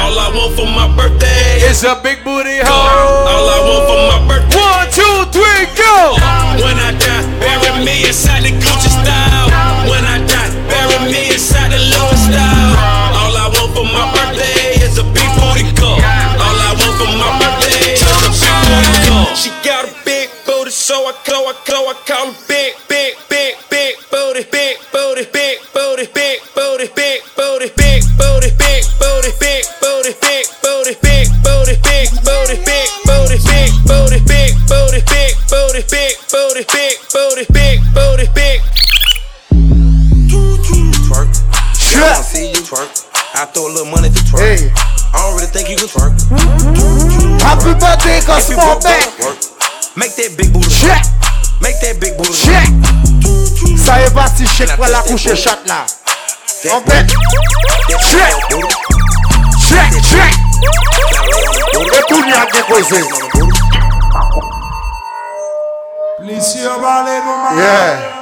All 0.00 0.18
I 0.18 0.30
want 0.34 0.54
for 0.56 0.66
my 0.66 0.88
birthday 0.96 1.60
It's 1.60 1.84
a 1.84 2.00
big 2.02 2.24
booty 2.24 2.58
hoe. 2.58 2.70
All 2.72 3.48
I 3.48 3.58
want 3.60 3.84
for 3.88 4.00
my 4.08 4.18
birthday. 4.26 4.58
One, 4.58 4.87
three, 5.32 5.64
go. 5.76 6.16
When 6.62 6.76
I 6.78 6.92
die, 6.98 7.24
bury 7.40 7.84
me 7.84 8.06
inside 8.06 8.42
the 8.44 8.52
Gucci 8.52 8.90
style. 8.90 9.48
When 9.88 10.04
I 10.04 10.18
die, 10.26 10.50
bury 10.68 10.98
me 11.12 11.32
inside 11.32 11.72
the 11.72 11.78
Louis 11.78 12.20
style. 12.28 12.74
All 13.18 13.34
I 13.36 13.46
want 13.52 13.70
for 13.74 13.84
my 13.84 14.04
birthday 14.14 14.80
is 14.84 14.98
a 14.98 15.04
big 15.04 15.30
booty 15.38 15.68
girl. 15.78 15.96
All 15.96 16.58
I 16.58 16.70
want 16.78 16.94
for 16.98 17.10
my 17.16 17.28
birthday 17.40 17.94
is 17.94 18.02
a 18.02 18.30
big 18.32 18.56
booty 18.66 19.50
girl. 19.50 19.57
Chek 54.58 54.74
wè 54.76 54.88
la 54.90 55.00
kouche 55.06 55.36
chat 55.36 55.60
la 55.66 55.86
An 56.74 56.82
bet 56.82 57.06
Chek 58.08 58.34
Chek 59.68 59.92
Chek 60.10 60.34
E 61.94 62.02
koun 62.10 62.26
ya 62.26 62.42
gen 62.50 62.64
kwe 62.66 62.82
ze 62.90 63.02
Plisi 66.18 66.64
yo 66.66 66.78
bale 66.82 67.20
nou 67.22 67.38
man 67.44 67.58
Yeah. 67.62 68.17